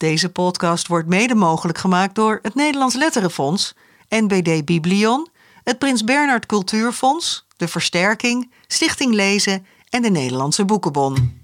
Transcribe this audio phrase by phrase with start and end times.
[0.00, 3.74] Deze podcast wordt mede mogelijk gemaakt door het Nederlands Letterenfonds,
[4.08, 5.28] NBD Biblion,
[5.64, 11.40] het Prins Bernhard Cultuurfonds, de Versterking, Stichting Lezen en de Nederlandse Boekenbon.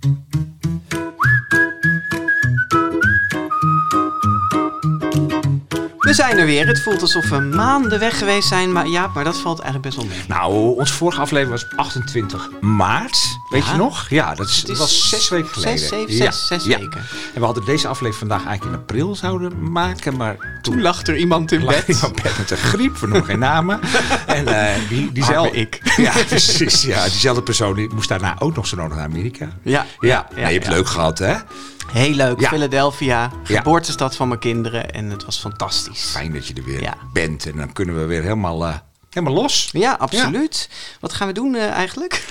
[6.17, 6.67] Zijn er weer.
[6.67, 8.73] Het voelt alsof we maanden weg geweest zijn.
[8.73, 10.25] Maar ja, maar dat valt eigenlijk best wel mee.
[10.29, 13.19] Nou, onze vorige aflevering was 28 maart.
[13.50, 13.71] Weet Ja.
[13.73, 14.09] je nog?
[14.09, 15.79] Ja, dat, is, was zes weken geleden.
[15.79, 16.79] Zes, zeven, Ja, zes, zes ja.
[16.79, 17.00] weken.
[17.35, 20.17] En we hadden deze aflevering vandaag eigenlijk in april zouden maken.
[20.17, 21.85] Maar toen Toen lag er iemand in bed.
[21.89, 22.98] iemand bed met een griep.
[22.98, 23.81] We noemen geen namen.
[24.26, 25.57] En eh die, diezelfde...
[25.57, 25.81] Ik.
[25.96, 26.82] Ja, precies.
[26.82, 29.48] Ja, diezelfde persoon die moest daarna ook nog zo nodig naar Amerika.
[29.62, 31.35] Ja, Ja, je hebt het leuk gehad, hè?
[31.93, 32.41] Heel leuk.
[32.41, 32.48] Ja.
[32.48, 33.56] Philadelphia, Ja.
[33.56, 34.91] geboortestad van mijn kinderen.
[34.92, 36.11] En het was fantastisch.
[36.11, 36.95] Fijn dat je er weer Ja.
[37.12, 37.47] bent.
[37.47, 38.75] En dan kunnen we weer helemaal, eh,
[39.11, 39.69] helemaal los.
[39.72, 40.69] Ja, absoluut.
[41.00, 42.25] Wat gaan we doen eh, eigenlijk?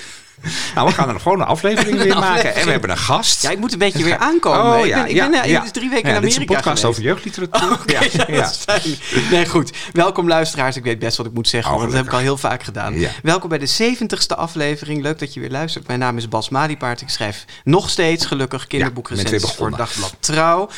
[0.76, 2.55] Nou, we gaan er gewoon een aflevering weer maken.
[2.55, 3.41] En we hebben een gast.
[3.41, 4.73] Ja, ik moet een beetje weer aankomen.
[4.73, 5.62] Oh ik ja, ben, ik ben eh, ja.
[5.62, 6.86] dus drie weken in Dit is een Amerika podcast geweest.
[6.86, 7.80] over jeugdliteratuur.
[7.95, 7.99] Ja,
[8.40, 8.95] dat is fijn.
[9.31, 9.72] Nee, goed.
[9.94, 10.75] Welkom luisteraars.
[10.75, 12.64] Ik weet best wat ik moet zeggen, Oh, want dat heb ik al heel vaak
[12.64, 12.95] gedaan.
[13.23, 15.02] Welkom bij de 70ste aflevering.
[15.02, 15.88] Leuk dat je weer luistert.
[15.88, 17.02] Mijn naam is Bas Maliepaard.
[17.02, 19.77] Ik schrijf nog steeds gelukkig kinderboekrecensies voor.
[19.77, 20.70] Dagblad Trouw.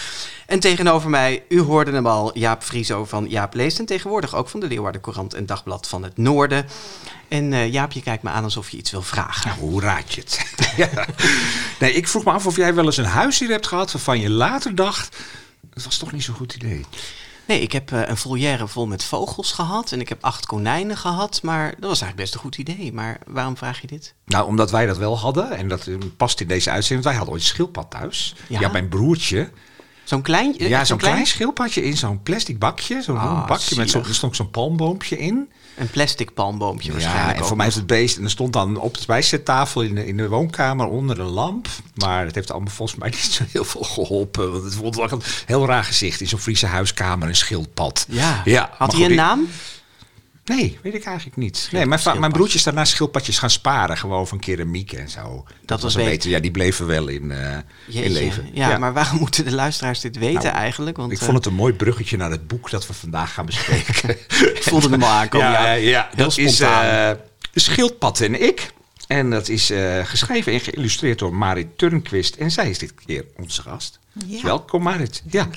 [0.48, 3.80] En tegenover mij, u hoorde hem al, Jaap Frieso van Jaap Leest.
[3.80, 6.66] En tegenwoordig ook van de Leeuwarden Courant en Dagblad van het Noorden.
[7.28, 9.48] En eh, Jaap, je kijkt me aan alsof je iets wil vragen.
[9.48, 10.54] Nou, hoe raad je het?
[10.94, 11.06] ja.
[11.80, 14.30] Nee, ik vroeg me af of jij wel eens een huisdier hebt gehad waarvan je
[14.30, 15.18] later dacht...
[15.74, 16.86] Het was toch niet zo'n goed idee.
[17.48, 19.92] Nee, ik heb eh, een volière vol met vogels gehad.
[19.92, 21.40] En ik heb acht konijnen gehad.
[21.44, 22.94] Maar dat was eigenlijk best een goed idee.
[22.94, 24.14] Maar waarom vraag je dit?
[24.26, 25.52] Nou, omdat wij dat wel hadden.
[25.52, 27.04] En dat eh, past in deze uitzending.
[27.04, 28.36] want Wij hadden ooit een schildpad thuis.
[28.48, 28.60] Ja?
[28.60, 29.50] Ja, mijn broertje.
[30.08, 30.58] Zo'n klein...
[30.58, 33.02] eh, Ja, zo'n klein schildpadje in zo'n plastic bakje.
[33.02, 34.08] Zo'n Ah, bakje met zo'n, zielig.
[34.08, 35.50] er stond zo'n palmboompje in.
[35.76, 38.18] Een plastic palmboompje Ja, waarschijnlijk en voor mij is het beest.
[38.18, 41.68] En er stond dan op de bijzettafel in de, in de woonkamer onder een lamp.
[41.96, 44.52] Maar het heeft allemaal volgens mij niet zo heel veel geholpen.
[44.52, 46.22] Want het vond wel een heel raar gezicht.
[46.22, 48.06] In zo'n Friese huiskamer, een schildpad.
[48.10, 48.42] Ja.
[48.46, 49.48] ja Had hij een naam?
[50.48, 51.68] Nee, weet ik eigenlijk niet.
[51.72, 53.98] Nee, mijn, va- mijn broertje is daarna schildpadjes gaan sparen.
[53.98, 55.46] Gewoon van keramiek en zo.
[55.66, 56.30] Dat, was beter.
[56.30, 57.58] Ja, die bleven wel in, eh,
[58.04, 58.50] in leven.
[58.54, 60.98] Ja, maar waarom moeten de luisteraars dit weten Nou, eigenlijk?
[60.98, 63.46] Want ik eh, vond het een mooi bruggetje naar het boek dat we vandaag gaan
[63.46, 64.10] bespreken.
[64.56, 65.48] ik voelde hem al aankomen.
[65.52, 66.84] ja, Ja, ja, heel dat is spontaan.
[67.16, 67.22] eh,
[67.52, 68.74] De Schildpad en ik.
[69.08, 72.36] En dat is eh, geschreven en geïllustreerd door Marit Turnquist.
[72.36, 74.00] En zij is dit keer onze gast.
[74.26, 74.44] Ja.
[74.44, 75.24] Welkom Marit.
[75.30, 75.48] Ja.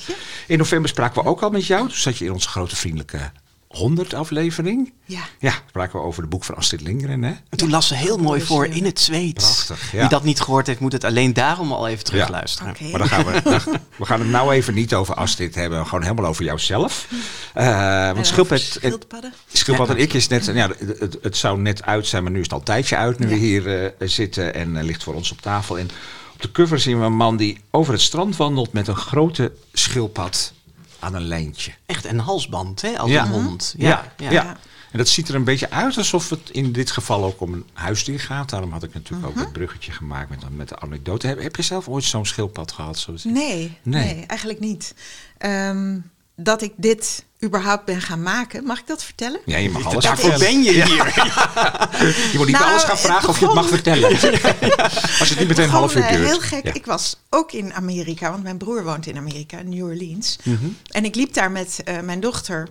[0.46, 1.80] In november spraken we ook al met jou.
[1.88, 3.30] Toen zat je in onze grote vriendelijke
[3.70, 4.92] 100 aflevering.
[5.04, 5.20] Ja.
[5.38, 7.22] Ja, spraken we over de boek van Astrid Lindgren.
[7.22, 7.30] Hè?
[7.48, 9.34] En toen las ze heel mooi voor eh, in het zweet.
[9.34, 9.98] Prachtig, ja.
[10.00, 12.76] Wie dat niet gehoord heeft, moet het alleen daarom al even terugluisteren.
[12.90, 15.86] Maar dan gaan we, dan- we gaan het nou even niet over Astrid hebben.
[15.86, 17.08] Gewoon helemaal over jouzelf.
[17.54, 19.32] Eh want Schildpad, Schildpadden.
[19.52, 19.94] Schildpad Ja.
[19.94, 20.44] en ik is net...
[20.44, 22.96] Ja, het, het, het zou net uit zijn, maar nu is het al een tijdje
[22.96, 23.18] uit.
[23.18, 25.78] Nu we hier eh, zitten en eh, ligt voor ons op tafel.
[25.78, 25.88] En
[26.34, 28.72] op de cover zien we een man die over het strand wandelt...
[28.72, 30.52] met een grote schildpad
[31.00, 31.72] aan een lijntje.
[31.86, 32.98] Echt een halsband, hè?
[32.98, 33.24] Als Ja.
[33.24, 33.74] een hond.
[33.78, 34.56] Ja, Ja, ja.
[34.92, 37.66] En dat ziet er een beetje uit alsof het in dit geval ook om een
[37.72, 38.50] huisdier gaat.
[38.50, 41.26] Daarom had ik natuurlijk ook het bruggetje gemaakt met, met de anekdote.
[41.26, 42.98] Heb, heb je zelf ooit zo'n schildpad gehad?
[42.98, 43.32] Zo te zien?
[43.32, 44.14] Nee, Nee.
[44.14, 44.26] nee.
[44.26, 44.94] eigenlijk niet.
[45.38, 45.98] Ehm,
[46.42, 49.40] dat ik dit überhaupt ben gaan maken, mag ik dat vertellen?
[49.44, 50.54] Ja, je mag alles Daarvoor vertellen.
[50.54, 50.86] ben je hier.
[52.32, 54.08] Je moet niet Nou, alles gaan vragen of je het mag vertellen.
[55.20, 56.28] Als het niet meteen een half uur Gewoon, eh, duurt.
[56.30, 56.64] heel gek.
[56.64, 56.74] Ja.
[56.74, 60.38] Ik was ook in Amerika, want mijn broer woont in Amerika, in New Orleans.
[60.42, 60.66] Mhm.
[60.88, 62.68] En ik liep daar met eh, mijn dochter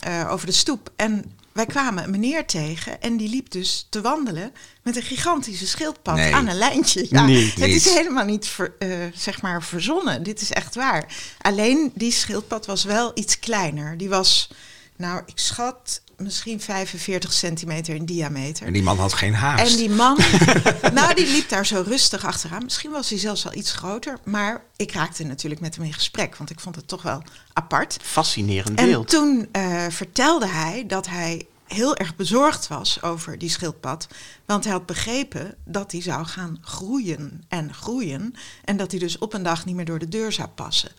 [0.00, 0.90] eh, over de stoep.
[0.96, 5.66] En wij kwamen een meneer tegen en die liep dus te wandelen met een gigantische
[5.66, 6.34] schildpad Nee.
[6.34, 7.06] aan een lijntje.
[7.10, 10.22] Ja, Niet, het is helemaal niet ver- eh, zeg maar verzonnen.
[10.22, 11.14] Dit is echt waar.
[11.40, 13.98] Alleen die schildpad was wel iets kleiner.
[13.98, 14.50] Die was,
[14.96, 18.66] nou, ik schat misschien 45 centimeter in diameter.
[18.66, 19.72] En die man had geen haast.
[19.72, 20.18] En die man,
[20.94, 22.64] nou, die liep daar zo rustig achteraan.
[22.64, 24.18] Misschien was hij zelfs wel iets groter.
[24.24, 27.96] Maar ik raakte natuurlijk met hem in gesprek, want ik vond het toch wel apart.
[28.02, 29.08] Fascinerend En beeld.
[29.08, 34.08] toen eh, vertelde hij dat hij heel erg bezorgd was over die schildpad.
[34.46, 38.34] Want hij had begrepen dat hij zou gaan groeien en groeien.
[38.64, 40.90] En dat hij dus op een dag niet meer door de deur zou passen.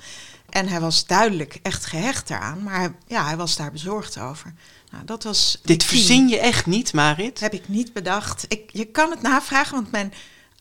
[0.49, 2.63] En hij was duidelijk echt gehecht daaraan.
[2.63, 4.53] Maar hij, ja, hij was daar bezorgd over.
[4.91, 7.39] Nou, dat was Dit verzin je echt niet, Marit?
[7.39, 8.45] Heb ik niet bedacht.
[8.47, 10.13] Ik, je kan het navragen, want mijn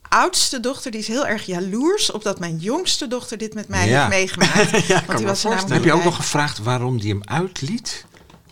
[0.08, 3.88] oudste dochter die is heel erg jaloers op dat mijn jongste dochter dit met mij
[3.88, 4.08] Ja.
[4.08, 4.70] heeft meegemaakt.
[5.06, 5.72] want die was er namelijk.
[5.74, 8.04] Heb je ook nog gevraagd waarom die hem uitliet?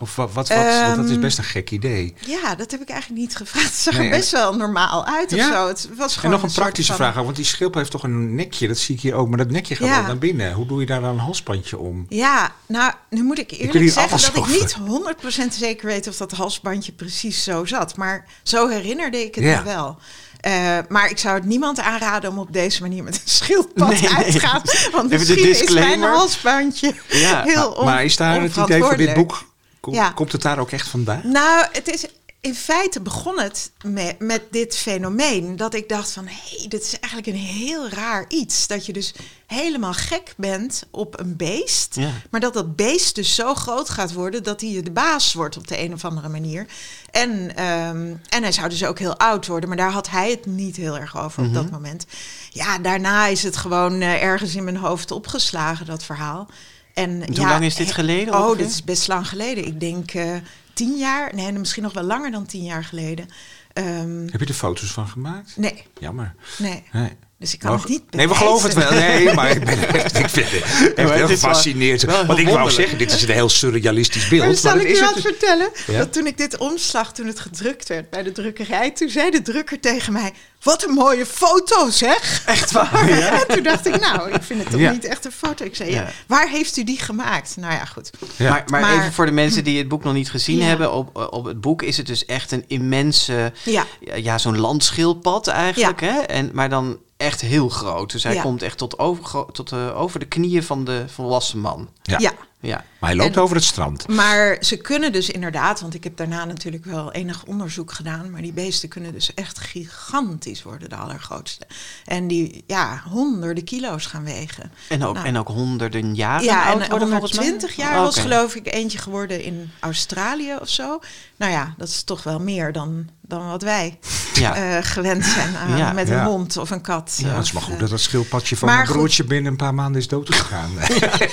[0.03, 0.33] Of wat?
[0.33, 2.15] wat, wat want dat is Ehm, best een gek idee.
[2.27, 3.67] Ja, dat heb ik eigenlijk niet gevraagd.
[3.67, 5.53] Het zag Nee, er en- best wel normaal uit of Ja?
[5.53, 5.67] zo.
[5.69, 8.69] Het was En gewoon nog een praktische vraag, want die schilp heeft toch een nekje,
[8.69, 9.97] dat zie ik hier ook, maar dat nekje gaat Ja.
[9.97, 10.53] wel naar binnen.
[10.53, 12.07] Hoe doe je daar dan een halsbandje om?
[12.09, 16.33] Ja, nou, nu moet ik eerlijk zeggen dat ik niet 100% zeker weet of dat
[16.33, 17.97] halsbandje precies zo zat.
[17.97, 19.59] Maar zo herinnerde ik het Ja.
[19.59, 19.99] me wel.
[20.41, 24.11] Eh, maar ik zou het niemand aanraden om op deze manier met een schildpad Nee,
[24.11, 24.63] uit te gaan.
[24.93, 29.15] Want misschien is mijn halsbandje Ja, heel on- maar is daar het idee voor dit
[29.15, 29.51] boek?
[29.83, 30.11] Kom- Ja.
[30.11, 31.21] Komt het daar ook echt vandaan?
[31.25, 32.07] Nou, het is,
[32.41, 35.57] in feite begon het met, met dit fenomeen.
[35.57, 38.67] Dat ik dacht van, hé, hey, dit is eigenlijk een heel raar iets.
[38.67, 39.15] Dat je dus
[39.47, 41.95] helemaal gek bent op een beest.
[41.95, 42.11] Ja.
[42.31, 44.43] Maar dat dat beest dus zo groot gaat worden...
[44.43, 46.67] dat hij de baas wordt op de een of andere manier.
[47.11, 49.69] En, ehm, en hij zou dus ook heel oud worden.
[49.69, 52.07] Maar daar had hij het niet heel erg over op dat moment.
[52.51, 56.49] Ja, daarna is het gewoon eh, ergens in mijn hoofd opgeslagen, dat verhaal.
[56.95, 59.67] En, hoe ja, lang is dit geleden Oh, dit is best lang geleden.
[59.67, 60.37] Ik denk eh,
[60.73, 61.35] tien jaar.
[61.35, 63.29] Nee, misschien nog wel langer dan tien jaar geleden.
[63.73, 65.57] Ehm, Heb je er foto's van gemaakt?
[65.57, 66.35] nee, Jammer.
[66.59, 66.83] nee.
[66.93, 67.11] Nee.
[67.43, 68.93] Dus ik kan Maar- het niet Nee, we geloven het wel.
[69.01, 70.63] Nee, maar ik ben echt, ik vind het
[70.97, 72.03] echt heel wel- gefascineerd.
[72.03, 74.45] wel Want ik wou zeggen, dit is een heel surrealistisch beeld.
[74.47, 75.69] Maar zal maar ik je is wat het dus- vertellen?
[75.87, 75.99] Ja?
[75.99, 79.43] Dat toen ik dit omslag, toen het gedrukt werd bij de drukkerij, toen zei de
[79.43, 82.43] drukker tegen mij: Wat een mooie foto, zeg!
[82.47, 83.09] Echt waar?
[83.41, 84.91] En toen dacht ik, nou, ik vind het toch Ja.
[84.91, 85.65] niet echt een foto.
[85.65, 86.01] Ik zei, ja.
[86.03, 86.11] Ja.
[86.27, 87.57] waar heeft u die gemaakt?
[87.57, 88.11] Nou ja, goed.
[88.37, 88.51] Ja.
[88.51, 90.65] Maar, maar, Maar- even voor de mensen die het boek nog niet gezien Ja.
[90.65, 90.93] hebben.
[90.93, 93.53] Op, op het boek is het dus echt een immense...
[93.63, 93.87] Ja.
[94.01, 96.01] Ja, ja, zo'n landschildpad eigenlijk.
[96.01, 96.19] Hè?
[96.19, 98.13] En, maar dan echt heel groot.
[98.13, 98.43] Dus hij Ja.
[98.43, 101.89] komt echt tot, over, tot eh, over de knieën van de volwassen man.
[102.03, 102.19] Ja.
[102.19, 102.33] ja.
[102.63, 102.85] Ja.
[102.99, 104.09] Maar hij loopt En- over het strand.
[104.09, 108.43] Maar ze kunnen dus inderdaad, want ik heb daarna natuurlijk wel enig onderzoek gedaan, maar
[108.43, 111.67] die beesten kunnen dus echt gigantisch worden, de allergrootste.
[112.05, 114.73] En die, ja, honderden kilo's gaan wegen.
[114.89, 115.27] En, ook, Nou.
[115.27, 117.45] en ook honderden jaren ja, oud en worden volgens mij.
[117.45, 121.01] 120 jaar was geloof ik eentje geworden in Australië of zo.
[121.37, 123.99] Nou ja, dat is toch wel meer dan, dan wat wij
[124.35, 124.55] Ja.
[124.55, 125.93] eh, gewend zijn aan Ja.
[125.93, 126.25] met een Ja.
[126.25, 127.19] hond of een kat.
[127.23, 128.97] Ja, het is maar goed eh, dat dat schildpadje van maar mijn goed.
[128.97, 130.71] broertje binnen een paar maanden is doodgegaan.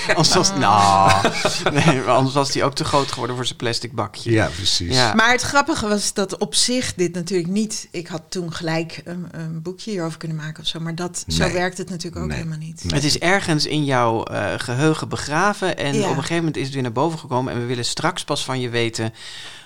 [0.07, 1.11] Anders was, nou,
[1.85, 4.31] nee, maar anders was hij ook te groot geworden voor zijn plastic bakje.
[4.31, 4.95] ja, precies.
[4.95, 5.13] Ja.
[5.13, 7.87] Maar het grappige was dat op zich dit natuurlijk niet...
[7.91, 10.79] Ik had toen gelijk een, een boekje hierover kunnen maken of zo.
[10.79, 12.37] Maar dat, zo werkt het natuurlijk ook Nee.
[12.37, 12.83] helemaal niet.
[12.83, 12.93] Nee.
[12.93, 15.77] Het is ergens in jouw eh, geheugen begraven.
[15.77, 16.01] En Ja.
[16.01, 17.53] op een gegeven moment is het weer naar boven gekomen.
[17.53, 19.13] En we willen straks pas van je weten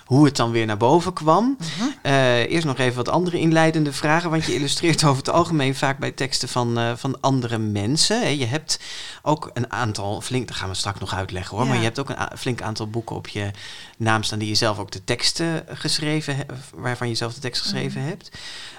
[0.04, 1.56] hoe het dan weer naar boven kwam.
[1.58, 1.88] Mhm.
[2.02, 4.30] Eh, eerst nog even wat andere inleidende vragen.
[4.30, 8.38] Want je illustreert over het algemeen vaak bij teksten van, eh, van andere mensen.
[8.38, 8.80] Je hebt
[9.22, 11.64] ook een aantal, flink, dat gaan we straks nog uitleggen hoor.
[11.64, 11.70] Ja.
[11.70, 13.50] Maar je hebt ook een a- flink aantal boeken op je
[13.98, 16.52] naam staan die je zelf ook de teksten geschreven hebt.
[16.74, 18.08] Waarvan je zelf de tekst geschreven Mhm.
[18.10, 18.30] hebt.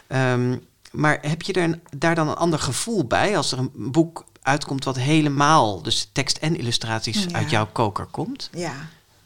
[0.07, 0.57] Ehm,
[0.91, 4.25] maar heb je er een- daar dan een ander gevoel bij als er een boek
[4.41, 7.31] uitkomt wat helemaal, dus tekst en illustraties Ja.
[7.37, 8.49] uit jouw koker komt?
[8.53, 8.73] Ja,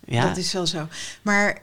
[0.06, 0.88] Ja, dat is wel zo.
[1.22, 1.58] Maar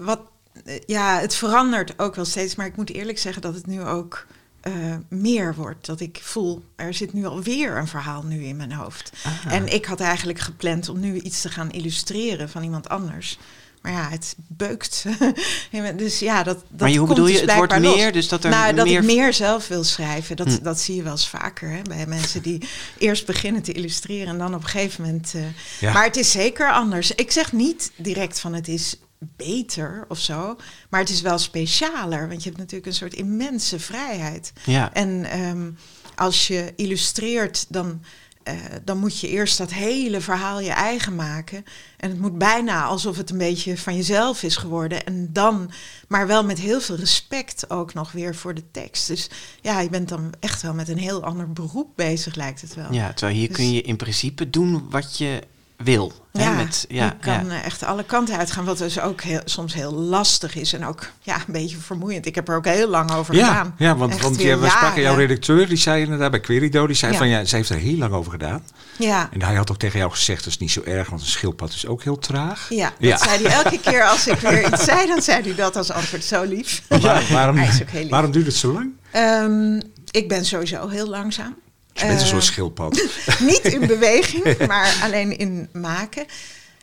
[0.00, 0.20] wat,
[0.64, 2.54] eh, ja, het verandert ook wel steeds.
[2.54, 4.26] Maar ik moet eerlijk zeggen dat het nu ook
[4.60, 4.72] eh,
[5.08, 5.86] meer wordt.
[5.86, 9.12] Dat ik voel, er zit nu alweer een verhaal nu in mijn hoofd.
[9.48, 13.38] En ik had eigenlijk gepland om nu iets te gaan illustreren van iemand anders.
[13.82, 15.04] Maar ja, het beukt.
[15.96, 18.12] dus ja, dat, dat Maar je- hoe komt bedoel je, dus het wordt meer, los.
[18.12, 20.36] dus dat er nou, dat meer- ik meer zelf wil schrijven.
[20.36, 20.62] Dat, Hm.
[20.62, 22.68] dat zie je wel eens vaker hè, bij mensen die
[22.98, 25.32] eerst beginnen te illustreren en dan op een gegeven moment.
[25.34, 25.42] eh,
[25.80, 25.92] Ja.
[25.92, 27.10] Maar het is zeker anders.
[27.14, 28.96] Ik zeg niet direct van het is
[29.36, 30.56] beter of zo,
[30.90, 34.52] maar het is wel specialer, want je hebt natuurlijk een soort immense vrijheid.
[34.64, 34.92] ja.
[34.92, 35.70] En ehm,
[36.16, 38.02] als je illustreert, dan,
[38.42, 41.64] eh, dan moet je eerst dat hele verhaal je eigen maken.
[41.96, 45.04] En het moet bijna alsof het een beetje van jezelf is geworden.
[45.06, 45.70] En dan,
[46.08, 49.06] maar wel met heel veel respect ook nog weer voor de tekst.
[49.06, 49.30] Dus
[49.60, 52.92] ja, je bent dan echt wel met een heel ander beroep bezig, lijkt het wel.
[52.92, 55.42] ja, terwijl hier Dus- kun je in principe doen wat je
[55.84, 56.12] wil.
[56.32, 57.50] Hè, Ja, met, ja, je kan ja.
[57.54, 61.10] eh, echt alle kanten uitgaan, wat dus ook heel, soms heel lastig is en ook
[61.20, 62.26] ja, een beetje vermoeiend.
[62.26, 63.74] Ik heb er ook heel lang over Ja, gedaan.
[63.78, 67.16] ja want, Echt want we spraken jouw redacteur, die zei inderdaad bij Querido, die zei
[67.16, 68.62] van ja, ze heeft er heel lang over gedaan.
[68.98, 71.26] Ja, En hij had ook tegen jou gezegd, dat is niet zo erg, want een
[71.28, 72.66] schildpad is ook heel traag.
[72.68, 75.76] ja, dat zei hij elke keer als ik weer iets zei, dan zei hij dat
[75.76, 76.24] als antwoord.
[76.24, 76.82] Zo lief.
[76.88, 78.10] Maar waarom, Hij is ook heel lief.
[78.10, 78.90] waarom duurt het zo lang?
[79.10, 81.56] Ehm, ik ben sowieso heel langzaam.
[82.00, 82.92] Je bent een Eh, soort schildpad.
[83.40, 86.26] Niet in beweging, maar alleen in maken.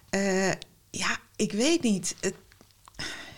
[0.09, 0.50] Eh,
[0.89, 2.15] ja, ik weet niet.
[2.19, 2.33] Het,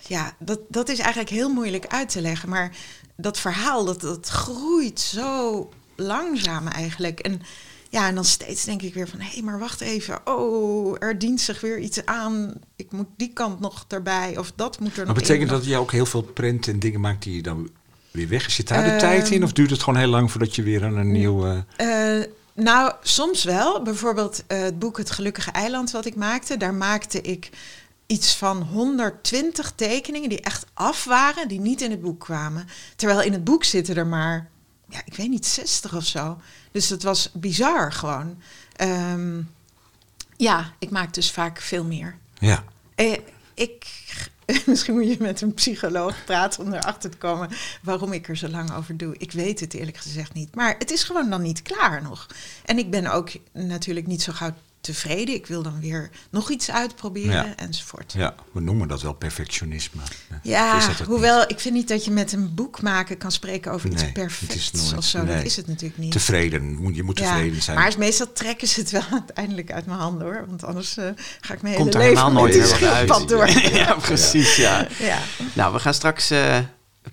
[0.08, 2.50] ja, dat, dat is eigenlijk heel moeilijk uit te leggen.
[2.50, 2.76] Maar
[3.18, 7.20] dat verhaal, dat, dat groeit zo langzaam eigenlijk.
[7.20, 7.42] En
[7.90, 9.20] ja, en dan steeds denk ik weer van...
[9.20, 10.28] hé, hey, maar wacht even.
[10.28, 12.54] Oh, er dient zich weer iets aan.
[12.76, 14.38] Ik moet die kant nog erbij.
[14.38, 15.56] Of dat moet er Maar nog betekent in.
[15.56, 17.70] dat je ook heel veel prenten en dingen maakt die je dan
[18.12, 18.52] weer weg?
[18.52, 19.44] Zit daar de tijd in?
[19.44, 21.46] Of duurt het gewoon heel lang voordat je weer aan een nieuw...
[21.78, 23.82] eh, Eh, nou, soms wel.
[23.82, 26.58] Bijvoorbeeld eh, het boek Het Gelukkige Eiland wat ik maakte.
[26.58, 27.50] Daar maakte ik
[28.06, 32.68] iets van 120 tekeningen die echt af waren, die niet in het boek kwamen.
[32.96, 34.50] Terwijl in het boek zitten er maar,
[34.90, 36.38] ja, ik weet niet, 60 of zo.
[36.72, 38.38] Dus dat was bizar gewoon.
[38.76, 39.42] Ehm,
[40.38, 42.18] ja, ik maak dus vaak veel meer.
[42.40, 42.64] ja.
[42.96, 43.18] Eh,
[43.54, 43.99] ik,
[44.66, 47.50] misschien moet je met een psycholoog praten om erachter te komen
[47.82, 49.16] waarom ik er zo lang over doe.
[49.18, 50.56] Ik weet het eerlijk gezegd niet.
[50.56, 52.28] Maar het is gewoon dan niet klaar nog.
[52.66, 55.36] En ik ben ook natuurlijk niet zo gauw tevreden.
[55.36, 57.56] Ik wil dan weer nog iets uitproberen Ja.
[57.56, 58.14] enzovoort.
[58.18, 60.02] Ja, we noemen dat wel perfectionisme.
[60.44, 64.04] Ja, hoewel ik vind niet dat je met een boek maken kan spreken over Nee,
[64.04, 65.24] iets perfects is nooit- of zo.
[65.24, 65.36] nee.
[65.36, 66.12] Dat is het natuurlijk niet.
[66.12, 67.78] Tevreden, Moet- je moet tevreden zijn.
[67.78, 70.46] Maar meestal trekken ze het wel uiteindelijk uit mijn handen hoor.
[70.48, 71.06] Want anders eh,
[71.42, 73.08] ga ik mijn Komt hele leven helemaal met nooit die meer wat uit.
[73.10, 73.50] schildpad door.
[73.80, 74.88] ja, precies, ja.
[75.00, 75.20] Ja.
[75.54, 76.58] Nou, we gaan straks eh,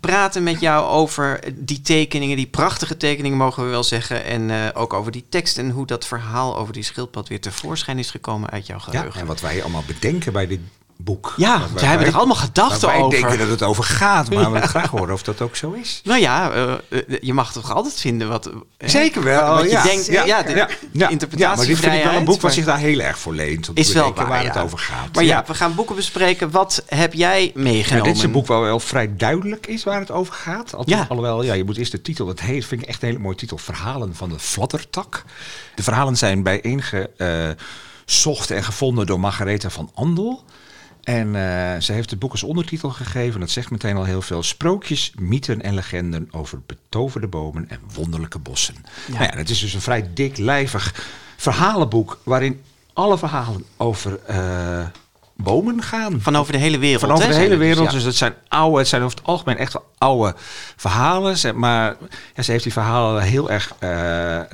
[0.00, 4.24] praten met jou over die tekeningen, die prachtige tekeningen mogen we wel zeggen.
[4.24, 7.98] En eh, ook over die tekst en hoe dat verhaal over die schildpad weer tevoorschijn
[7.98, 9.20] is gekomen uit jouw ja, geheugen.
[9.20, 10.60] en wat wij allemaal bedenken bij dit
[10.98, 11.34] boek.
[11.36, 13.18] Ja, wij- wij hebben er allemaal gedachten waar wij over.
[13.20, 16.00] denken dat het over gaat, maar we graag horen of dat ook zo is.
[16.04, 18.50] Nou ja, eh, eh, je mag toch altijd vinden wat...
[18.78, 19.82] hè, Zeker wel, Wat je ja.
[19.82, 21.08] denkt, ja, ja, de ja, ja.
[21.56, 23.68] maar dit vind ik wel een boek wat zich daar heel erg voor leent.
[23.68, 25.14] Om te Is wel waar, het over gaat.
[25.14, 26.50] Maar ja, we gaan boeken bespreken.
[26.50, 28.06] Wat heb jij meegenomen?
[28.08, 30.74] dit is een boek waar wel vrij duidelijk is waar het over gaat.
[30.74, 31.06] Al- Ja.
[31.08, 32.32] Alhoewel, ja, je moet eerst de titel.
[32.36, 33.58] Heet, vind ik echt een hele mooie titel.
[33.58, 35.24] Verhalen van de fladdertak.
[35.74, 40.44] De verhalen zijn bijeengezocht en gevonden door Margaretha van Andel.
[41.06, 43.40] En eh, ze heeft het boek als ondertitel gegeven.
[43.40, 44.42] Dat zegt meteen al heel veel.
[44.42, 48.74] Sprookjes, mythen en legenden over betoverde bomen en wonderlijke bossen.
[49.06, 49.12] Ja.
[49.12, 52.20] Nou ja, het is dus een vrij diklijvig verhalenboek.
[52.22, 52.60] Waarin
[52.92, 54.86] alle verhalen over eh,
[55.36, 56.20] bomen gaan.
[56.20, 57.00] Van over de hele wereld.
[57.00, 57.86] Van over de hele dus, wereld.
[57.86, 57.92] ja.
[57.92, 60.34] Dus het zijn oude, het zijn over het algemeen echt oude
[60.76, 61.36] verhalen.
[61.38, 61.96] Ze- Maar
[62.34, 63.88] ja, ze heeft die verhalen heel erg eh,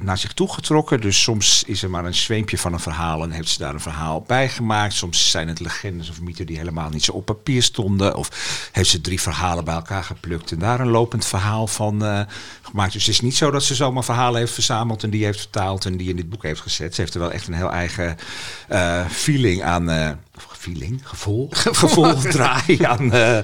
[0.03, 1.01] naar zich toe getrokken.
[1.01, 3.81] Dus soms is er maar een zweempje van een verhaal en heeft ze daar een
[3.81, 4.93] verhaal bij gemaakt.
[4.93, 8.17] Soms zijn het legendes of mythen die helemaal niet zo op papier stonden.
[8.17, 8.29] Of
[8.73, 12.21] heeft ze drie verhalen bij elkaar geplukt en daar een lopend verhaal van eh,
[12.62, 12.93] gemaakt.
[12.93, 15.85] Dus het is niet zo dat ze zomaar verhalen heeft verzameld en die heeft vertaald
[15.85, 16.95] en die in dit boek heeft gezet.
[16.95, 18.17] Ze heeft er wel echt een heel eigen
[18.69, 20.21] eh, feeling aan.
[20.62, 21.49] Feeling, gevoel,
[21.83, 23.12] gevoel draai aan.
[23.12, 23.37] eh,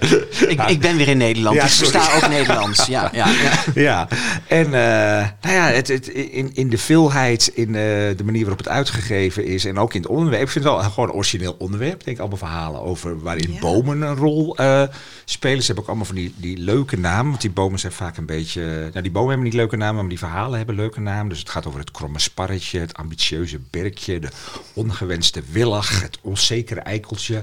[0.49, 1.57] Ik, ik ben weer in Nederland.
[1.57, 2.17] Ja, ik versta sorry.
[2.25, 2.87] ook Nederlands.
[2.87, 3.53] Ja, ja, ja.
[3.89, 4.09] ja,
[4.49, 7.73] en eh, nou ja, het, het, in, in de veelheid, in eh,
[8.17, 10.43] de manier waarop het uitgegeven is en ook in het onderwerp.
[10.43, 11.99] Ik vind het wel gewoon een origineel onderwerp.
[11.99, 13.59] Ik denk allemaal verhalen over waarin Ja.
[13.61, 14.83] bomen een rol eh,
[15.25, 15.61] spelen.
[15.61, 18.27] Ze hebben ook allemaal van die, die leuke namen, want die bomen zijn vaak een
[18.27, 18.63] beetje...
[18.63, 21.29] Nou, die bomen hebben niet leuke namen, maar die verhalen hebben leuke namen.
[21.29, 24.29] Dus het gaat over het kromme sparretje, het ambitieuze berkje, de
[24.73, 26.81] ongewenste willig, het onzekere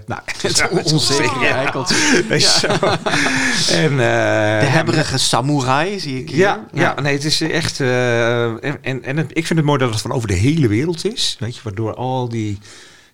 [0.07, 1.45] Nou, Het onzekere.
[2.27, 2.67] Weet je zo.
[3.74, 6.38] En, eh, De hebberige samurai zie ik hier.
[6.39, 7.01] ja, ja.
[7.01, 7.79] nee, het is echt.
[7.79, 10.67] eh, en en, en het- ik vind het mooi dat het van over de hele
[10.67, 11.36] wereld is.
[11.39, 12.57] Weet je, waardoor al die.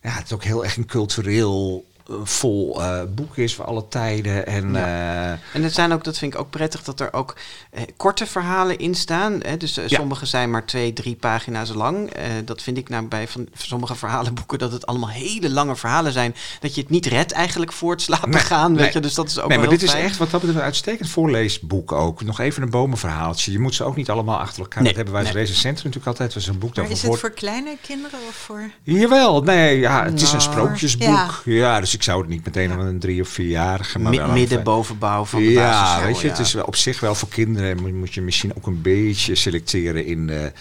[0.04, 1.86] Ja, het is ook heel erg een cultureel
[2.24, 4.46] vol eh, boek is voor alle tijden.
[4.48, 7.36] En eh, En het zijn ook, dat vind ik ook prettig, dat er ook
[7.72, 9.40] eh, korte verhalen in staan.
[9.44, 9.58] Hè?
[9.58, 9.88] Dus Ja.
[9.88, 12.10] sommige zijn maar twee, drie pagina's lang.
[12.10, 16.12] Eh, dat vind ik nou bij van sommige verhalenboeken, dat het allemaal hele lange verhalen
[16.12, 16.36] zijn.
[16.60, 18.72] Dat je het niet redt eigenlijk voor het slapen Nee, gaan.
[18.72, 18.94] Weet nee.
[18.94, 19.00] je?
[19.00, 21.10] Dus dat is ook nee, maar heel dit is echt wat dat betreft een uitstekend
[21.10, 22.24] voorleesboek ook.
[22.24, 23.52] Nog even een bomenverhaaltje.
[23.52, 24.78] Je moet ze ook niet allemaal achter elkaar.
[24.84, 26.34] Nee, dat hebben wij als recensenten natuurlijk altijd.
[26.34, 28.70] Dat is een boek daarvoor is het voor- voor kleine kinderen of voor...
[28.84, 31.42] Jawel, nee, ja, het is een sprookjesboek.
[31.46, 31.80] Ja.
[31.80, 34.00] dus ik zou het niet meteen aan een drie of vierjarige.
[34.00, 37.16] Maar Mi- midden bovenbouw van de ja, weet je, het is wel op zich wel
[37.16, 37.82] voor kinderen.
[37.82, 40.52] Moet, moet je misschien ook een beetje selecteren in de,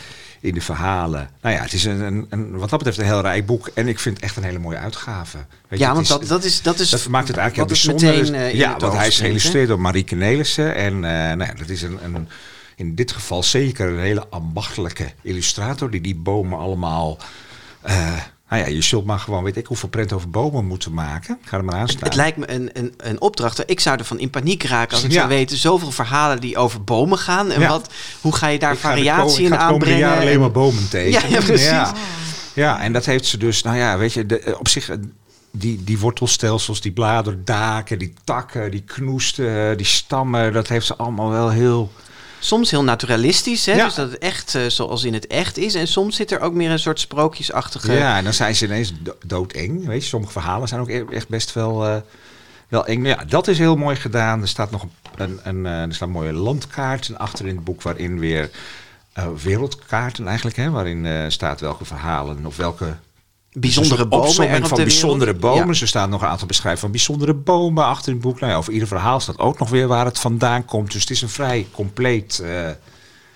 [0.41, 1.31] in de verhalen.
[1.43, 3.71] Nou ja, het is een, een, een, wat dat betreft een heel rijk boek.
[3.75, 5.39] En ik vind het echt een hele mooie uitgave.
[5.69, 6.91] Weet Ja, want is- dat, dat, is, dat is.
[6.91, 8.19] dat maakt het eigenlijk heel bijzonder.
[8.23, 10.75] meteen, eh, ja, want hij is geïllustreerd door Marieke Nelissen.
[10.75, 12.29] En eh, nou ja, dat is een, een,
[12.77, 15.91] in dit geval zeker een hele ambachtelijke illustrator...
[15.91, 17.19] die die bomen allemaal...
[17.81, 18.17] eh,
[18.51, 21.39] nou ja, je zult maar gewoon, weet ik hoeveel prent over bomen moeten maken.
[21.45, 22.05] Ga er maar aan staan.
[22.05, 23.71] Het lijkt me een, een, een opdracht.
[23.71, 25.17] Ik zou ervan in paniek raken als ik Ja.
[25.17, 27.51] zou weten zoveel verhalen die over bomen gaan.
[27.51, 27.69] En Ja.
[27.69, 27.91] wat,
[28.21, 29.99] hoe ga je daar Ik ga variatie ik in ga het komende aanbrengen?
[29.99, 31.31] jaar alleen En- maar bomen tekenen.
[31.41, 31.67] Ja, precies.
[31.69, 31.93] Ja.
[32.55, 34.97] Ja, en dat heeft ze dus, nou ja, weet je, de, op zich, eh,
[35.53, 41.31] die, die wortelstelsels, die bladerdaken, die takken, die knoesten, die stammen, dat heeft ze allemaal
[41.31, 41.93] wel heel...
[42.41, 43.73] Soms heel naturalistisch, hè?
[43.73, 43.85] Ja.
[43.85, 45.75] dus dat het echt eh, zoals in het echt is.
[45.75, 47.93] En soms zit er ook meer een soort sprookjesachtige...
[47.93, 50.09] Ja, en dan zijn ze ineens do- doodeng, weet je.
[50.09, 51.97] Sommige verhalen zijn ook e- echt best wel, eh,
[52.69, 53.05] wel eng.
[53.05, 54.43] Ja, dat is heel mooi gedaan.
[54.43, 58.19] Er staat nog een, een, eh, er staan mooie landkaarten achter in het boek, waarin
[58.19, 58.51] weer...
[59.43, 62.97] wereldkaarten eigenlijk, hè, waarin staat welke verhalen of welke
[63.53, 64.29] bijzondere bomen.
[64.29, 65.75] op van de bijzondere bomen.
[65.75, 65.81] Ja.
[65.81, 68.41] Er staan nog een aantal beschrijvingen van bijzondere bomen achter in het boek.
[68.41, 70.93] Nou ja, over ieder verhaal staat ook nog weer waar het vandaan komt.
[70.93, 72.69] Dus het is een vrij compleet eh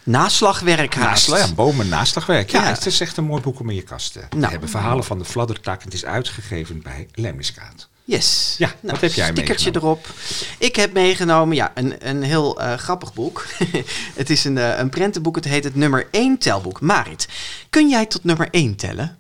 [0.03, 1.29] Naslagwerk haast.
[1.29, 2.51] ja, bomen naslagwerk.
[2.51, 2.69] Ja, Ja.
[2.69, 4.51] het is echt een mooi boek om in je kast te Nou.
[4.51, 4.69] hebben.
[4.69, 5.83] Verhalen van de fladdertak.
[5.83, 7.89] Het is uitgegeven bij Lemmiskaat.
[8.05, 8.55] Yes.
[8.59, 9.99] Ja, wat heb jij Stickertje meegenomen?
[10.05, 10.15] erop.
[10.59, 13.47] Ik heb meegenomen, ja, een, een heel eh, grappig boek.
[14.15, 15.35] het is een, eh, een prentenboek.
[15.37, 16.81] Het heet het nummer 1 telboek.
[16.81, 17.29] Marit,
[17.71, 19.17] kun jij tot nummer 1 tellen?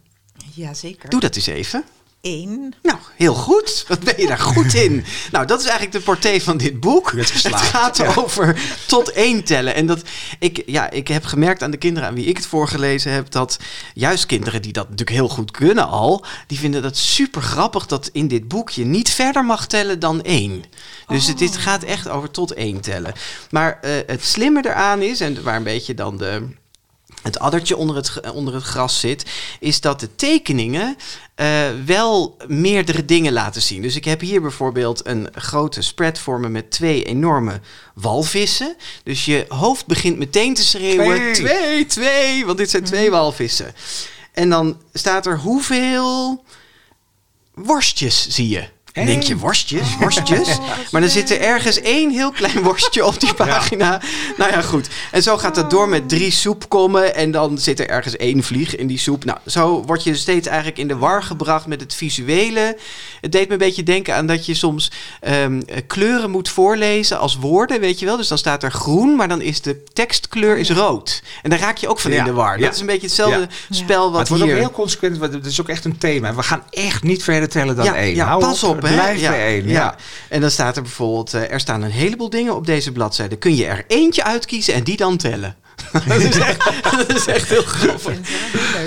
[0.54, 1.10] Jazeker.
[1.10, 1.84] Doe dat eens even.
[2.20, 2.74] één.
[2.82, 3.84] Nou, heel goed.
[3.88, 5.04] Wat ben je daar goed in?
[5.32, 7.12] Nou, dat is eigenlijk de portée van dit boek.
[7.12, 8.12] Het gaat Ja.
[8.14, 9.74] over tot één tellen.
[9.74, 10.02] En dat
[10.38, 13.58] ik, ja, ik heb gemerkt aan de kinderen aan wie ik het voorgelezen heb, dat
[13.94, 18.10] juist kinderen die dat natuurlijk heel goed kunnen al, die vinden dat super grappig dat
[18.12, 20.64] in dit boek je niet verder mag tellen dan één.
[21.06, 23.12] Dus het dit gaat echt over tot één tellen.
[23.50, 26.42] Maar eh, het slimme eraan is, en waar een beetje dan de
[27.24, 29.24] het addertje onder het, onder het gras zit,
[29.60, 30.96] is dat de tekeningen
[31.34, 33.82] eh, wel meerdere dingen laten zien.
[33.82, 37.60] Dus ik heb hier bijvoorbeeld een grote spread voor me met twee enorme
[37.94, 38.76] walvissen.
[39.02, 41.32] Dus je hoofd begint meteen te schreeuwen: Twee.
[41.32, 43.74] twee, twee, want dit zijn twee walvissen.
[44.32, 46.44] En dan staat er hoeveel
[47.54, 48.73] worstjes zie je.
[48.94, 50.58] Denk je, worstjes, worstjes?
[50.90, 54.00] Maar dan zit er ergens één heel klein worstje op die pagina.
[54.36, 54.88] Nou ja, goed.
[55.10, 57.14] En zo gaat het door met drie soepkommen.
[57.14, 59.24] En dan zit er ergens één vlieg in die soep.
[59.24, 62.76] Nou, zo word je steeds eigenlijk in de war gebracht met het visuele.
[63.20, 67.18] Het deed me een beetje denken aan dat je soms ehm, eh, kleuren moet voorlezen
[67.18, 68.16] als woorden, weet je wel.
[68.16, 71.22] Dus dan staat er groen, maar dan is de tekstkleur is rood.
[71.42, 72.58] En daar raak je ook van Ja, in de war.
[72.58, 72.64] ja.
[72.64, 74.52] Dat is een beetje hetzelfde spel Maar wat het wordt hier...
[74.52, 76.34] ook heel consequent, want het is ook echt een thema.
[76.34, 78.14] We gaan echt niet verder tellen dan één.
[78.14, 78.92] Ja, Hou pas op, hè?
[78.94, 79.66] Blijf ja, bij één.
[79.66, 79.72] Ja.
[79.72, 79.96] Ja.
[80.28, 83.36] En dan staat er bijvoorbeeld, eh, er staan een heleboel dingen op deze bladzijde.
[83.36, 85.56] Kun je er eentje uitkiezen en die dan tellen?
[86.08, 88.18] dat, is echt, dat is echt heel grappig.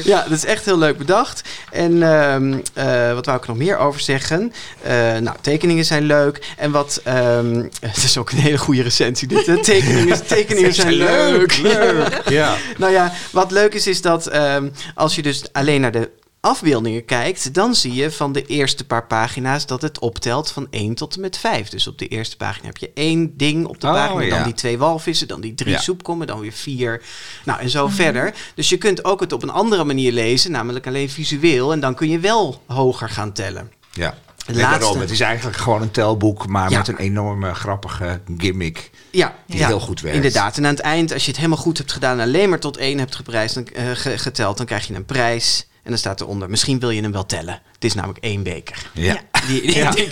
[0.04, 1.42] Ja, dat is echt heel leuk bedacht.
[1.72, 4.54] En ehm, eh, wat wou ik er nog meer over zeggen?
[4.82, 6.54] Eh, nou, tekeningen zijn leuk.
[6.58, 7.02] En wat...
[7.04, 9.46] ehm, het is ook een hele goede recensie dit.
[9.46, 9.58] hè?
[9.64, 11.58] Tekeningen, tekeningen zijn leuk.
[11.58, 12.22] leuk.
[12.30, 12.56] Ja.
[12.78, 17.06] Nou ja, wat leuk is, is dat ehm, als je dus alleen naar de afbeeldingen
[17.06, 21.16] kijkt, dan zie je van de eerste paar pagina's dat het optelt van 1 tot
[21.16, 21.70] en met 5.
[21.70, 24.44] Dus op de eerste pagina heb je één ding op de Oh, pagina, dan ja.
[24.44, 25.80] die twee walvissen, dan die drie Ja.
[25.80, 27.02] soepkommen, dan weer vier.
[27.46, 28.34] Nou, en zo verder.
[28.56, 31.72] Dus je kunt ook het op een andere manier lezen, namelijk alleen visueel.
[31.72, 33.72] En dan kun je wel hoger gaan tellen.
[33.92, 34.18] Ja.
[34.54, 36.78] Laatste- daarom, het is eigenlijk gewoon een telboek, maar Ja.
[36.78, 38.92] met een enorme grappige gimmick.
[39.12, 40.16] Ja, Die heel goed werkt.
[40.18, 40.58] Inderdaad.
[40.58, 42.98] En aan het eind, als je het helemaal goed hebt gedaan, alleen maar tot één
[43.00, 45.68] hebt geprijsd, dan, eh, ge- geteld, dan krijg je een prijs.
[45.88, 47.62] En dan staat eronder, misschien wil je hem wel tellen.
[47.80, 48.90] Het is namelijk één beker.
[48.94, 49.18] Ja.
[49.48, 49.92] Die, die, Ja.
[49.92, 50.08] die.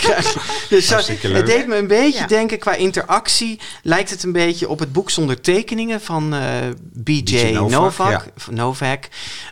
[0.69, 0.95] Dus zo,
[1.27, 2.27] het deed me een beetje Ja.
[2.27, 3.59] denken qua interactie.
[3.83, 6.41] Lijkt het een beetje op het boek zonder tekeningen van eh,
[6.93, 8.11] BJ BJ Novak, Novak.
[8.11, 8.25] ja.
[8.37, 9.07] of Novak.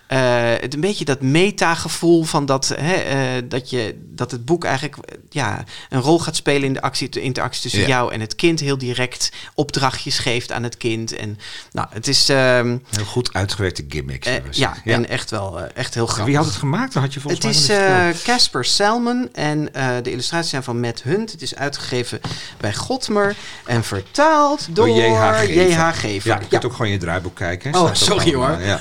[0.07, 0.19] Eh,
[0.59, 4.95] het een beetje dat meta-gevoel van dat, hè, eh, dat, je, dat het boek eigenlijk
[5.29, 7.87] ja, een rol gaat spelen in de, actie, de interactie tussen Ja.
[7.87, 8.59] jou en het kind.
[8.59, 11.15] Heel direct opdrachtjes geeft aan het kind.
[11.15, 11.39] En
[11.71, 14.23] nou, het is ehm, Heel goed uitgewerkte gimmick.
[14.23, 16.25] zullen we ja, en echt wel echt heel grappig.
[16.25, 16.93] Wie had het gemaakt?
[16.93, 18.02] Dat had je volgens Het is mij eh.
[18.23, 21.31] Casper Salmon en eh, de illustraties zijn van Matt Hunt.
[21.31, 22.19] Het is uitgegeven
[22.57, 23.35] bij Godmer
[23.65, 25.89] en vertaald door, J.H.
[25.99, 26.29] Gever.
[26.29, 27.75] Ja, je kunt ook gewoon je draaiboek kijken.
[27.75, 28.57] Oh, sorry, hoor.
[28.61, 28.79] Ja.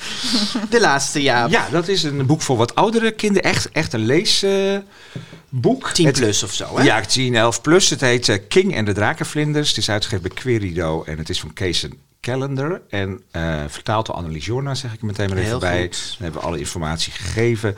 [0.70, 1.46] De laatste, ja.
[1.50, 3.50] ja, dat is een boek voor wat oudere kinderen.
[3.50, 5.90] Echt, echt een leesboek.
[5.92, 6.84] 10 Het- plus of zo, hè?
[6.84, 7.90] Ja, 10, 11 plus.
[7.90, 9.68] Het heet eh, King en de Drakenvlinders.
[9.68, 11.86] Het is uitgegeven bij Querido en het is van Kees
[12.20, 12.80] Calendar.
[12.90, 15.82] En eh, vertaald door Annelies Jorna, zeg ik meteen maar even Heel bij.
[15.82, 16.06] goed.
[16.12, 17.76] Dan hebben we alle informatie gegeven.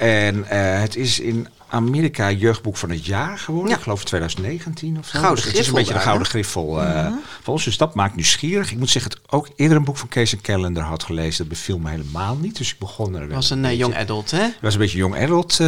[0.00, 3.70] En eh, het is in Amerika jeugdboek van het jaar geworden.
[3.70, 3.76] Ja.
[3.76, 5.18] Ik geloof 2019 of zo.
[5.18, 7.06] Gouden Dus het is een beetje de gouden griffel eh,
[7.42, 7.64] van ons.
[7.64, 8.70] Dus dat maakt nieuwsgierig.
[8.70, 11.38] Ik moet zeggen ik ook eerder een boek van Kees Calendar had gelezen.
[11.38, 12.56] Dat beviel me helemaal niet.
[12.56, 14.42] Dus ik begon er wel Het was een eh, young adult, hè?
[14.42, 15.60] het was een beetje een jong adult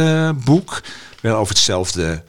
[0.45, 0.81] boek.
[1.21, 2.23] Wel over hetzelfde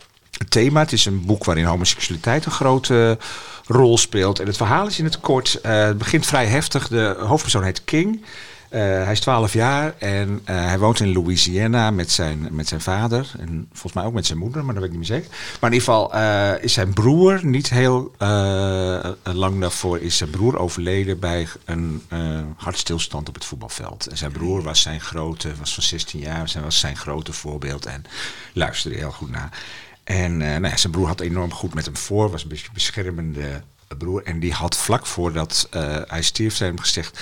[0.49, 0.81] thema.
[0.81, 3.19] Het is een boek waarin homoseksualiteit een grote
[3.67, 4.39] rol speelt.
[4.39, 5.59] En het verhaal is in het kort.
[5.63, 6.89] het begint vrij heftig.
[6.89, 8.25] De hoofdpersoon heet King.
[8.75, 12.81] Eh, hij is 12 jaar en eh, hij woont in Louisiana met zijn, met zijn
[12.81, 13.33] vader.
[13.39, 15.37] En volgens mij ook met zijn moeder, maar dat weet ik niet meer zeker.
[15.61, 18.15] Maar in ieder geval eh, is zijn broer niet heel
[19.23, 22.03] lang daarvoor is zijn broer overleden bij een
[22.57, 24.07] hartstilstand op het voetbalveld.
[24.07, 27.87] En zijn broer was zijn grote, was van 16 jaar, en was zijn grote voorbeeld
[27.87, 28.05] en
[28.53, 29.59] luisterde heel goed naar.
[30.05, 33.63] En nou ja, zijn broer had enorm goed met hem voor, was een beetje beschermende
[33.99, 34.23] broer.
[34.23, 37.21] En die had vlak voordat eh, hij stierf, zijn hem gezegd...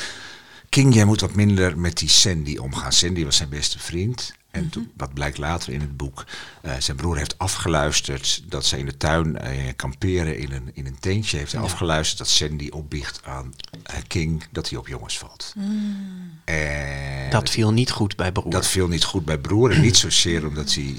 [0.72, 2.92] King, jij moet wat minder met die Sandy omgaan.
[2.92, 4.34] Sandy was zijn beste vriend.
[4.50, 6.24] En toen, wat blijkt later in het boek,
[6.62, 10.86] eh, zijn broer heeft afgeluisterd dat ze in de tuin eh, kamperen in een, in
[10.86, 11.36] een tentje.
[11.36, 15.54] Heeft hij afgeluisterd dat Sandy opbiecht aan eh, King dat hij op jongens valt.
[16.44, 18.50] En Dat viel niet goed bij broer.
[18.50, 19.70] dat viel niet goed bij broer.
[19.70, 20.96] En niet zozeer omdat hij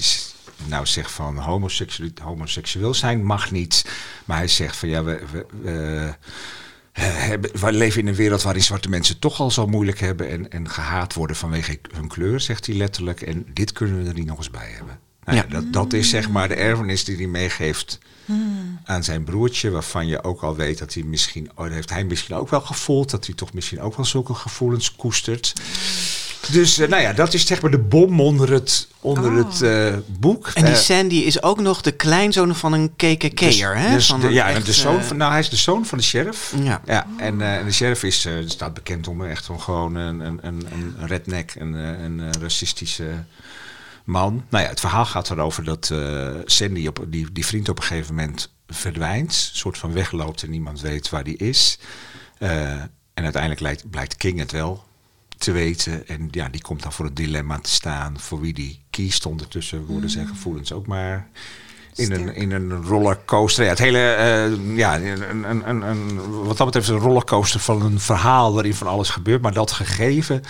[0.65, 3.85] nou zegt van homoseksueel, homoseksueel zijn mag niet.
[4.25, 6.29] Maar hij zegt van ja, we, we, we, eh,
[6.93, 10.69] we leven in een wereld waarin zwarte mensen toch al zo moeilijk hebben en, en
[10.69, 13.21] gehaat worden vanwege hun kleur, zegt hij letterlijk.
[13.21, 14.99] En dit kunnen we er niet nog eens bij hebben.
[15.23, 17.99] Nou ja, dat, dat is zeg maar de erfenis die hij meegeeft
[18.83, 22.03] aan zijn broertje, waarvan je ook al weet dat hij misschien, oh, dat heeft hij
[22.03, 25.53] misschien ook wel gevoeld, dat hij toch misschien ook wel zulke gevoelens koestert.
[26.51, 29.37] Dus eh, nou ja, dat is zeg maar de bom onder het, onder Oh.
[29.49, 30.47] het eh, boek.
[30.53, 33.93] En die Eh, Sandy is ook nog de kleinzoon van een KKK'er, hè?
[33.93, 36.03] dus Van de, ja, echt, de zoon van, nou, hij is de zoon van de
[36.03, 36.53] sheriff.
[36.63, 36.81] Ja.
[36.85, 40.19] Ja, en, eh, en de sheriff is, eh, staat bekend om echt om gewoon een,
[40.19, 43.23] een, een, een redneck, een, eh, een, eh, racistische
[44.03, 44.43] man.
[44.49, 47.83] Nou ja, het verhaal gaat erover dat eh, Sandy, op, die, die vriend op een
[47.83, 49.29] gegeven moment verdwijnt.
[49.51, 51.79] Een soort van wegloopt en niemand weet waar die is.
[52.37, 52.71] Eh,
[53.13, 54.83] en uiteindelijk blijkt King het wel
[55.43, 56.07] te weten.
[56.07, 58.19] En ja, die komt dan voor het dilemma te staan.
[58.19, 59.25] Voor wie die kiest.
[59.25, 61.29] Ondertussen worden zijn gevoelens ook maar
[61.95, 63.63] in een, in een rollercoaster.
[63.63, 67.81] Ja, het hele, eh, ja, een, een, een, een, wat dat betreft een rollercoaster van
[67.81, 69.41] een verhaal waarin van alles gebeurt.
[69.41, 70.41] Maar dat gegeven,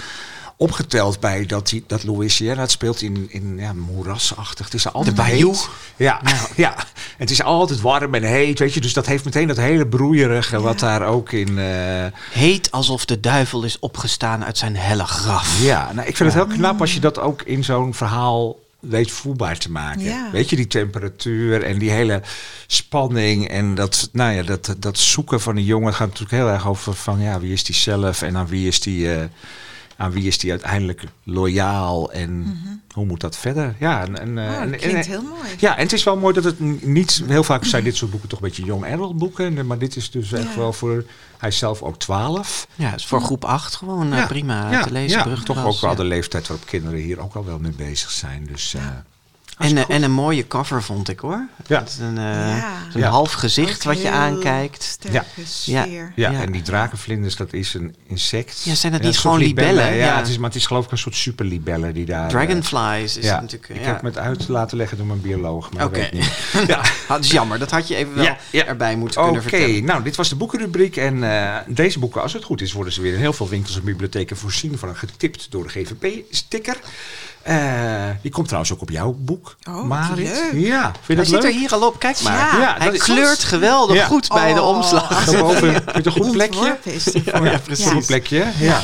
[0.63, 4.65] opgeteld bij dat, die, dat Louisiana, het speelt in, in ja, moerasachtig.
[4.65, 5.47] Het is altijd De bayou.
[5.51, 5.69] heet.
[5.95, 6.21] Ja,
[6.55, 6.75] ja,
[7.17, 8.81] het is altijd warm en heet, weet je.
[8.81, 11.59] Dus dat heeft meteen dat hele broeierige wat daar ook in...
[11.59, 15.61] eh, Heet alsof de duivel is opgestaan uit zijn helle graf.
[15.63, 19.11] ja, nou, ik vind het heel knap als je dat ook in zo'n verhaal weet
[19.11, 20.01] voelbaar te maken.
[20.03, 20.29] Ja.
[20.31, 22.21] Weet je, die temperatuur en die hele
[22.67, 26.67] spanning en dat, nou ja, dat, dat zoeken van een jongen gaat natuurlijk heel erg
[26.67, 29.23] over van ja, wie is die zelf en aan wie is die, eh,
[29.97, 32.57] aan wie is die uiteindelijk loyaal en
[32.93, 33.75] hoe moet dat verder?
[33.79, 35.49] Ja, en, en, eh, Oh, en- dat en- klinkt heel mooi.
[35.59, 37.23] ja, en het is wel mooi dat het niet...
[37.27, 39.57] Heel vaak zijn dit soort boeken toch een beetje young adult boeken.
[39.57, 41.05] en- Maar dit is dus echt wel voor...
[41.37, 42.67] Hij is zelf ook 12.
[42.75, 45.29] Ja, is voor groep 8 gewoon eh, Ja, prima ja, te lezen.
[45.29, 45.95] Ja, toch ook wel ja.
[45.95, 48.45] de leeftijd waarop kinderen hier ook al wel mee bezig zijn.
[48.51, 48.81] Dus, eh,
[49.57, 51.47] En, eh, en een mooie cover vond ik hoor.
[51.67, 51.79] Ja.
[51.79, 52.23] Met een, eh,
[52.57, 52.73] Ja.
[52.91, 53.09] zo'n Ja.
[53.09, 54.83] half gezicht wat je aankijkt.
[54.83, 55.23] Sterke
[55.65, 55.85] ja,
[56.15, 56.31] Ja.
[56.31, 58.61] en die drakenvlinders, dat is een insect.
[58.63, 59.85] Ja, zijn dat niet gewoon libellen?
[59.85, 60.17] Ja, Ja.
[60.17, 62.23] Het is, maar het is geloof ik een soort superlibellen die daar...
[62.23, 63.73] eh, Dragonflies is ja, het natuurlijk.
[63.73, 63.91] ik ja.
[63.93, 65.99] heb het uit laten leggen door mijn bioloog, maar Oké.
[65.99, 66.67] dat weet ik niet.
[66.75, 66.77] ja.
[66.77, 68.65] Ah, dat is jammer, dat had je even wel Ja, ja.
[68.65, 69.85] erbij moeten Oké, kunnen vertellen.
[69.85, 70.97] nou, dit was de boekenrubriek.
[70.97, 73.75] En eh, deze boeken, als het goed is, worden ze weer in heel veel winkels
[73.75, 76.77] en bibliotheken voorzien van een getipt door de GVP-sticker.
[77.43, 80.17] Eh, die komt trouwens ook op jouw boek, Oh, Marit.
[80.17, 80.51] leuk.
[80.65, 82.33] Ja, vind Hij je dat zit er hier al op, kijk maar.
[82.33, 82.59] Ja.
[82.59, 84.05] Ja, Hij is- kleurt geweldig Ja.
[84.05, 84.67] goed bij de Oh.
[84.75, 85.25] omslag.
[85.25, 86.77] Daarboven je een goed plekje.
[87.25, 87.85] Ja, precies.
[87.91, 88.81] Goed plekje, ja.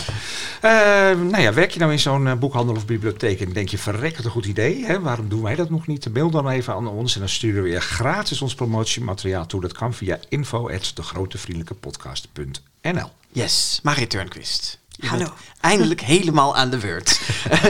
[0.62, 0.72] Eh,
[1.20, 4.16] nou ja, werk je nou in zo'n eh, boekhandel of bibliotheek en denk je, verrek,
[4.16, 4.86] wat een goed idee.
[4.86, 5.00] Hè?
[5.02, 6.14] Waarom doen wij dat nog niet?
[6.14, 9.62] Mail dan even aan ons en dan sturen we je gratis ons promotiemateriaal toe.
[9.62, 14.80] Dat kan via info@degrotevriendelijkepodcast.nl Yes, Marit Turnquist.
[15.02, 15.34] Je Hallo.
[15.60, 17.20] Eindelijk helemaal aan de beurt.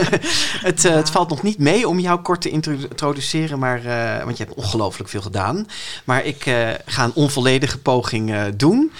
[0.68, 4.24] het, eh, het valt nog niet mee om jou kort te intro- introduceren, maar, eh,
[4.24, 5.66] want je hebt ongelooflijk veel gedaan.
[6.04, 8.92] Maar ik eh, ga een onvolledige poging doen.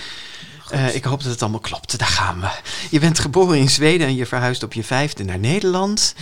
[0.93, 1.99] Ik hoop dat het allemaal klopt.
[1.99, 2.49] Daar gaan we.
[2.91, 6.15] Je bent geboren in Zweden en je verhuisde op je vijfde naar Nederland.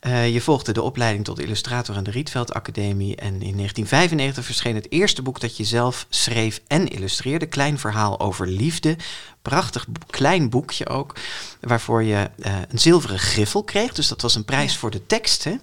[0.00, 3.16] Eh, je volgde de opleiding tot illustrator aan de Rietveld Academie.
[3.16, 7.46] En in 1995 verscheen het eerste boek dat je zelf schreef en illustreerde.
[7.46, 8.96] Klein verhaal over liefde.
[9.42, 11.14] Prachtig klein boekje ook.
[11.60, 13.92] Waarvoor je eh, een zilveren griffel kreeg.
[13.92, 15.44] Dus dat was een prijs voor de tekst.
[15.44, 15.54] Hè?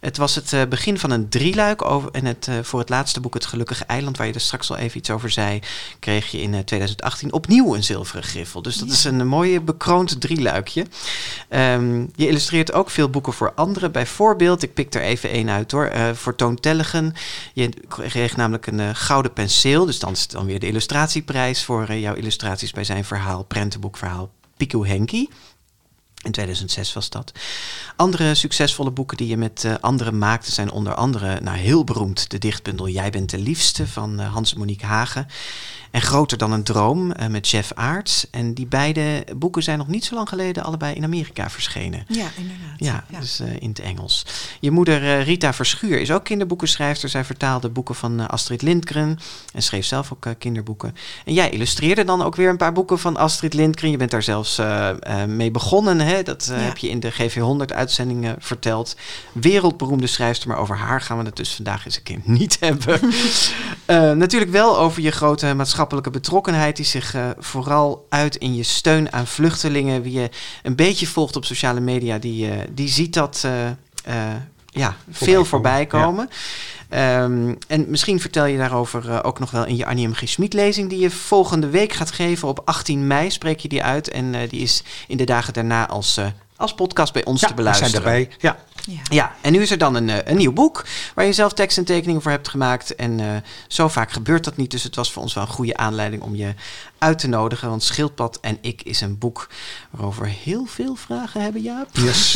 [0.00, 1.84] Het was het eh, begin van een drieluik.
[1.84, 4.76] Over, en het, voor het laatste boek, Het Gelukkige Eiland, waar je er straks al
[4.76, 5.60] even iets over zei,
[5.98, 8.62] kreeg je in eh, 2018 opnieuw een zilveren griffel.
[8.62, 10.86] Dus dat is een mooie bekroond drieluikje.
[11.48, 13.65] Ehm, je illustreert ook veel boeken voor anderen.
[13.92, 17.14] Bijvoorbeeld, ik pik er even één uit hoor, eh, voor Toon Tellegen.
[17.52, 19.86] Je kreeg namelijk een eh, gouden penseel.
[19.86, 23.44] Dus dan is het dan weer de illustratieprijs voor eh, jouw illustraties bij zijn verhaal,
[23.44, 25.26] prentenboekverhaal Piku Henky.
[26.24, 27.32] In 2006 was dat.
[27.96, 32.30] Andere succesvolle boeken die je met eh, anderen maakte zijn onder andere, nou heel beroemd,
[32.30, 35.26] de dichtbundel Jij bent de liefste van eh, Hans-Monique Hagen.
[35.90, 38.30] En Groter dan een droom eh, met Jeff Aarts.
[38.30, 42.04] En die beide boeken zijn nog niet zo lang geleden allebei in Amerika verschenen.
[42.08, 43.04] Ja, inderdaad.
[43.10, 44.26] Ja, dus in het Engels.
[44.60, 47.08] Je moeder Rita Verschuur is ook kinderboekenschrijfster.
[47.08, 49.18] Zij vertaalde boeken van Astrid Lindgren
[49.52, 50.94] en schreef zelf ook kinderboeken.
[51.24, 53.90] En jij illustreerde dan ook weer een paar boeken van Astrid Lindgren.
[53.90, 54.60] Je bent daar zelfs
[55.26, 56.00] mee begonnen.
[56.06, 56.22] Hè?
[56.22, 56.62] Dat eh, Ja.
[56.62, 58.96] heb je in de GV100-uitzendingen verteld.
[59.32, 63.00] Wereldberoemde schrijfster, maar over haar gaan we het dus vandaag eens een keer niet hebben.
[63.86, 68.62] Eh, natuurlijk wel over je grote maatschappelijke betrokkenheid, die zich eh, vooral uit in je
[68.62, 70.02] steun aan vluchtelingen.
[70.02, 70.30] Wie je
[70.62, 73.46] een beetje volgt op sociale media, die, die ziet dat
[74.70, 76.28] ja, veel voorbij komen.
[76.88, 80.12] Ehm, en misschien vertel je daarover eh, ook nog wel in je Annie M.
[80.12, 80.28] G.
[80.28, 82.48] Schmid lezing die je volgende week gaat geven.
[82.48, 84.08] Op 18 mei spreek je die uit.
[84.08, 87.46] En eh, die is in de dagen daarna als, eh, als podcast bij ons Ja,
[87.46, 87.90] te we beluisteren.
[87.90, 88.28] zijn daarbij.
[88.38, 88.56] Ja.
[88.86, 89.00] Ja.
[89.10, 91.78] Ja, en nu is er dan een, eh, een nieuw boek waar je zelf tekst
[91.78, 92.94] en tekeningen voor hebt gemaakt.
[92.94, 93.26] En eh,
[93.68, 96.34] zo vaak gebeurt dat niet, dus het was voor ons wel een goede aanleiding om
[96.36, 96.54] je
[96.98, 97.68] uit te nodigen.
[97.68, 99.48] Want Schildpad en ik is een boek
[99.90, 101.88] waarover heel veel vragen hebben, Jaap.
[101.92, 102.34] Yes.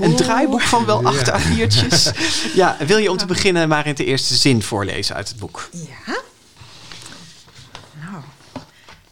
[0.00, 1.40] Een draaiboek van wel acht Ja.
[1.40, 2.10] A4'tjes.
[2.54, 5.68] Ja, wil je om te beginnen maar in de eerste zin voorlezen uit het boek?
[5.72, 6.16] Ja.
[8.00, 8.22] Nou,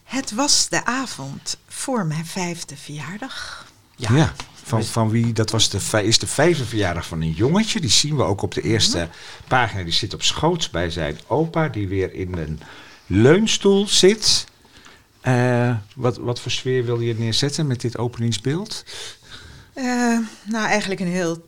[0.03, 3.62] het was de avond voor mijn vijfde verjaardag.
[4.09, 4.15] Ja.
[4.15, 4.33] Ja.
[4.63, 5.33] Van, van wie?
[5.33, 7.79] Dat was de, vij- is de vijfde verjaardag van een jongetje.
[7.79, 9.09] Die zien we ook op de eerste
[9.47, 9.83] pagina.
[9.83, 12.59] Die zit op schoot bij zijn opa, die weer in een
[13.07, 14.45] leunstoel zit.
[15.21, 18.83] Eh, wat, wat voor sfeer wil je neerzetten met dit openingsbeeld?
[19.73, 19.83] Eh,
[20.43, 21.45] nou, eigenlijk een heel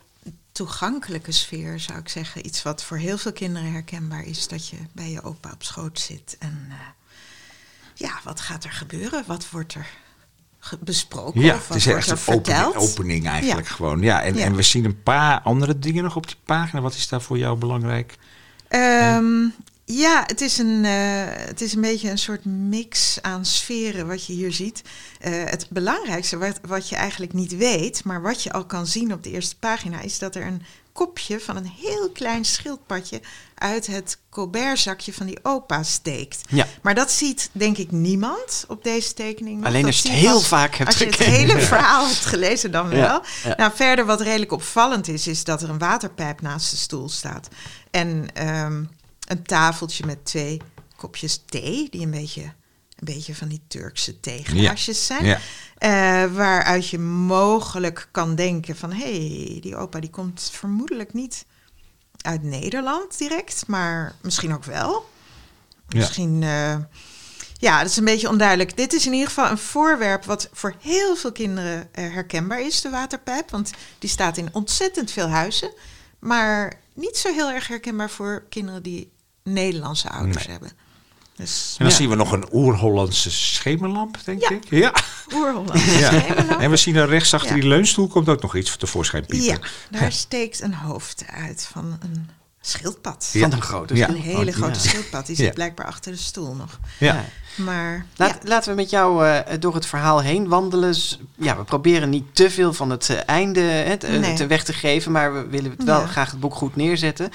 [0.51, 2.45] toegankelijke sfeer, zou ik zeggen.
[2.45, 5.99] Iets wat voor heel veel kinderen herkenbaar is, dat je bij je opa op schoot
[5.99, 6.35] zit.
[6.39, 6.75] En eh,
[7.93, 9.23] ja, wat gaat er gebeuren?
[9.27, 9.87] Wat wordt er
[10.79, 11.41] besproken?
[11.41, 13.73] Ja, of het is echt een opening, eigenlijk Ja.
[13.73, 14.01] gewoon.
[14.01, 14.43] Ja, en, Ja.
[14.45, 16.81] en we zien een paar andere dingen nog op die pagina.
[16.81, 18.15] Wat is daar voor jou belangrijk?
[18.67, 19.47] Ehm,
[19.85, 20.91] ja, het is, een, eh,
[21.27, 24.81] het is een beetje een soort mix aan sferen wat je hier ziet.
[25.19, 29.13] Eh, het belangrijkste wat, wat je eigenlijk niet weet, maar wat je al kan zien
[29.13, 30.61] op de eerste pagina, is dat er een
[30.95, 33.21] kopje van een heel klein schildpadje
[33.55, 36.41] uit het Colbert-zakje van die opa steekt.
[36.49, 36.67] Ja.
[36.81, 39.65] Maar dat ziet denk ik niemand op deze tekening.
[39.65, 42.89] Alleen als je het heel vaak hebt Als je het hele verhaal hebt gelezen, dan
[42.89, 43.21] wel.
[43.43, 43.55] ja.
[43.57, 47.47] Nou, verder wat redelijk opvallend is, is dat er een waterpijp naast de stoel staat.
[47.91, 48.83] En ehm,
[49.27, 50.61] een tafeltje met twee
[50.95, 52.53] kopjes thee, die een beetje,
[53.07, 55.25] een beetje van die Turkse theeglaasjes zijn.
[55.25, 55.39] Ja.
[55.77, 58.91] Eh, waaruit je mogelijk kan denken van...
[58.91, 61.45] hé, hey, die opa die komt vermoedelijk niet
[62.21, 65.09] uit Nederland direct, maar misschien ook wel.
[65.87, 65.99] Ja.
[65.99, 66.77] Misschien, eh,
[67.57, 68.77] ja, dat is een beetje onduidelijk.
[68.77, 72.81] Dit is in ieder geval een voorwerp wat voor heel veel kinderen eh, herkenbaar is,
[72.81, 73.49] de waterpijp.
[73.51, 75.73] Want die staat in ontzettend veel huizen,
[76.19, 79.11] maar niet zo heel erg herkenbaar voor kinderen die
[79.43, 80.51] Nederlandse ouders Nee.
[80.51, 80.84] hebben.
[81.35, 81.95] Dus En dan Ja.
[81.95, 84.49] zien we nog een oer-Hollandse schemerlamp, denk Ja.
[84.49, 84.69] ik.
[84.69, 84.93] Ja.
[85.33, 85.81] oerholland.
[85.81, 86.11] ja.
[86.59, 87.55] En we zien er rechts achter Ja.
[87.61, 89.47] die leunstoel komt ook nog iets tevoorschijn piepen.
[89.47, 92.29] Ja, daar steekt een hoofd uit van een
[92.61, 93.29] schildpad.
[93.33, 93.41] Ja.
[93.41, 94.09] Van een grote Ja.
[94.09, 94.89] Een hele Oh, grote ja.
[94.89, 95.25] schildpad.
[95.25, 95.51] Die zit Ja.
[95.53, 96.79] blijkbaar achter de stoel nog.
[96.99, 97.25] Ja.
[97.55, 98.49] Maar Laat, ja.
[98.49, 100.95] Laten we met jou eh, door het verhaal heen wandelen.
[101.35, 104.33] Ja, we proberen niet te veel van het eh, einde eh, Nee.
[104.33, 106.07] te weg te geven, maar we willen het wel Ja.
[106.07, 107.31] graag het boek goed neerzetten.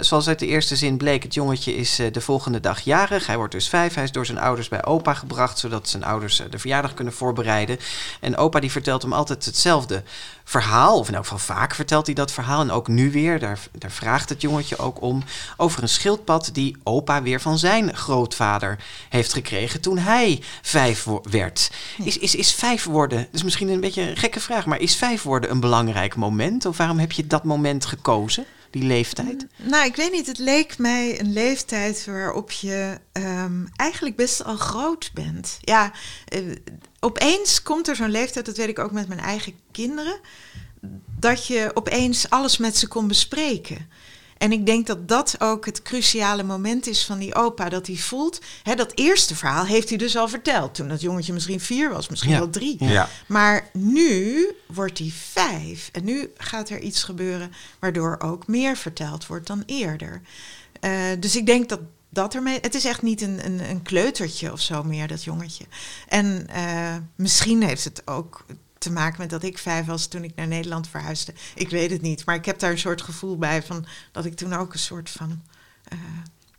[0.00, 3.26] Zoals uit de eerste zin bleek, het jongetje is de volgende dag jarig.
[3.26, 3.94] Hij wordt dus vijf.
[3.94, 7.78] Hij is door zijn ouders bij opa gebracht, zodat zijn ouders de verjaardag kunnen voorbereiden.
[8.20, 10.02] En opa die vertelt hem altijd hetzelfde
[10.44, 12.60] verhaal, of in elk geval vaak vertelt hij dat verhaal.
[12.60, 15.22] En ook nu weer, daar, daar vraagt het jongetje ook om,
[15.56, 21.70] over een schildpad die opa weer van zijn grootvader heeft gekregen toen hij vijf werd.
[22.04, 25.22] Is, is, is vijf worden, is misschien een beetje een gekke vraag, maar is vijf
[25.22, 26.66] worden een belangrijk moment?
[26.66, 29.46] Of waarom heb je dat moment gekozen, die leeftijd?
[29.56, 30.26] Nou, ik weet niet.
[30.26, 35.58] Het leek mij een leeftijd waarop je ehm, eigenlijk best al groot bent.
[35.60, 35.92] Ja,
[36.24, 36.40] eh,
[37.00, 40.20] opeens komt er zo'n leeftijd, dat weet ik ook met mijn eigen kinderen,
[41.18, 43.88] dat je opeens alles met ze kon bespreken.
[44.42, 47.68] En ik denk dat dat ook het cruciale moment is van die opa.
[47.68, 50.74] Dat hij voelt, hè, dat eerste verhaal heeft hij dus al verteld.
[50.74, 52.38] Toen dat jongetje misschien vier was, misschien Ja.
[52.38, 52.84] wel drie.
[52.84, 53.08] Ja.
[53.26, 55.88] Maar nu wordt hij vijf.
[55.92, 60.20] En nu gaat er iets gebeuren waardoor ook meer verteld wordt dan eerder.
[60.80, 62.58] Eh, dus ik denk dat dat ermee.
[62.60, 65.64] Het is echt niet een, een, een kleutertje of zo meer, dat jongetje.
[66.08, 68.44] En eh, misschien heeft het ook
[68.82, 71.34] te maken met dat ik vijf was toen ik naar Nederland verhuisde.
[71.54, 72.24] Ik weet het niet.
[72.24, 75.10] Maar ik heb daar een soort gevoel bij van dat ik toen ook een soort
[75.10, 75.42] van.
[75.84, 75.98] eh,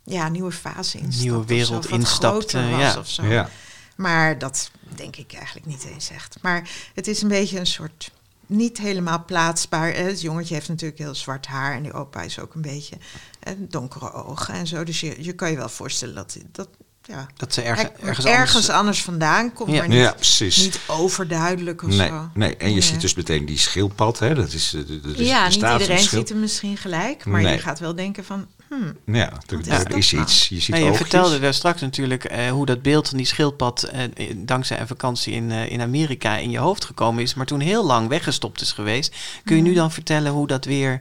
[0.04, 1.22] ja, nieuwe fase instapte.
[1.22, 2.98] Nieuwe wereld instapte, ja.
[2.98, 3.24] of zo.
[3.26, 3.50] Ja.
[3.96, 6.36] Maar dat denk ik eigenlijk niet eens echt.
[6.42, 8.10] Maar het is een beetje een soort
[8.46, 9.94] niet helemaal plaatsbaar.
[9.94, 12.96] Het jongetje heeft natuurlijk heel zwart haar en die opa is ook een beetje
[13.40, 14.84] eh, donkere ogen en zo.
[14.84, 16.68] Dus je, je kan je wel voorstellen dat, dat
[17.06, 18.70] ja, Dat ze ergens, ergens, ergens, anders...
[18.70, 19.78] anders, vandaan komt, Ja.
[19.78, 20.56] maar niet, ja, precies.
[20.56, 22.28] niet overduidelijk of nee, zo.
[22.34, 22.82] nee, en je Nee.
[22.82, 24.18] ziet dus meteen die schildpad.
[24.18, 24.34] Hè?
[24.34, 27.52] Dat is, eh, de- de- ja, niet iedereen ziet hem misschien gelijk, maar Nee.
[27.52, 30.24] je gaat wel denken van, hmm, Ja, er, is er dat is nou?
[30.24, 30.48] iets.
[30.48, 33.82] Je ziet Nee, je vertelde daar straks natuurlijk eh, hoe dat beeld van die schildpad
[33.82, 34.00] eh,
[34.36, 37.84] dankzij een vakantie in, eh, in Amerika in je hoofd gekomen is, maar toen heel
[37.84, 39.14] lang weggestopt is geweest.
[39.44, 41.00] Kun je nu dan vertellen hoe dat weer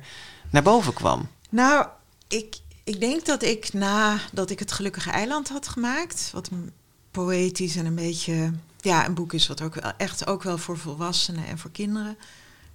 [0.50, 1.28] naar boven kwam?
[1.50, 1.86] Nou,
[2.28, 6.50] ik, ik denk dat ik nadat ik het Gelukkige Eiland had gemaakt, wat
[7.12, 10.78] poëtisch en een beetje, ja, een boek is wat ook wel echt ook wel voor
[10.78, 12.18] volwassenen en voor kinderen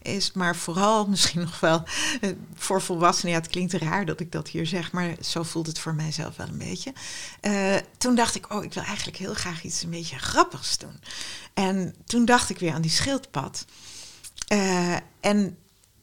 [0.02, 1.82] is, maar vooral misschien nog wel
[2.20, 3.34] eh, voor volwassenen.
[3.34, 6.36] Ja, het klinkt raar dat ik dat hier zeg, maar zo voelt het voor mijzelf
[6.36, 6.92] wel een beetje.
[7.40, 11.00] Eh, toen dacht ik, oh, ik wil eigenlijk heel graag iets een beetje grappigs doen.
[11.54, 13.64] En toen dacht ik weer aan die schildpad.
[14.48, 15.56] Eh, en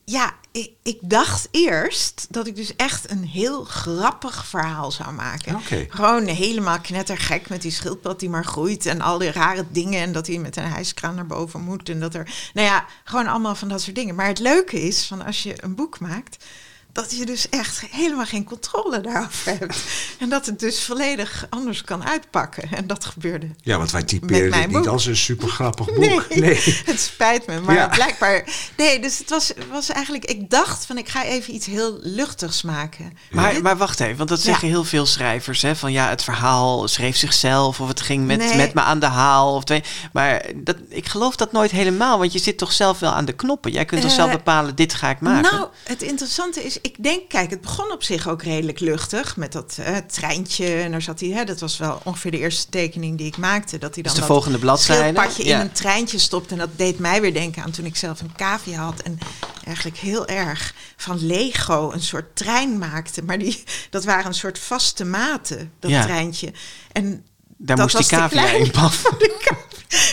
[0.05, 5.61] ja, ik, ik dacht eerst dat ik dus echt een heel grappig verhaal zou maken.
[5.89, 10.11] Gewoon helemaal knettergek met die schildpad die maar groeit en al die rare dingen en
[10.11, 13.55] dat hij met een hijskraan naar boven moet en dat er, nou ja, gewoon allemaal
[13.55, 14.15] van dat soort dingen.
[14.15, 16.45] Maar het leuke is van als je een boek maakt,
[16.95, 19.77] dat je dus echt helemaal geen controle daarover hebt.
[20.19, 22.71] En dat het dus volledig anders kan uitpakken.
[22.71, 23.49] En dat gebeurde.
[23.61, 24.85] Ja, want wij typeren dit niet boek.
[24.87, 25.97] als een super grappig boek.
[26.29, 26.81] Nee, nee.
[26.85, 27.59] het spijt me.
[27.61, 27.87] Maar Ja.
[27.87, 28.43] blijkbaar.
[28.77, 30.25] Nee, dus het was, was eigenlijk.
[30.25, 33.17] Ik dacht van ik ga even iets heel luchtigs maken.
[33.31, 34.73] Maar, maar wacht even, want dat zeggen Ja.
[34.73, 35.61] heel veel schrijvers.
[35.61, 38.55] Hè, van ja, het verhaal schreef zichzelf of het ging met, Nee.
[38.55, 39.55] met me aan de haal.
[39.55, 39.83] Of twee.
[40.13, 43.33] Maar dat, ik geloof dat nooit helemaal, want je zit toch zelf wel aan de
[43.33, 43.71] knoppen.
[43.71, 45.51] Jij kunt toch Eh, zelf bepalen, dit ga ik maken.
[45.55, 49.51] Nou, het interessante is, ik denk, kijk, het begon op zich ook redelijk luchtig met
[49.51, 50.75] dat eh, treintje.
[50.75, 53.77] En daar zat hij, hè, dat was wel ongeveer de eerste tekening die ik maakte.
[53.77, 55.19] Dat hij dan de dat volgende bladzijde.
[55.37, 55.55] Ja.
[55.55, 56.51] in een treintje stopt.
[56.51, 59.01] En dat deed mij weer denken aan toen ik zelf een cavia had.
[59.01, 59.17] En
[59.65, 63.23] eigenlijk heel erg van Lego een soort trein maakte.
[63.23, 66.03] Maar die, dat waren een soort vaste maten, dat Ja.
[66.03, 66.53] treintje.
[66.91, 67.25] En
[67.57, 69.17] Daar dat moest die cavia in passen.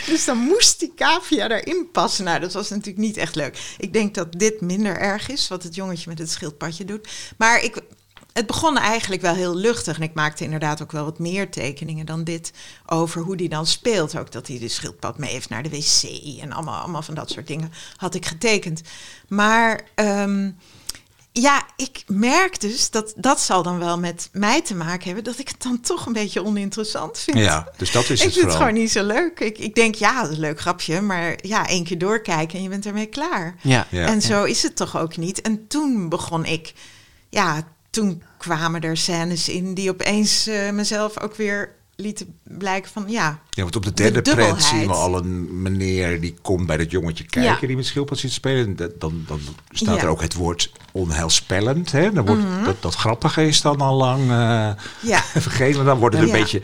[0.06, 2.24] Dus dan moest die cavia erin passen.
[2.24, 3.74] Nou, dat was natuurlijk niet echt leuk.
[3.78, 7.08] Ik denk dat dit minder erg is, wat het jongetje met het schildpadje doet.
[7.36, 7.80] Maar ik,
[8.32, 9.96] het begon eigenlijk wel heel luchtig.
[9.96, 12.52] En ik maakte inderdaad ook wel wat meer tekeningen dan dit
[12.86, 14.18] over hoe die dan speelt.
[14.18, 16.02] Ook dat hij de schildpad mee heeft naar de wc
[16.40, 18.82] en allemaal, allemaal van dat soort dingen had ik getekend.
[19.28, 20.50] Maar ehm,
[21.32, 25.38] ja, ik merk dus dat dat zal dan wel met mij te maken hebben dat
[25.38, 27.38] ik het dan toch een beetje oninteressant vind.
[27.38, 29.40] Ja, dus dat is ik het vind het gewoon niet zo leuk.
[29.40, 32.62] Ik, ik denk, ja, dat is een leuk grapje, maar ja, één keer doorkijken en
[32.62, 33.54] je bent ermee klaar.
[33.60, 33.86] Ja.
[33.90, 34.06] Ja.
[34.06, 35.40] En zo is het toch ook niet.
[35.40, 36.72] En toen begon ik,
[37.28, 43.04] ja, toen kwamen er scènes in die opeens eh, mezelf ook weer lieten blijken van,
[43.08, 44.62] ja, Ja, want op de De derde prent dubbelheid.
[44.64, 47.66] zien we al een meneer die komt bij dat jongetje kijken Ja.
[47.66, 48.76] die met schildpad zit te spelen.
[48.98, 51.92] Dan, dan staat er ook het woord onheilspellend.
[51.92, 52.12] Hè?
[52.12, 54.70] Dan wordt, dat, dat grappige is dan al lang eh,
[55.02, 55.18] Ja.
[55.48, 55.76] vergeten.
[55.76, 56.60] Maar dan wordt het een beetje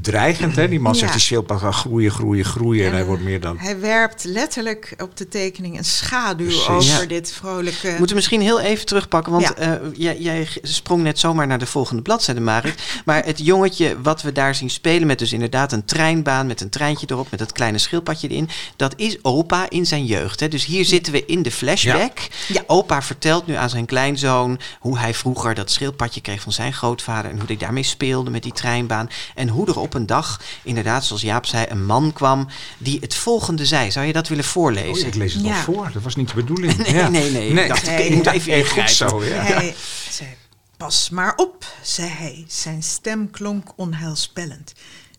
[0.00, 0.56] dreigend.
[0.56, 0.68] Hè?
[0.68, 2.82] Die man zegt die schildpad gaat groeien, groeien, groeien.
[2.84, 3.58] En, En, hij wordt meer dan...
[3.58, 6.68] hij werpt letterlijk op de tekening een schaduw Precies.
[6.68, 7.06] over Ja.
[7.06, 7.88] dit vrolijke...
[7.88, 9.54] Moeten we misschien heel even terugpakken, want Ja.
[9.54, 12.82] eh, jij, jij sprong net zomaar naar de volgende bladzijde, Marit.
[13.04, 16.68] Maar het jongetje wat we daar zien spelen met dus inderdaad een treinbaan met een
[16.70, 20.40] treintje erop, met dat kleine schildpadje erin, dat is opa in zijn jeugd.
[20.40, 20.48] Hè?
[20.48, 22.18] Dus hier zitten we in de flashback.
[22.48, 22.62] Ja.
[22.66, 27.30] Opa vertelt nu aan zijn kleinzoon hoe hij vroeger dat schildpadje kreeg van zijn grootvader
[27.30, 29.10] en hoe hij daarmee speelde met die treinbaan.
[29.34, 32.48] En hoe er op een dag, inderdaad zoals Jaap zei, een man kwam
[32.78, 33.90] die het volgende zei.
[33.90, 35.02] Zou je dat willen voorlezen?
[35.02, 35.62] Oh, ik lees het al Ja.
[35.62, 35.90] voor.
[35.92, 36.76] Dat was niet de bedoeling.
[36.76, 37.08] Nee, Ja.
[37.08, 37.48] nee, nee.
[37.50, 38.94] Ik dacht, ik moet even goed ingrijpen.
[38.94, 39.34] zo, ja.
[39.42, 39.74] Hij
[40.10, 40.28] zei,
[40.76, 42.44] pas maar op, zei hij.
[42.48, 44.72] Zijn stem klonk onheilspellend.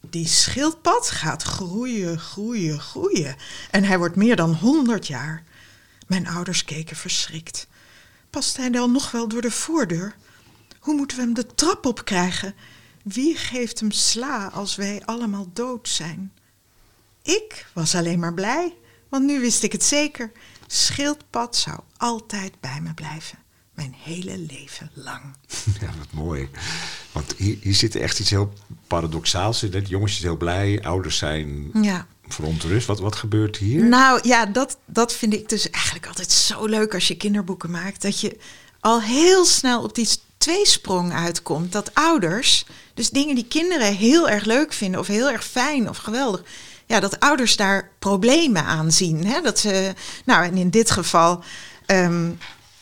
[0.10, 3.36] Die schildpad gaat groeien, groeien, groeien.
[3.72, 5.44] En hij wordt meer dan honderd jaar.
[6.08, 7.68] Mijn ouders keken verschrikt.
[8.30, 10.16] Past hij dan nog wel door de voordeur?
[10.80, 12.54] Hoe moeten we hem de trap op krijgen?
[13.14, 16.32] Wie geeft hem sla als wij allemaal dood zijn?
[17.24, 18.74] Ik was alleen maar blij,
[19.10, 20.32] want nu wist ik het zeker.
[20.68, 23.38] Schildpad zou altijd bij me blijven.
[23.74, 25.22] Mijn hele leven lang.
[25.82, 26.50] Ja, wat mooi.
[27.12, 28.54] Want hier, hier zit echt iets heel
[28.88, 29.86] paradoxaals in.
[29.88, 32.08] jongens zijn heel blij, ouders zijn Ja.
[32.28, 32.88] verontrust.
[32.88, 33.84] Wat, wat gebeurt hier?
[33.86, 38.02] Nou ja, dat, dat vind ik dus eigenlijk altijd zo leuk als je kinderboeken maakt.
[38.02, 38.38] Dat je
[38.80, 41.72] al heel snel op die tweesprong uitkomt.
[41.72, 42.66] Dat ouders,
[43.00, 46.44] dus dingen die kinderen heel erg leuk vinden of heel erg fijn of geweldig.
[46.86, 49.26] Ja, dat ouders daar problemen aan zien.
[49.26, 49.42] Hè?
[49.42, 49.94] Dat ze,
[50.26, 51.44] nou en in dit geval,
[51.86, 52.30] ehm,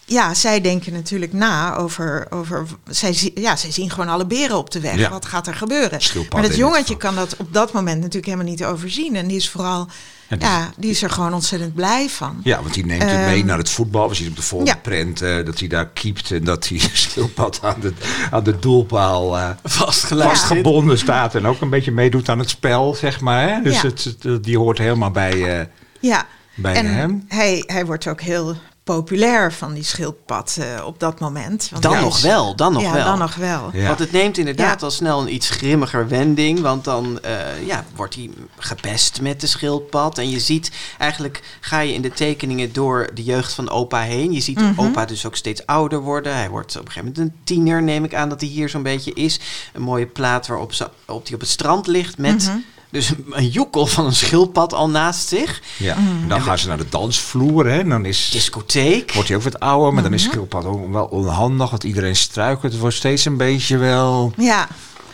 [0.09, 4.57] ja, zij denken natuurlijk na over, over zij, zi- ja, zij zien gewoon alle beren
[4.57, 4.95] op de weg.
[4.95, 5.09] Ja.
[5.09, 6.01] Wat gaat er gebeuren?
[6.01, 9.15] Schildpad maar dat jongetje kan dat op dat moment natuurlijk helemaal niet overzien.
[9.15, 9.87] En die is vooral,
[10.29, 12.39] die- ja, die is er gewoon ontzettend blij van.
[12.43, 14.09] Ja, want die neemt het mee Ehm, naar het voetbal.
[14.09, 14.79] We zien op de volgende ja.
[14.81, 17.93] prent eh, dat hij daar keept en dat hij schildpad aan de,
[18.31, 20.29] aan de doelpaal eh, Vastgelegd.
[20.29, 21.35] vastgebonden staat.
[21.35, 23.49] En ook een beetje meedoet aan het spel, zeg maar.
[23.49, 23.61] Hè?
[23.61, 23.87] Dus Ja.
[23.87, 25.65] het, het- die hoort helemaal bij, eh,
[25.99, 27.25] Ja, bij en hem.
[27.27, 28.55] Hij, hij wordt ook heel
[28.95, 31.67] populair van die schildpad eh, op dat moment.
[31.71, 33.05] Want Dan nog is- wel, dan nog ja, wel.
[33.05, 33.69] dan nog wel.
[33.73, 33.87] Ja.
[33.87, 34.85] Want het neemt inderdaad Ja.
[34.85, 36.59] al snel een iets grimmiger wending.
[36.59, 40.17] Want dan eh, ja, wordt hij gepest met de schildpad.
[40.17, 44.31] En je ziet, eigenlijk ga je in de tekeningen door de jeugd van opa heen.
[44.33, 44.79] Je ziet Mhm.
[44.81, 46.33] opa dus ook steeds ouder worden.
[46.35, 48.83] Hij wordt op een gegeven moment een tiener, neem ik aan dat hij hier zo'n
[48.83, 49.39] beetje is.
[49.73, 52.45] Een mooie plaat waarop ze, op die op het strand ligt met...
[52.47, 52.57] Mhm.
[52.89, 55.61] Dus een, joekel van een schildpad al naast zich.
[55.77, 55.95] Ja.
[55.95, 56.21] Mm.
[56.21, 57.65] En dan gaan ze naar de dansvloer.
[57.65, 57.79] Hè?
[57.79, 59.13] En dan is, Discotheek.
[59.13, 59.93] wordt hij ook wat ouder.
[59.93, 61.69] Maar dan is schildpad ook wel onhandig.
[61.69, 62.71] Want iedereen struikelt.
[62.71, 64.33] Het wordt steeds een beetje wel...
[64.37, 64.67] Ja,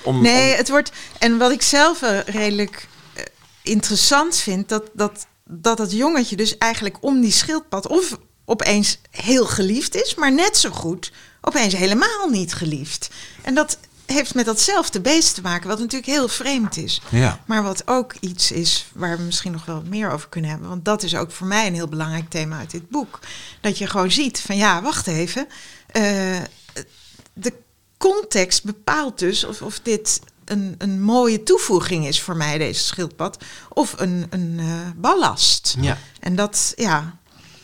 [0.03, 0.91] Om, nee, om- het wordt.
[1.19, 3.23] En wat ik zelf redelijk eh,
[3.61, 9.45] interessant vind, dat, dat, dat het jongetje dus eigenlijk om die schildpad of opeens heel
[9.45, 11.11] geliefd is, maar net zo goed
[11.41, 13.09] opeens helemaal niet geliefd.
[13.41, 17.01] En dat heeft met datzelfde beest te maken, wat natuurlijk heel vreemd is.
[17.09, 17.39] Ja.
[17.45, 20.69] Maar wat ook iets is waar we misschien nog wel meer over kunnen hebben.
[20.69, 23.19] Want dat is ook voor mij een heel belangrijk thema uit dit boek.
[23.61, 25.47] Dat je gewoon ziet van ja, wacht even.
[25.87, 26.03] eh,
[27.33, 27.53] de
[27.97, 33.43] context bepaalt dus of, of dit een, een mooie toevoeging is voor mij, deze schildpad.
[33.69, 35.75] Of een, een eh, ballast.
[35.79, 35.97] Ja.
[36.19, 37.15] En dat, ja.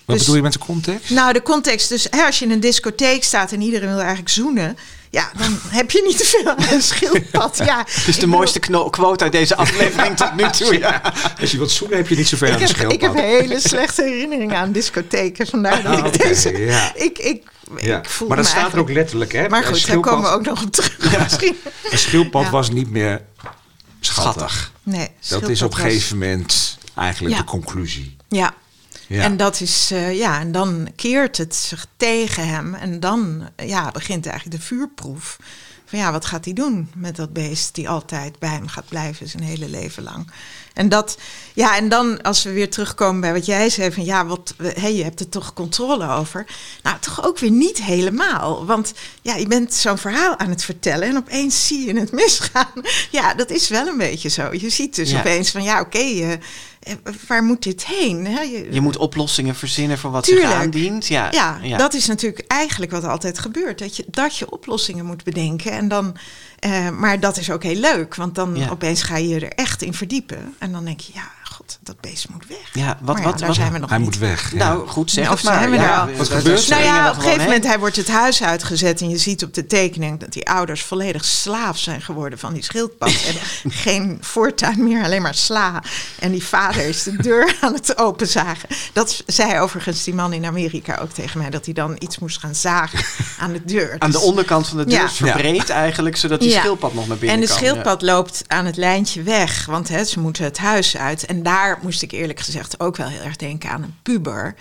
[0.05, 1.09] Wat Dus- bedoel je met de context?
[1.09, 1.89] Nou, de context.
[1.89, 4.77] Dus hè, als je in een discotheek staat en iedereen wil eigenlijk zoenen.
[5.11, 7.57] Ja, dan heb je niet te veel aan een schildpad.
[7.65, 10.79] Ja, Het is de mooiste quote uit deze aflevering tot nu toe.
[10.79, 11.01] Ja.
[11.39, 12.93] Als je wilt zoenen heb je niet zoveel aan Ik heb, schildpad.
[12.93, 15.47] ik heb hele slechte herinneringen aan discotheken.
[15.47, 16.57] Vandaar dat Ah, ik deze...
[16.65, 16.91] ja.
[16.95, 17.43] Ik, ik,
[17.77, 17.97] Ja.
[17.97, 19.49] ik voel maar dat me staat er ook letterlijk, hè?
[19.49, 21.19] Maar Een goed, daar komen we ook nog op terug.
[21.23, 21.57] Misschien.
[21.89, 22.49] Een schildpad Ja.
[22.49, 23.21] was niet meer
[23.99, 24.33] schattig.
[24.41, 24.71] Schattig.
[24.83, 27.41] Nee, Dat is op een gegeven moment eigenlijk Ja.
[27.41, 28.15] de conclusie.
[28.29, 28.53] Ja.
[29.07, 29.23] Ja.
[29.23, 32.73] En dat is, eh, ja, en dan keert het zich tegen hem.
[32.73, 35.37] En dan ja, begint eigenlijk de vuurproef.
[35.85, 39.27] Van ja, wat gaat hij doen met dat beest die altijd bij hem gaat blijven
[39.29, 40.31] zijn hele leven lang.
[40.73, 41.17] En dat,
[41.53, 44.95] ja, en dan als we weer terugkomen bij wat jij zei van ja, wat, hey,
[44.95, 46.45] je hebt er toch controle over.
[46.83, 48.65] Nou, toch ook weer niet helemaal.
[48.65, 52.71] Want ja, je bent zo'n verhaal aan het vertellen en opeens zie je het misgaan.
[53.11, 54.53] Ja, dat is wel een beetje zo.
[54.53, 55.19] Je ziet dus Ja.
[55.19, 56.31] opeens van ja, oké, eh,
[57.27, 58.25] waar moet dit heen?
[58.25, 58.41] Hè?
[58.41, 60.59] Je- Je moet oplossingen verzinnen voor wat zich Tuurlijk.
[60.59, 61.07] aandient.
[61.07, 61.29] Ja,
[61.61, 63.79] ja, dat is natuurlijk eigenlijk wat altijd gebeurt.
[63.79, 65.71] Dat je, dat je oplossingen moet bedenken.
[65.71, 66.15] En dan,
[66.59, 68.15] eh, maar dat is ook heel leuk.
[68.15, 68.69] Want dan Ja.
[68.69, 70.55] opeens ga je je er echt in verdiepen.
[70.57, 72.57] En dan denk je, ja, god, dat beest moet weg.
[72.73, 74.07] Ja, wat- Maar wat- daar wat- zijn we nog Hij niet.
[74.07, 74.51] moet weg.
[74.51, 74.57] ja.
[74.57, 75.53] Nou, goed zeg of maar.
[75.53, 76.05] zijn we Ja, er al?
[76.05, 76.69] we- Wat gebeurt er?
[76.69, 79.53] Nou ja, op een gegeven moment, hij wordt het huis uitgezet en je ziet op
[79.53, 83.09] de tekening dat die ouders volledig slaaf zijn geworden van die schildpad.
[83.29, 85.83] en geen voortuin meer, alleen maar sla.
[86.19, 88.69] En die vader is de deur aan het openzagen.
[88.93, 92.39] Dat zei overigens die man in Amerika ook tegen mij, dat hij dan iets moest
[92.39, 92.99] gaan zagen
[93.39, 93.95] aan de deur.
[93.99, 96.59] Aan de Dus- onderkant van de deur verbreed eigenlijk, zodat die Ja.
[96.59, 97.57] schildpad nog naar binnen En de kan.
[97.57, 101.25] schildpad loopt aan het lijntje weg, want hè, ze moeten het huis uit.
[101.25, 104.55] En daar moest ik eerlijk gezegd ook wel heel erg denken aan een puber.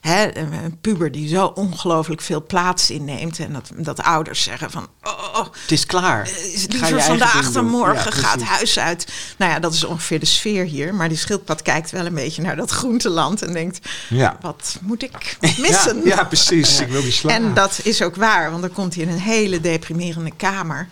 [0.00, 3.38] Hè, een puber die zo ongelooflijk veel plaats inneemt.
[3.38, 4.88] En dat, dat ouders zeggen van...
[5.02, 5.48] Oh, Ja.
[5.60, 6.22] Het is klaar.
[6.22, 9.12] is je liever eigen vandaag dan morgen Ja, gaat huis uit.
[9.38, 10.94] Nou ja, dat is ongeveer de sfeer hier.
[10.94, 13.88] Maar die schildpad kijkt wel een beetje naar dat groenteland en denkt...
[14.08, 14.36] Ja.
[14.40, 15.96] Wat moet ik missen?
[16.04, 16.80] Ja, ja, precies.
[16.80, 17.34] Ik wil die slaan.
[17.34, 20.88] En dat is ook waar, want dan komt hij in een hele deprimerende kamer.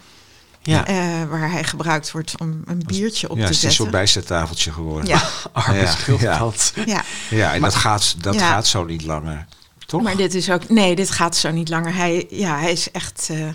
[0.63, 0.87] Ja.
[0.87, 0.95] Eh,
[1.29, 3.99] waar hij gebruikt wordt om een biertje op ja, te het is een soort zetten.
[4.01, 5.07] bijzettafeltje geworden.
[5.09, 6.73] Ja, Arme Ja, schildpad.
[6.87, 8.49] ja, Ja, en dat, gaat, dat Ja.
[8.51, 9.47] gaat zo niet langer.
[9.87, 10.03] Toch?
[10.03, 10.69] maar dit is ook...
[10.69, 11.95] Nee, dit gaat zo niet langer.
[11.95, 13.29] Hij, ja, hij is echt...
[13.31, 13.49] eh,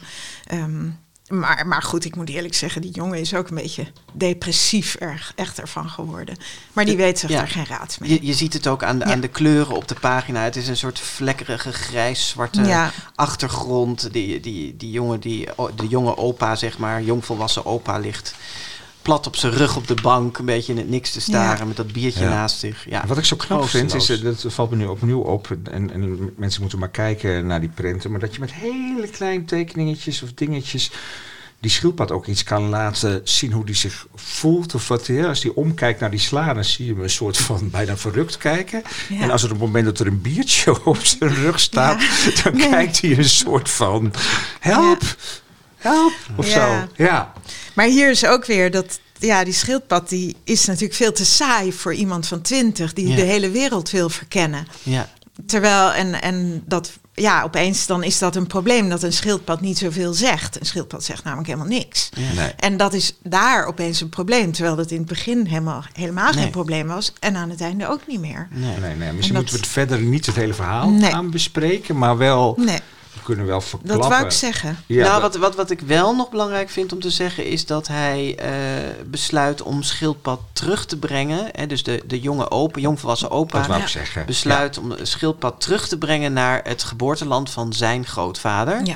[0.46, 0.86] ehm,
[1.28, 5.32] maar, maar goed, ik moet eerlijk zeggen, die jongen is ook een beetje depressief erg,
[5.36, 6.38] echt ervan geworden.
[6.74, 7.42] Maar die weet zich Ja.
[7.42, 8.10] er geen raad mee.
[8.10, 9.12] Je, je ziet het ook aan de, Ja.
[9.12, 10.44] aan de kleuren op de pagina.
[10.44, 12.92] Het is een soort vlekkerige grijs-zwarte Ja.
[13.16, 14.14] Achtergrond.
[14.14, 18.36] Die, die, die jongen, die, de jonge opa, zeg maar, jongvolwassen opa, ligt
[19.02, 20.38] plat op zijn rug op de bank.
[20.38, 21.66] Een beetje in het niks te staren Ja.
[21.66, 22.30] met dat biertje Ja.
[22.30, 22.86] naast zich.
[22.90, 25.92] Ja, Wat ik zo knap vind, is, eh, dat valt me nu opnieuw op, en,
[25.92, 30.22] en mensen moeten maar kijken naar die prenten, maar dat je met hele kleine tekeningetjes
[30.24, 30.92] of dingetjes
[31.66, 34.76] die schildpad ook iets kan laten zien hoe die zich voelt.
[34.76, 37.38] Of wat, ja, als die omkijkt naar die sla, dan zie je hem een soort
[37.38, 38.84] van bijna verrukt kijken.
[39.10, 39.20] Ja.
[39.22, 42.04] En als er op het moment dat er een biertje op zijn rug staat,
[42.44, 42.70] dan Nee.
[42.70, 44.14] kijkt hij een soort van
[44.60, 45.02] help,
[45.78, 46.54] help, of Ja.
[46.54, 47.04] zo.
[47.04, 47.34] Ja,
[47.74, 49.00] Maar hier is ook weer dat...
[49.20, 52.94] Ja, die schildpad die is natuurlijk veel te saai voor iemand van twintig...
[52.94, 53.16] die Ja.
[53.16, 54.68] de hele wereld wil verkennen.
[54.84, 55.10] Ja.
[55.46, 59.78] Terwijl, en, en dat, ja, opeens dan is dat een probleem dat een schildpad niet
[59.78, 60.60] zoveel zegt.
[60.60, 62.10] Een schildpad zegt namelijk helemaal niks.
[62.18, 62.34] Ja.
[62.42, 62.52] nee.
[62.58, 66.42] En dat is daar opeens een probleem, terwijl dat in het begin helemaal, helemaal Nee.
[66.44, 67.14] geen probleem was.
[67.20, 68.48] En aan het einde ook niet meer.
[68.52, 68.78] Nee.
[68.80, 71.12] Nee, nee, misschien dat- moeten we het verder niet het hele verhaal Nee.
[71.12, 72.80] gaan bespreken, maar wel, Nee,
[73.26, 74.00] kunnen wel verklappen.
[74.02, 74.78] dat wou ik zeggen.
[74.86, 77.88] Ja, nou, wat, wat, wat ik wel nog belangrijk vind om te zeggen is dat
[77.88, 78.50] hij eh,
[79.06, 81.50] besluit om schildpad terug te brengen.
[81.52, 83.86] Hè, dus de, de jonge opa, jongvolwassen opa, dat wou Ja.
[83.86, 84.26] ik zeggen.
[84.26, 88.82] besluit om de schildpad terug te brengen naar het geboorteland van zijn grootvader.
[88.86, 88.96] Ja,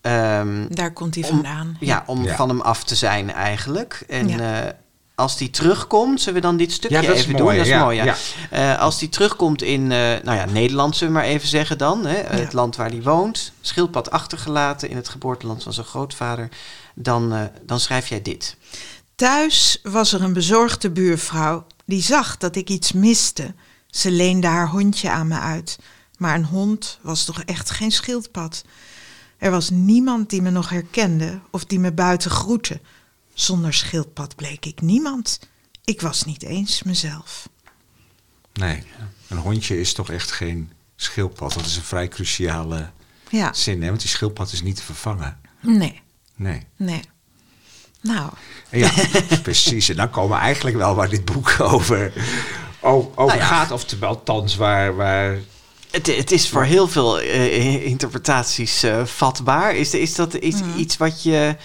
[0.00, 1.76] Ehm, daar komt hij om- vandaan.
[1.80, 2.36] ja, om Ja.
[2.36, 4.04] van hem af te zijn eigenlijk.
[4.08, 4.72] En Ja.
[5.22, 7.56] Als die terugkomt, zullen we dan dit stukje Ja, even mooi, doen?
[7.56, 8.04] Dat is ja, mooi, ja.
[8.04, 8.16] ja.
[8.50, 12.06] Eh, als die terugkomt in, eh, nou ja, Nederland zullen we maar even zeggen dan.
[12.06, 13.52] Hè, Het land waar hij woont.
[13.60, 16.48] Schildpad achtergelaten in het geboorteland van zijn grootvader.
[16.94, 18.56] Dan, eh, dan schrijf jij dit.
[19.14, 23.54] Thuis was er een bezorgde buurvrouw die zag dat ik iets miste.
[23.86, 25.78] Ze leende haar hondje aan me uit.
[26.16, 28.64] Maar een hond was toch echt geen schildpad.
[29.38, 32.80] Er was niemand die me nog herkende of die me buiten groette.
[33.34, 35.38] Zonder schildpad bleek ik niemand.
[35.84, 37.48] Ik was niet eens mezelf.
[38.52, 38.82] Nee,
[39.28, 41.52] een hondje is toch echt geen schildpad.
[41.52, 42.90] Dat is een vrij cruciale
[43.28, 43.88] Ja, zin, hè?
[43.88, 45.40] want die schildpad is niet te vervangen.
[45.60, 46.00] nee,
[46.36, 46.66] Nee.
[46.76, 47.00] nee.
[48.00, 48.30] Nou,
[48.70, 48.90] Ja,
[49.42, 49.88] precies.
[49.88, 52.12] En dan komen we eigenlijk wel waar dit boek over,
[52.80, 53.44] over Nou ja.
[53.46, 53.70] gaat.
[53.70, 55.38] Oftewel, althans, waar, waar
[55.90, 59.74] Het, het is voor heel veel eh, interpretaties eh, vatbaar.
[59.76, 60.78] Is, is dat is Mhm.
[60.78, 61.56] iets wat je,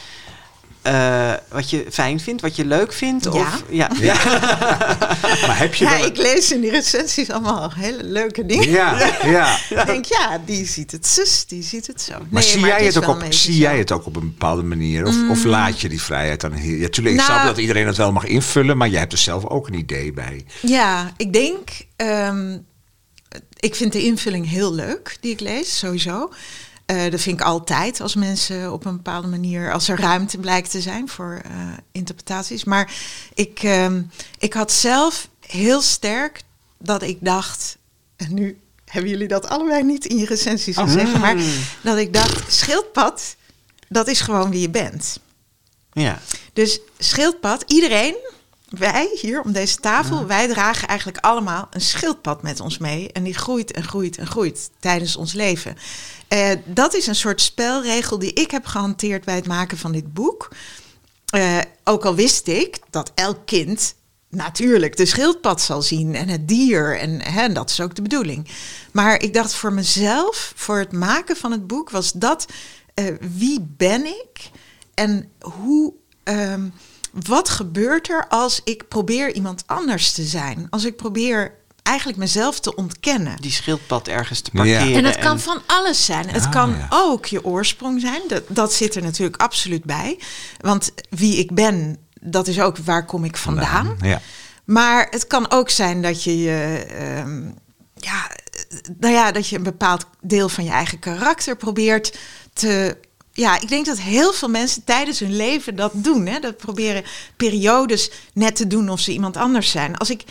[0.87, 3.23] eh, wat je fijn vindt, wat je leuk vindt?
[3.23, 3.31] Ja.
[3.31, 3.89] Of, ja.
[5.47, 6.05] Maar heb je ja, wel...
[6.05, 8.69] ik lees in die recensies allemaal hele leuke dingen.
[8.69, 9.57] Ja, ja.
[9.69, 12.13] Ik denk, ja, die ziet het zus, die ziet het zo.
[12.13, 13.59] Maar Nee, zie, maar jij het, ook op, zie zo.
[13.59, 15.05] jij het ook op een bepaalde manier?
[15.05, 16.75] Of, of laat je die vrijheid dan heel...
[16.77, 19.17] Ja, tuurlijk, ik Nou- snap dat iedereen het wel mag invullen, maar jij hebt er
[19.17, 20.45] zelf ook een idee bij.
[20.61, 21.69] Ja, ik denk.
[21.95, 22.57] ehm,
[23.59, 26.31] ik vind de invulling heel leuk die ik lees, sowieso.
[26.87, 30.71] Eh, dat vind ik altijd als mensen op een bepaalde manier, als er ruimte blijkt
[30.71, 31.51] te zijn voor eh,
[31.91, 32.63] interpretaties.
[32.63, 32.91] Maar
[33.33, 34.01] ik, ehm,
[34.39, 36.41] ik had zelf heel sterk
[36.77, 37.77] dat ik dacht,
[38.15, 41.35] en nu hebben jullie dat allebei niet in je recensies gezegd, maar
[41.81, 43.35] dat ik dacht, schildpad,
[43.89, 45.19] dat is gewoon wie je bent.
[45.93, 46.21] ja.
[46.53, 48.15] Dus schildpad, iedereen,
[48.69, 53.11] wij hier om deze tafel, wij dragen eigenlijk allemaal een schildpad met ons mee.
[53.11, 55.75] En die groeit en groeit en groeit tijdens ons leven.
[56.27, 60.13] Eh, dat is een soort spelregel die ik heb gehanteerd bij het maken van dit
[60.13, 60.49] boek.
[61.25, 63.95] Eh, ook al wist ik dat elk kind
[64.29, 66.99] natuurlijk de schildpad zal zien en het dier.
[66.99, 68.47] En hè, dat is ook de bedoeling.
[68.91, 72.45] Maar ik dacht voor mezelf, voor het maken van het boek, was dat
[72.93, 73.05] eh,
[73.37, 74.49] wie ben ik
[74.93, 75.93] en hoe.
[76.23, 76.69] ehm,
[77.25, 80.67] wat gebeurt er als ik probeer iemand anders te zijn?
[80.69, 81.53] Als ik probeer
[81.83, 83.41] eigenlijk mezelf te ontkennen.
[83.41, 84.57] Die schildpad ergens te Ja.
[84.59, 84.93] parkeren.
[84.93, 86.29] En het kan van alles zijn.
[86.29, 86.87] Het Ah, kan ja.
[86.89, 88.21] ook je oorsprong zijn.
[88.27, 90.19] Dat, dat zit er natuurlijk absoluut bij.
[90.59, 93.97] Want wie ik ben, dat is ook waar kom ik vandaan.
[94.01, 94.21] Ja.
[94.65, 96.85] Maar het kan ook zijn dat je je.
[96.97, 97.45] ehm,
[97.93, 98.31] ja,
[98.99, 102.17] nou ja, dat je een bepaald deel van je eigen karakter probeert
[102.53, 102.97] te.
[103.37, 106.25] Ja, ik denk dat heel veel mensen tijdens hun leven dat doen.
[106.25, 106.39] Hè?
[106.39, 107.03] Dat proberen
[107.35, 109.97] periodes net te doen of ze iemand anders zijn.
[109.97, 110.23] Als ik,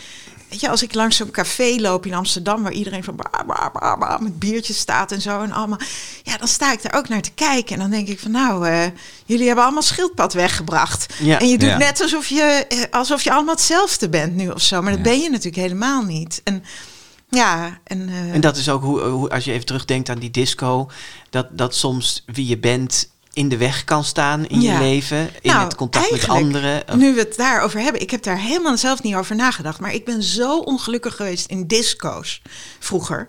[0.49, 3.69] weet je, als ik langs zo'n café loop in Amsterdam, waar iedereen van bra, bra,
[3.69, 5.79] bra, bra, met biertjes staat en zo en allemaal.
[6.23, 7.73] Ja, dan sta ik er ook naar te kijken.
[7.75, 8.85] En dan denk ik van nou, eh,
[9.25, 11.13] jullie hebben allemaal schildpad weggebracht.
[11.19, 11.39] Ja.
[11.39, 11.77] En je doet Ja.
[11.77, 14.81] net alsof je, eh, alsof je allemaal hetzelfde bent nu of zo.
[14.81, 15.11] Maar dat Ja.
[15.11, 16.41] ben je natuurlijk helemaal niet.
[16.43, 16.63] En
[17.29, 20.31] ja, en, eh, En dat is ook hoe, hoe, als je even terugdenkt aan die
[20.31, 20.89] disco,
[21.29, 24.73] dat, dat soms wie je bent in de weg kan staan in Ja.
[24.73, 26.83] je leven, in Nou, het contact met anderen.
[26.97, 29.79] Nu we het daarover hebben, ik heb daar helemaal zelf niet over nagedacht.
[29.79, 32.41] Maar ik ben zo ongelukkig geweest in disco's
[32.79, 33.27] vroeger.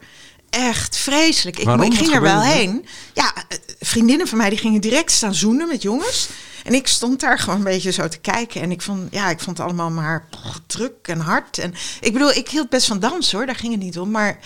[0.51, 1.59] Echt vreselijk.
[1.59, 1.85] Ik, Waarom?
[1.85, 2.87] ik ging er wel heen.
[3.15, 6.29] Ja, eh, vriendinnen van mij die gingen direct staan zoenen met jongens.
[6.65, 8.61] En ik stond daar gewoon een beetje zo te kijken.
[8.61, 10.29] En ik vond, ja, ik vond het allemaal maar
[10.67, 11.59] druk en hard.
[11.59, 14.11] En ik bedoel, ik hield best van dans hoor, daar ging het niet om.
[14.11, 14.39] Maar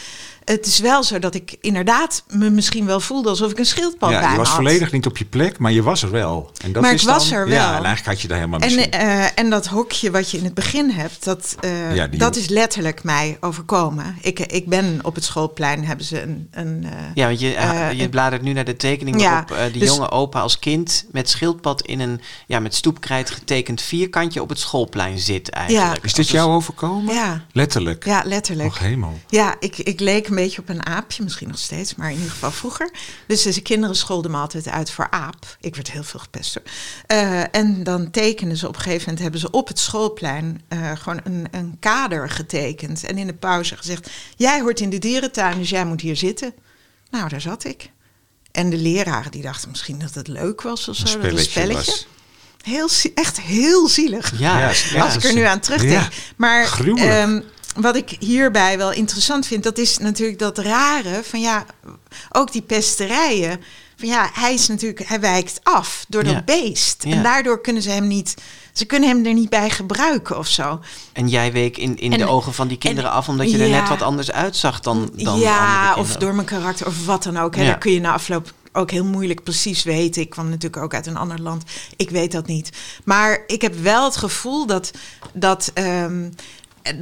[0.44, 4.10] het is wel zo dat ik inderdaad me misschien wel voelde alsof ik een schildpad
[4.10, 4.56] bij Ja, je was had.
[4.56, 6.50] volledig niet op je plek, maar je was er wel.
[6.64, 7.66] En dat Maar is ik was dan- er Ja, wel.
[7.66, 10.54] en eigenlijk had je daar helemaal En, eh, en dat hokje wat je in het
[10.54, 14.16] begin hebt, dat, eh, Ja, die dat is letterlijk mij overkomen.
[14.20, 16.48] Ik, ik ben op het schoolplein, hebben ze een...
[16.50, 17.48] een eh, Ja, want je,
[17.96, 21.06] je bladert nu naar de tekening Ja, waarop eh, de dus- jonge opa als kind
[21.12, 26.04] met schildpad in een ja, met stoepkrijt getekend vierkantje op het schoolplein zit eigenlijk.
[26.04, 27.14] is dit jou overkomen?
[27.14, 27.44] Ja.
[27.52, 28.04] Letterlijk?
[28.04, 28.68] ja, letterlijk.
[28.68, 29.18] Och, hemel.
[29.28, 32.30] Ja, ik, ik leek een beetje op een aapje, misschien nog steeds, maar in ieder
[32.30, 32.90] geval vroeger.
[33.26, 35.56] Dus de kinderen scholden me altijd uit voor aap.
[35.60, 36.62] Ik werd heel veel gepest hoor.
[37.06, 40.90] Eh, en dan tekenen ze op een gegeven moment, hebben ze op het schoolplein eh,
[40.96, 43.04] gewoon een, een kader getekend.
[43.04, 46.52] En in de pauze gezegd, jij hoort in de dierentuin, dus jij moet hier zitten.
[47.10, 47.90] Nou, daar zat ik.
[48.52, 51.40] En de leraren die dachten misschien dat het leuk was of zo, Een dat het
[51.40, 52.06] spelletje was.
[52.62, 54.38] Heel, zie- echt heel zielig.
[54.38, 55.04] Ja, Ja, ja.
[55.04, 55.92] als ik er nu aan terugdenk.
[55.92, 57.44] Ja, maar gruwelijk.
[57.74, 61.66] Wat ik hierbij wel interessant vind, dat is natuurlijk dat rare van ja,
[62.30, 63.60] ook die pesterijen.
[63.96, 66.42] Van ja, hij is natuurlijk, hij wijkt af door dat Ja.
[66.44, 67.04] beest.
[67.04, 67.10] Ja.
[67.12, 68.34] En daardoor kunnen ze hem niet,
[68.72, 70.80] ze kunnen hem er niet bij gebruiken of zo.
[71.12, 73.58] En jij week in, in En- de ogen van die kinderen en- af omdat je
[73.58, 77.36] er net wat anders uitzag dan, dan ja, of door mijn karakter of wat dan
[77.36, 77.56] ook.
[77.56, 77.66] Hè.
[77.66, 80.22] Dat kun je na afloop ook heel moeilijk precies weten.
[80.22, 81.62] Ik kwam natuurlijk ook uit een ander land.
[81.96, 82.70] Ik weet dat niet.
[83.04, 84.90] Maar ik heb wel het gevoel dat
[85.32, 86.28] dat, ehm,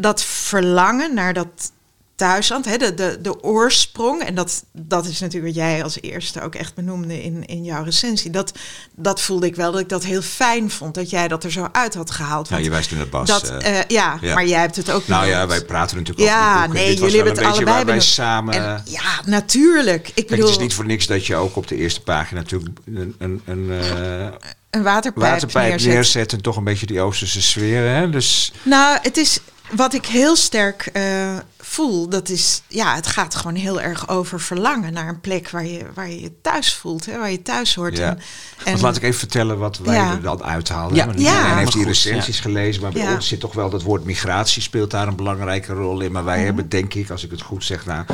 [0.01, 1.73] dat verlangen naar dat
[2.21, 6.41] thuisland, hè, de, de, de oorsprong, en dat, dat is natuurlijk wat jij als eerste
[6.41, 8.31] ook echt benoemde in, in jouw recensie.
[8.31, 8.53] Dat,
[8.95, 11.69] dat voelde ik wel dat ik dat heel fijn vond, dat jij dat er zo
[11.73, 12.49] uit had gehaald.
[12.49, 13.29] Ja, Want je wijst nu naar Bas.
[13.29, 13.79] dat, eh.
[13.79, 14.35] eh, ja, ja.
[14.35, 17.17] maar jij hebt het ook nou ja, wij praten natuurlijk Ja, over nee, was jullie
[17.17, 18.55] hebben het allebei waar wij samen...
[18.55, 20.09] En, ja, natuurlijk.
[20.09, 22.41] Ik Kijk, bedoel, het is niet voor niks dat je ook op de eerste pagina
[22.41, 24.27] natuurlijk een, een, een eh,
[24.71, 25.93] een waterpijp, waterpijp neerzet.
[25.93, 26.33] neerzet.
[26.33, 27.95] en toch een beetje die Oosterse sfeer.
[27.95, 28.11] Hè?
[28.11, 29.41] Dus Nou, het is
[29.71, 34.41] wat ik heel sterk eh, voel, dat is, ja, het gaat gewoon heel erg over
[34.41, 37.75] verlangen naar een plek waar je waar je, je thuis voelt, hè, waar je thuis
[37.75, 37.97] hoort.
[37.97, 38.09] Ja.
[38.09, 38.19] En,
[38.65, 40.11] Want laat ik even vertellen wat wij Ja.
[40.11, 40.97] er dan uithaalden.
[40.97, 41.07] Ja.
[41.07, 41.35] Want Ja.
[41.37, 43.15] Iedereen heeft die recensies gelezen, maar bij Ja.
[43.15, 46.13] ons zit toch wel dat woord migratie speelt daar een belangrijke rol in.
[46.13, 46.31] Maar Mhm.
[46.33, 48.05] wij hebben denk ik, als ik het goed zeg, nou,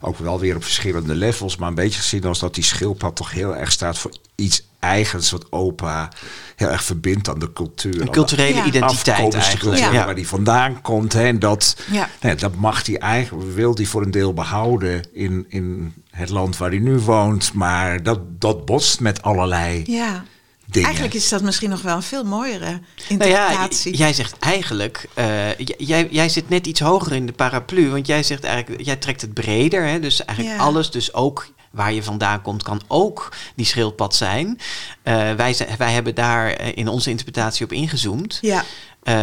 [0.00, 3.30] ook wel weer op verschillende levels, maar een beetje gezien als dat die schildpad toch
[3.30, 6.08] heel erg staat voor iets eigens wat opa
[6.56, 8.00] heel erg verbindt aan de cultuur.
[8.00, 8.64] Een de culturele Ja.
[8.64, 9.60] identiteit eigenlijk.
[9.62, 10.04] cultuur, Ja.
[10.04, 11.12] waar die vandaan komt.
[11.12, 12.08] Hè, en dat, Ja.
[12.20, 16.28] nou ja, dat mag hij eigenlijk, wil hij voor een deel behouden in, in het
[16.28, 17.52] land waar hij nu woont.
[17.52, 20.24] Maar dat, dat botst met allerlei ja.
[20.66, 20.84] dingen.
[20.88, 23.96] Eigenlijk is dat misschien nog wel een veel mooiere Nou ja, interpretatie.
[23.96, 28.22] jij zegt eigenlijk, eh, jij, jij zit net iets hoger in de paraplu, want jij
[28.22, 30.00] zegt eigenlijk, jij trekt het breder, hè?
[30.00, 30.64] dus eigenlijk Ja.
[30.64, 34.58] alles, dus ook waar je vandaan komt, kan ook die schildpad zijn.
[35.02, 38.38] Eh, wij, wij hebben daar eh, in onze interpretatie op ingezoomd.
[38.40, 38.64] ja,
[39.02, 39.14] Eh,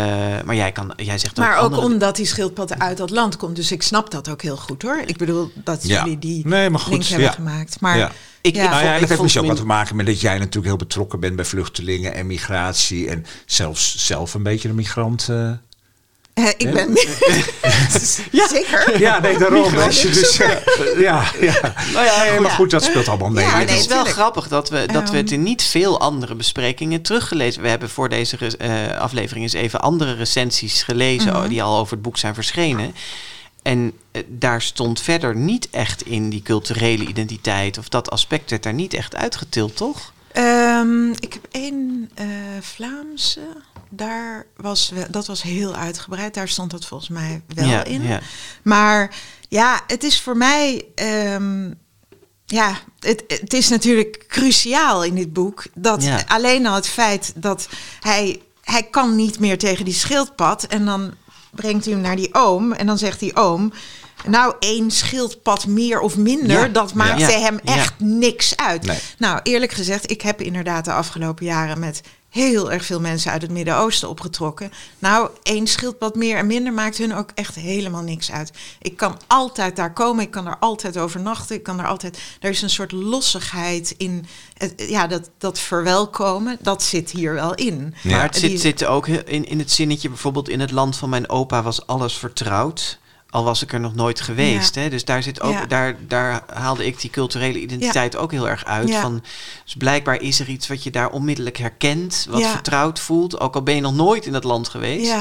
[0.45, 3.37] maar jij, kan, jij zegt maar ook, ook andere- omdat die schildpad uit dat land
[3.37, 3.55] komt.
[3.55, 5.01] Dus ik snap dat ook heel goed hoor.
[5.05, 5.99] Ik bedoel dat Ja.
[6.03, 7.31] jullie die Nee, maar goed, link hebben ja.
[7.33, 7.79] gemaakt.
[7.79, 8.11] Maar Ja.
[8.41, 8.63] Ik- ja.
[8.63, 10.65] ik Nou ja, ik dat heeft misschien ook wat te maken met dat jij natuurlijk
[10.65, 13.09] heel betrokken bent bij vluchtelingen en migratie.
[13.09, 15.29] En zelfs zelf een beetje een migrant.
[15.29, 15.51] eh.
[16.37, 16.89] Eh, ik ben.
[18.31, 18.99] ja, zeker.
[18.99, 19.71] Ja, nee, daarom.
[19.73, 20.37] Dus,
[20.97, 21.73] ja, ja.
[21.93, 23.45] Nou ja, maar goed, dat speelt allemaal mee.
[23.45, 25.33] Ja, het is wel grappig dat we, dat we het Ehm.
[25.39, 27.61] in niet veel andere besprekingen teruggelezen.
[27.61, 31.47] We hebben voor deze eh, aflevering eens even andere recensies gelezen Mhm.
[31.47, 32.95] die al over het boek zijn verschenen.
[33.61, 38.63] En eh, daar stond verder niet echt in die culturele identiteit of dat aspect werd
[38.63, 40.11] daar niet echt uitgetild, toch?
[40.77, 42.25] Ehm, ik heb één eh,
[42.61, 43.41] Vlaamse.
[43.89, 46.33] Daar was we- dat was heel uitgebreid.
[46.33, 48.01] Daar stond dat volgens mij wel ja, in.
[48.03, 48.19] ja.
[48.63, 49.15] Maar
[49.49, 50.85] ja, het is voor mij.
[50.95, 51.71] ehm,
[52.45, 55.63] ja, het, het is natuurlijk cruciaal in dit boek.
[55.73, 56.23] Dat Ja.
[56.27, 57.69] alleen al het feit dat
[57.99, 58.41] hij.
[58.61, 60.63] Hij kan niet meer tegen die schildpad.
[60.63, 61.13] En dan
[61.51, 62.71] brengt hij hem naar die oom.
[62.73, 63.73] En dan zegt die oom.
[64.29, 66.67] Nou, één schildpad meer of minder, Ja.
[66.67, 67.39] dat maakte Ja.
[67.39, 67.75] hem Ja.
[67.75, 68.83] echt niks uit.
[68.85, 68.99] Nee.
[69.17, 73.41] Nou, eerlijk gezegd, ik heb inderdaad de afgelopen jaren met heel erg veel mensen uit
[73.41, 74.71] het Midden-Oosten opgetrokken.
[74.99, 78.51] Nou, één schildpad meer en minder maakt hun ook echt helemaal niks uit.
[78.81, 82.17] Ik kan altijd daar komen, ik kan er altijd overnachten, ik kan er altijd.
[82.39, 84.25] Er is een soort lossigheid in,
[84.75, 87.95] ja, dat, dat verwelkomen, dat zit hier wel in.
[88.01, 88.11] Ja.
[88.11, 91.29] Maar het zit, zit ook in, in het zinnetje bijvoorbeeld in het land van mijn
[91.29, 92.99] opa was alles vertrouwd.
[93.29, 94.75] Al was ik er nog nooit geweest.
[94.75, 94.81] Ja.
[94.81, 94.89] Hè?
[94.89, 95.65] Dus daar, zit ook, Ja.
[95.65, 98.95] daar, daar haalde ik die culturele identiteit ook heel erg uit.
[98.95, 99.23] Van,
[99.63, 102.27] dus blijkbaar is er iets wat je daar onmiddellijk herkent.
[102.29, 103.39] Wat vertrouwd voelt.
[103.39, 105.13] Ook al ben je nog nooit in dat land geweest.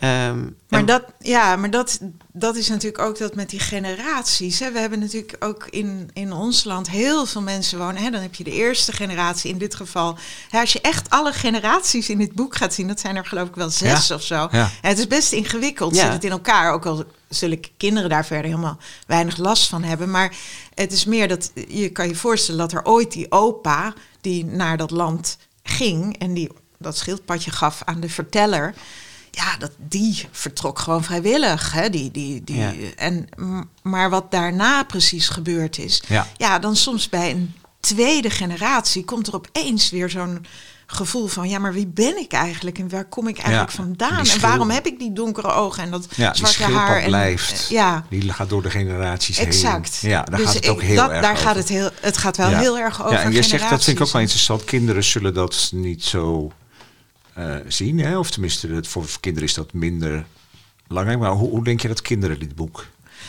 [0.00, 1.98] Ehm, Maar, en- dat, ja, maar dat,
[2.32, 4.58] dat is natuurlijk ook dat met die generaties.
[4.58, 4.72] Hè.
[4.72, 8.02] We hebben natuurlijk ook in, in ons land heel veel mensen wonen.
[8.02, 8.10] Hè.
[8.10, 10.18] Dan heb je de eerste generatie in dit geval.
[10.50, 13.48] Ja, als je echt alle generaties in dit boek gaat zien, dat zijn er geloof
[13.48, 14.14] ik wel zes Ja.
[14.14, 14.48] of zo.
[14.50, 14.70] Ja.
[14.80, 16.72] het is best ingewikkeld, zit het in elkaar.
[16.72, 20.10] Ook al zullen kinderen daar verder helemaal weinig last van hebben.
[20.10, 20.34] Maar
[20.74, 24.76] het is meer dat je kan je voorstellen dat er ooit die opa die naar
[24.76, 26.48] dat land ging en die
[26.78, 28.74] dat schildpadje gaf aan de verteller.
[29.30, 31.72] Ja, dat, die vertrok gewoon vrijwillig.
[31.72, 31.90] Hè?
[31.90, 32.72] Die, die, die, Ja.
[32.96, 33.28] en,
[33.82, 36.02] maar wat daarna precies gebeurd is.
[36.08, 36.26] Ja.
[36.36, 40.46] ja, dan soms bij een tweede generatie komt er opeens weer zo'n
[40.86, 41.48] gevoel van...
[41.48, 44.26] ja, maar wie ben ik eigenlijk en waar kom ik eigenlijk Ja, vandaan?
[44.26, 47.00] En waarom heb ik die donkere ogen en dat Ja, zwarte haar?
[47.00, 47.66] En, blijft.
[47.68, 49.96] ja, Die gaat door de generaties exact.
[50.00, 50.10] heen.
[50.10, 51.44] Ja, daar Dus gaat het ook heel dat, erg Daar over.
[51.44, 52.58] gaat het, heel, het gaat wel Ja.
[52.58, 54.64] heel erg over Ja, en je zegt, dat vind ik ook wel interessant.
[54.64, 56.52] Kinderen zullen dat niet zo
[57.40, 57.98] eh, zien.
[57.98, 58.18] Hè?
[58.18, 60.24] Of tenminste, het- voor kinderen is dat minder
[60.86, 61.18] belangrijk.
[61.18, 62.86] Maar hoe, hoe denk je dat kinderen dit boek...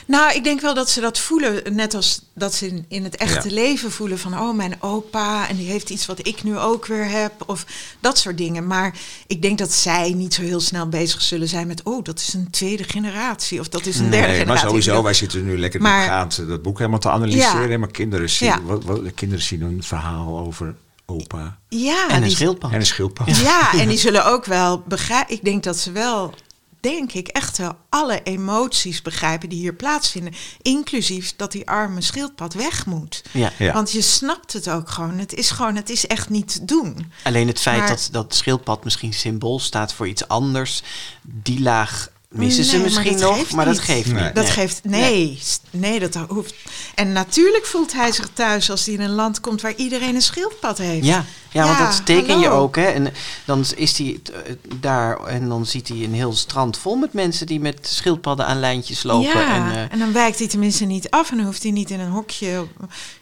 [0.07, 3.15] Nou, ik denk wel dat ze dat voelen, net als dat ze in, in het
[3.15, 3.53] echte Ja.
[3.55, 7.09] leven voelen van, oh, mijn opa, en die heeft iets wat ik nu ook weer
[7.09, 7.65] heb, of
[7.99, 8.67] dat soort dingen.
[8.67, 8.97] Maar
[9.27, 12.33] ik denk dat zij niet zo heel snel bezig zullen zijn met, oh, dat is
[12.33, 14.47] een tweede generatie, of dat is een derde Nee, generatie.
[14.47, 17.69] maar sowieso, wij zitten nu lekker Maar- diepgaand dat boek helemaal te analyseren.
[17.69, 17.77] Ja.
[17.77, 18.61] Maar kinderen zien, Ja.
[18.61, 20.75] wat, wat, kinderen zien een verhaal over
[21.11, 22.71] opa ja, en een die, schildpad.
[22.71, 23.37] en een schildpad.
[23.37, 25.35] ja, en die zullen ook wel begrijpen.
[25.35, 26.33] Ik denk dat ze wel,
[26.79, 30.33] denk ik, echt wel alle emoties begrijpen die hier plaatsvinden.
[30.61, 33.23] Inclusief dat die arme schildpad weg moet.
[33.31, 33.51] Ja.
[33.57, 33.73] Ja.
[33.73, 35.17] Want je snapt het ook gewoon.
[35.17, 37.11] Het is gewoon, het is echt niet te doen.
[37.23, 40.81] Alleen het feit Maar- dat dat schildpad misschien symbool staat voor iets anders,
[41.21, 43.83] die laag missen ze Nee, misschien dat nog, maar dat niet.
[43.83, 44.23] geeft Nee.
[44.23, 44.35] niet.
[44.35, 44.53] Dat Nee.
[44.53, 44.79] geeft.
[44.83, 45.39] Nee,
[45.71, 46.53] nee, dat hoeft.
[46.95, 50.21] En natuurlijk voelt hij zich thuis als hij in een land komt waar iedereen een
[50.21, 51.05] schildpad heeft.
[51.05, 51.25] Ja.
[51.53, 52.85] Ja, want dat teken je ook, hè?
[52.85, 53.13] En
[53.45, 57.45] dan is hij eh, daar en dan ziet hij een heel strand vol met mensen
[57.47, 59.29] die met schildpadden aan lijntjes lopen.
[59.29, 61.89] ja, En, eh, en dan wijkt hij tenminste niet af en dan hoeft hij niet
[61.89, 62.65] in een hokje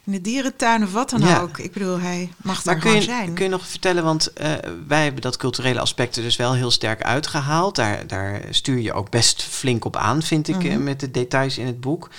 [0.03, 1.39] in de dierentuin of wat dan Ja.
[1.39, 1.57] ook.
[1.57, 3.33] Ik bedoel, hij mag maar daar kun je, zijn.
[3.33, 4.51] kun je nog vertellen, want eh,
[4.87, 7.75] wij hebben dat culturele aspect er dus wel heel sterk uitgehaald.
[7.75, 10.83] Daar, daar stuur je ook best flink op aan, vind ik, Mhm.
[10.83, 12.09] met de details in het boek.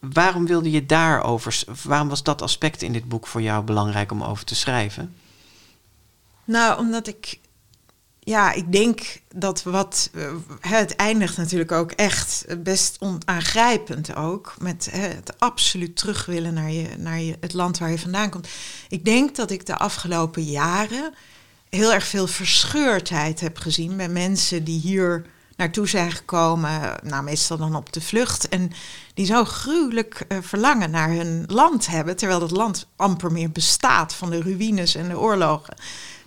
[0.00, 4.22] Waarom wilde je daarover, waarom was dat aspect in dit boek voor jou belangrijk om
[4.22, 5.14] over te schrijven?
[6.46, 7.40] Nou, omdat ik.
[8.20, 10.10] Ja, ik denk dat wat.
[10.14, 14.54] eh, het eindigt natuurlijk ook echt best onaangrijpend ook.
[14.58, 18.48] Met het absoluut terug willen naar, je, naar je, het land waar je vandaan komt.
[18.88, 21.14] Ik denk dat ik de afgelopen jaren
[21.68, 25.26] heel erg veel verscheurdheid heb gezien bij mensen die hier
[25.56, 26.94] naartoe zijn gekomen.
[27.02, 28.48] Nou, meestal dan op de vlucht.
[28.48, 28.72] En
[29.14, 32.16] die zo gruwelijk eh, verlangen naar hun land hebben.
[32.16, 35.76] Terwijl dat land amper meer bestaat van de ruïnes en de oorlogen.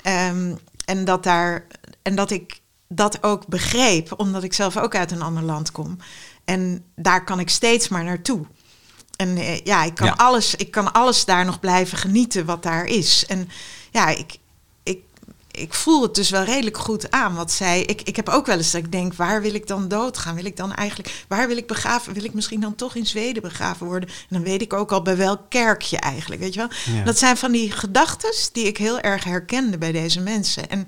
[0.01, 1.67] Ehm, en, dat daar,
[2.01, 5.97] en dat ik dat ook begreep, omdat ik zelf ook uit een ander land kom.
[6.45, 8.45] En daar kan ik steeds maar naartoe.
[9.15, 10.13] En eh, ja, ik kan, Ja.
[10.13, 13.25] Alles, ik kan alles daar nog blijven genieten wat daar is.
[13.25, 13.49] En
[13.91, 14.37] ja, ik,
[15.59, 17.81] ik voel het dus wel redelijk goed aan wat zij.
[17.81, 20.35] Ik, ik heb ook wel eens dat ik denk: waar wil ik dan doodgaan?
[20.35, 21.23] Wil ik dan eigenlijk.
[21.27, 22.13] Waar wil ik begraven?
[22.13, 24.09] Wil ik misschien dan toch in Zweden begraven worden?
[24.09, 26.41] En dan weet ik ook al bij welk kerkje eigenlijk.
[26.41, 26.95] Weet je wel?
[26.95, 27.03] Ja.
[27.03, 30.69] Dat zijn van die gedachten die ik heel erg herkende bij deze mensen.
[30.69, 30.87] En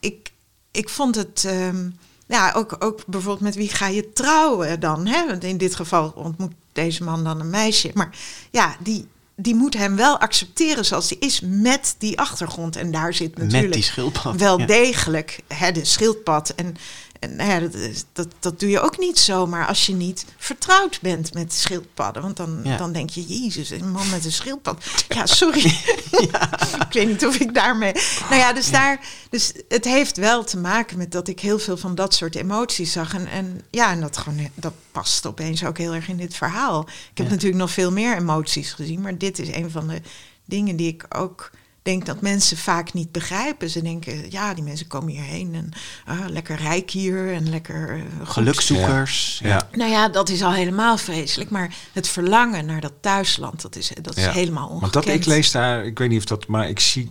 [0.00, 0.30] ik,
[0.70, 1.44] ik vond het.
[1.44, 1.88] ehm,
[2.26, 5.06] ja, ook, ook bijvoorbeeld met wie ga je trouwen dan?
[5.06, 5.26] Hè?
[5.26, 7.90] Want in dit geval ontmoet deze man dan een meisje.
[7.94, 8.10] Maar
[8.50, 9.06] ja, die,
[9.42, 12.76] die moet hem wel accepteren zoals hij is met die achtergrond.
[12.76, 14.36] En daar zit natuurlijk Met die schildpad.
[14.40, 14.66] wel ja.
[14.66, 16.48] degelijk hè, de schildpad.
[16.50, 16.76] En,
[17.20, 20.98] en nou ja, dat, dat, dat doe je ook niet zomaar als je niet vertrouwd
[21.02, 22.22] bent met schildpadden.
[22.22, 22.76] Want dan, Ja.
[22.76, 24.84] dan denk je, jezus, een man met een schildpad.
[25.08, 25.64] Ja, sorry.
[26.86, 27.92] ik weet niet of ik daarmee...
[28.28, 29.00] Nou ja, dus, daar,
[29.30, 32.92] dus het heeft wel te maken met dat ik heel veel van dat soort emoties
[32.92, 33.14] zag.
[33.14, 36.80] En, en ja, en dat, gewoon, dat past opeens ook heel erg in dit verhaal.
[36.80, 37.32] Ik heb Ja.
[37.32, 39.00] natuurlijk nog veel meer emoties gezien.
[39.00, 40.00] Maar dit is een van de
[40.44, 41.50] dingen die ik ook
[41.82, 43.70] denk dat mensen vaak niet begrijpen.
[43.70, 45.70] Ze denken, ja, die mensen komen hierheen en
[46.04, 48.28] ah, lekker rijk hier en lekker eh.
[48.28, 49.40] Gelukzoekers.
[49.42, 49.68] Ja.
[49.72, 51.50] Nou ja, dat is al helemaal vreselijk.
[51.50, 54.30] Maar het verlangen naar dat thuisland, dat is, dat is Ja.
[54.32, 54.94] helemaal ongekend.
[54.94, 57.10] Want dat ik lees daar, ik weet niet of dat, maar ik zie,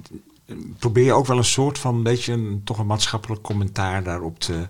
[0.79, 4.67] probeer je ook wel een soort van beetje een, toch een maatschappelijk commentaar daarop te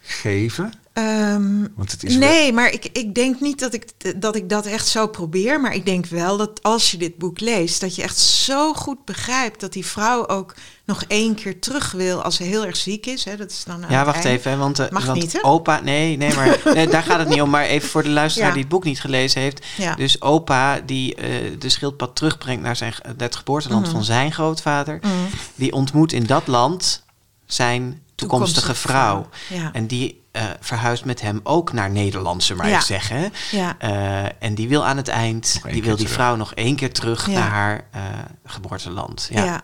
[0.00, 0.72] geven.
[0.92, 3.86] Ehm, Want het is wel- nee, maar ik, ik denk niet dat ik,
[4.16, 5.60] dat ik dat echt zo probeer.
[5.60, 9.04] Maar ik denk wel dat als je dit boek leest, dat je echt zo goed
[9.04, 13.06] begrijpt dat die vrouw ook nog één keer terug wil als ze heel erg ziek
[13.06, 13.24] is.
[13.24, 13.36] Hè?
[13.36, 14.38] Dat is dan Ja, wacht eind.
[14.38, 15.44] even, hè, want, eh, Mag want niet, hè?
[15.44, 17.50] opa, nee, nee, maar nee, daar gaat het niet om.
[17.50, 18.54] Maar even voor de luisteraar Ja.
[18.54, 19.64] die het boek niet gelezen heeft.
[19.76, 19.94] Ja.
[19.94, 21.28] Dus opa die eh,
[21.58, 23.92] de schildpad terugbrengt naar zijn, het geboorteland Mhm.
[23.94, 25.10] van zijn grootvader, Mm.
[25.54, 27.04] die ontmoet in dat land
[27.46, 29.28] zijn toekomstige, vrouw.
[29.48, 29.70] ja.
[29.72, 32.84] En die eh, verhuist met hem ook naar Nederland, zullen we maar Ja.
[32.84, 33.32] even zeggen.
[33.50, 33.74] Ja.
[33.78, 36.12] Eh, en die wil aan het eind, die wil die terug.
[36.12, 37.32] vrouw nog één keer terug Ja.
[37.38, 38.02] naar haar eh,
[38.44, 39.28] geboorteland.
[39.32, 39.44] Ja.
[39.44, 39.62] Ja.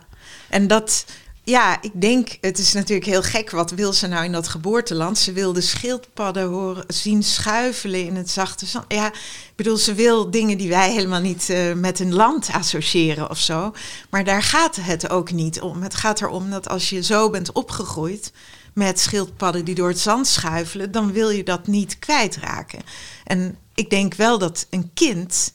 [0.49, 1.05] en dat,
[1.49, 3.51] ja, ik denk, het is natuurlijk heel gek.
[3.51, 5.18] Wat wil ze nou in dat geboorteland?
[5.18, 8.84] Ze wil de schildpadden horen, zien schuifelen in het zachte zand.
[8.88, 13.30] Ja, ik bedoel, ze wil dingen die wij helemaal niet eh, met een land associëren
[13.30, 13.72] of zo.
[14.11, 15.82] Maar daar gaat het ook niet om.
[15.82, 18.32] Het gaat erom dat als je zo bent opgegroeid
[18.74, 22.82] met schildpadden die door het zand schuifelen, dan wil je dat niet kwijtraken.
[23.24, 25.53] En ik denk wel dat een kind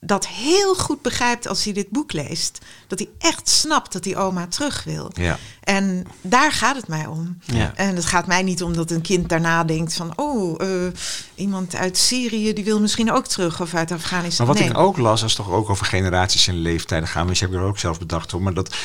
[0.00, 2.58] dat heel goed begrijpt als hij dit boek leest.
[2.86, 5.10] Dat hij echt snapt dat die oma terug wil.
[5.14, 5.38] Ja.
[5.60, 7.38] En daar gaat het mij om.
[7.44, 7.72] Ja.
[7.74, 10.12] En het gaat mij niet om dat een kind daarna denkt van...
[10.16, 10.92] oh, eh,
[11.34, 14.46] iemand uit Syrië die wil misschien ook terug of uit Afghanistan.
[14.46, 14.72] Maar wat nee.
[14.72, 17.26] ik ook las, als het toch ook over generaties en leeftijden gaan.
[17.26, 18.42] Dus heb ik er ook zelf bedacht hoor.
[18.42, 18.76] Maar dat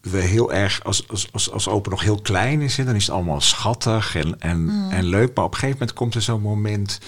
[0.00, 3.06] we heel erg, als, als, als, als open nog heel klein is, hè, dan is
[3.06, 4.90] het allemaal schattig en, en, Mm.
[4.90, 5.34] en leuk.
[5.34, 6.98] Maar op een gegeven moment komt er zo'n moment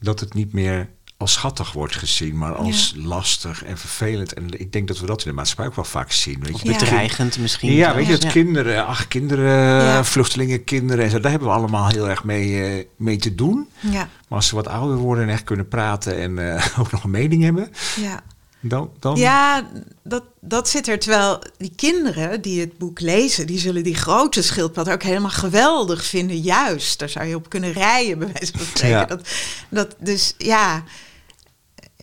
[0.00, 0.88] dat het niet meer
[1.18, 4.34] als schattig wordt gezien, maar als lastig en vervelend.
[4.34, 6.40] En ik denk dat we dat in de maatschappij ook wel vaak zien.
[6.40, 6.78] Weet je, Ja.
[6.78, 7.72] Bedreigend misschien.
[7.72, 8.30] Ja, weet je, dat Ja.
[8.30, 10.04] kinderen, ach, kinderen, Ja.
[10.04, 13.68] vluchtelingen, kinderen en zo, daar hebben we allemaal heel erg mee, eh, mee te doen.
[13.80, 13.90] Ja,
[14.28, 17.10] Maar als ze wat ouder worden en echt kunnen praten en eh, ook nog een
[17.10, 18.20] mening hebben, ja.
[18.60, 18.90] dan...
[19.00, 19.70] dan ja
[20.02, 20.98] dat, dat zit er.
[20.98, 23.46] Terwijl die kinderen die het boek lezen...
[23.46, 26.40] die zullen die grote schildpad ook helemaal geweldig vinden.
[26.40, 28.98] Juist, daar zou je op kunnen rijden, bij wijze van spreken.
[28.98, 29.04] Ja.
[29.04, 29.28] Dat,
[29.68, 30.84] dat, dus ja...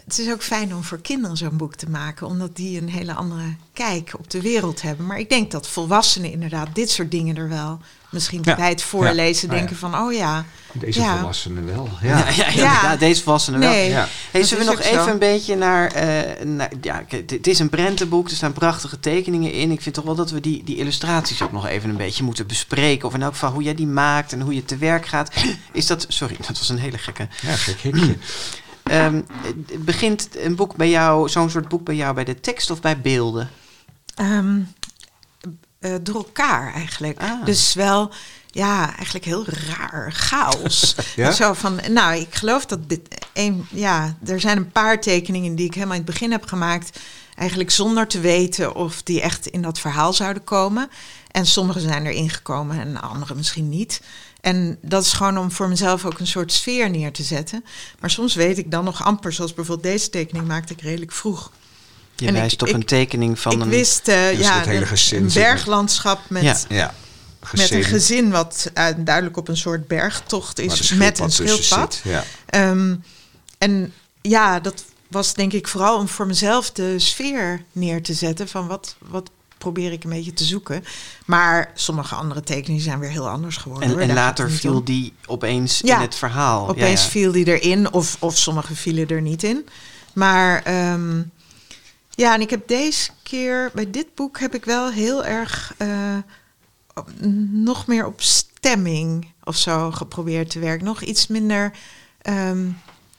[0.06, 3.14] het is ook fijn om voor kinderen zo'n boek te maken, omdat die een hele
[3.14, 5.06] andere kijk op de wereld hebben.
[5.06, 7.80] Maar ik denk dat volwassenen inderdaad dit soort dingen er wel
[8.10, 8.56] misschien Ja.
[8.56, 9.54] bij het voorlezen Ja.
[9.54, 9.66] Ah, ja.
[9.68, 10.46] denken van, oh ja.
[10.74, 11.16] Deze ja.
[11.18, 11.90] volwassenen wel.
[12.02, 12.96] Ja, Ja.
[13.08, 13.70] deze volwassenen wel.
[13.70, 13.94] Nee.
[14.32, 14.90] Hey, zullen we nog zo.
[14.90, 15.92] even een beetje naar...
[15.92, 19.72] eh, naar ja, het is een prentenboek, er staan prachtige tekeningen in.
[19.72, 22.48] Ik vind toch wel dat we die, die illustraties ook nog even een beetje moeten
[22.48, 23.08] bespreken.
[23.08, 25.32] Of in elk geval hoe jij die maakt en hoe je te werk gaat.
[25.72, 26.06] Is dat...
[26.08, 27.28] Sorry, dat was een hele gekke...
[27.42, 28.18] Ja, gek hikje.
[28.86, 29.14] Eh,
[29.80, 33.02] begint een boek bij jou, zo'n soort boek bij jou, bij de tekst of bij
[33.02, 33.50] beelden?
[34.16, 34.60] Ehm,
[35.80, 37.22] eh, door elkaar eigenlijk.
[37.22, 37.46] Ah.
[37.46, 38.12] Dus wel,
[38.48, 40.96] ja, eigenlijk heel raar, chaos.
[41.16, 41.32] Ja?
[41.32, 45.66] Zo van, nou, ik geloof dat dit een, ja, er zijn een paar tekeningen die
[45.66, 47.00] ik helemaal in het begin heb gemaakt,
[47.36, 50.90] eigenlijk zonder te weten of die echt in dat verhaal zouden komen.
[51.32, 54.02] En sommige zijn erin gekomen en andere misschien niet.
[54.46, 57.66] En dat is gewoon om voor mezelf ook een soort sfeer neer te zetten.
[58.00, 61.52] Maar soms weet ik dan nog amper, zoals bijvoorbeeld deze tekening maakte ik redelijk vroeg.
[62.16, 63.70] Je En ik- wijst op ik- een tekening van ik een...
[63.70, 66.58] wist, eh, dus ja, het hele een- gezin een berglandschap met, Ja.
[66.70, 66.94] Ja.
[67.56, 72.12] met een gezin wat eh, duidelijk op een soort bergtocht is met een schildpad zit.
[72.14, 72.24] Ja.
[72.46, 72.96] Ehm,
[73.58, 78.48] en ja, dat was denk ik vooral om voor mezelf de sfeer neer te zetten
[78.48, 79.30] van wat, wat
[79.66, 80.84] probeer ik een beetje te zoeken.
[81.26, 83.90] Maar sommige andere tekeningen zijn weer heel anders geworden.
[83.90, 84.84] En, en later viel om.
[84.84, 86.70] die opeens Ja, in het verhaal.
[86.70, 87.12] Opeens ja, ja.
[87.12, 89.68] viel die erin, of, of sommige vielen er niet in.
[90.14, 91.22] Maar ehm,
[92.10, 96.18] ja, en ik heb deze keer, bij dit boek heb ik wel heel erg eh,
[97.50, 100.86] nog meer op stemming of zo geprobeerd te werken.
[100.86, 101.72] Nog iets minder
[102.22, 102.68] ehm,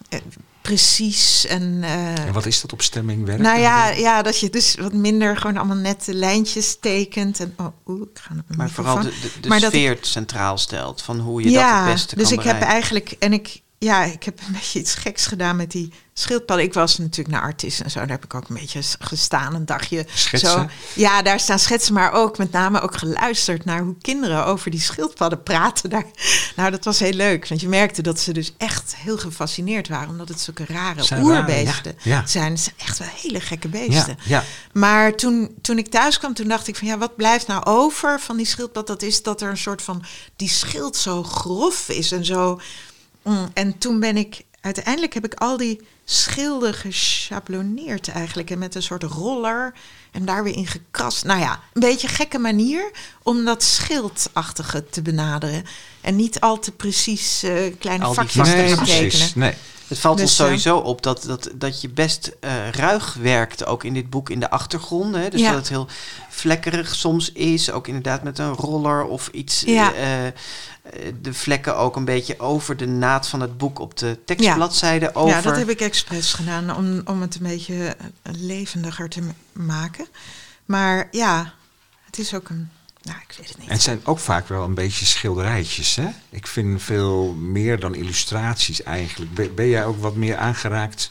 [0.08, 0.20] eh,
[0.66, 1.78] precies en...
[1.82, 3.44] eh, En wat is dat op stemming werken?
[3.44, 7.40] nou ja, ja, dat je dus wat minder gewoon allemaal nette lijntjes tekent.
[7.40, 11.02] En, oh, ik ga Maar vooral de, de, de Maar dat ik- sfeer centraal stelt.
[11.02, 14.22] Van hoe je dat het beste dus kan ik heb eigenlijk en ik ja, ik
[14.22, 16.66] heb een beetje iets geks gedaan met die schildpadden.
[16.66, 17.98] Ik was natuurlijk naar artiest en zo.
[17.98, 20.06] Daar heb ik ook een beetje gestaan, een dagje.
[20.14, 20.50] Schetsen?
[20.50, 20.66] Zo.
[20.94, 24.80] Ja, daar staan schetsen, maar ook met name ook geluisterd naar hoe kinderen over die
[24.80, 25.90] schildpadden praten.
[25.96, 26.04] Daar.
[26.56, 30.08] Nou, dat was heel leuk, want je merkte dat ze dus echt heel gefascineerd waren,
[30.08, 32.26] omdat het zulke rare Zijn rare, oerbeesten ja, ja.
[32.26, 32.50] zijn.
[32.50, 34.18] Het zijn echt wel hele gekke beesten.
[34.24, 34.44] ja.
[34.72, 38.20] Maar toen, toen ik thuis kwam, toen dacht ik van ja, wat blijft nou over
[38.20, 38.86] van die schildpad?
[38.86, 40.04] Dat is dat er een soort van
[40.36, 42.60] die schild zo grof is en zo.
[43.26, 48.74] Mm, en toen ben ik uiteindelijk heb ik al die schilden geschabloneerd eigenlijk en met
[48.74, 49.74] een soort roller
[50.12, 51.24] en daar weer in gekrast.
[51.24, 52.90] Nou ja, een beetje gekke manier
[53.22, 55.64] om dat schildachtige te benaderen
[56.00, 59.08] en niet al te precies eh, kleine Al vakjes te Nee, gaan tekenen.
[59.08, 59.34] precies.
[59.34, 59.54] Nee.
[59.88, 63.84] Het valt ons Dus, sowieso op dat, dat, dat je best eh, ruig werkt, ook
[63.84, 65.20] in dit boek, in de achtergronden.
[65.20, 65.28] Hè?
[65.28, 65.48] Dus Ja.
[65.48, 65.88] dat het heel
[66.30, 69.60] vlekkerig soms is, ook inderdaad met een roller of iets.
[69.66, 69.94] Ja.
[69.94, 70.32] eh, eh,
[71.22, 75.36] de vlekken ook een beetje over de naad van het boek op de tekstbladzijde over.
[75.36, 79.20] Ja, dat heb ik expres gedaan om, om het een beetje levendiger te
[79.52, 80.06] maken.
[80.64, 81.52] Maar ja,
[82.04, 82.70] het is ook een.
[83.06, 83.66] Nou, ik weet het niet.
[83.68, 85.94] En het zijn ook vaak wel een beetje schilderijtjes.
[85.96, 86.08] Hè?
[86.30, 89.34] Ik vind veel meer dan illustraties eigenlijk.
[89.34, 91.10] Ben, ben jij ook wat meer aangeraakt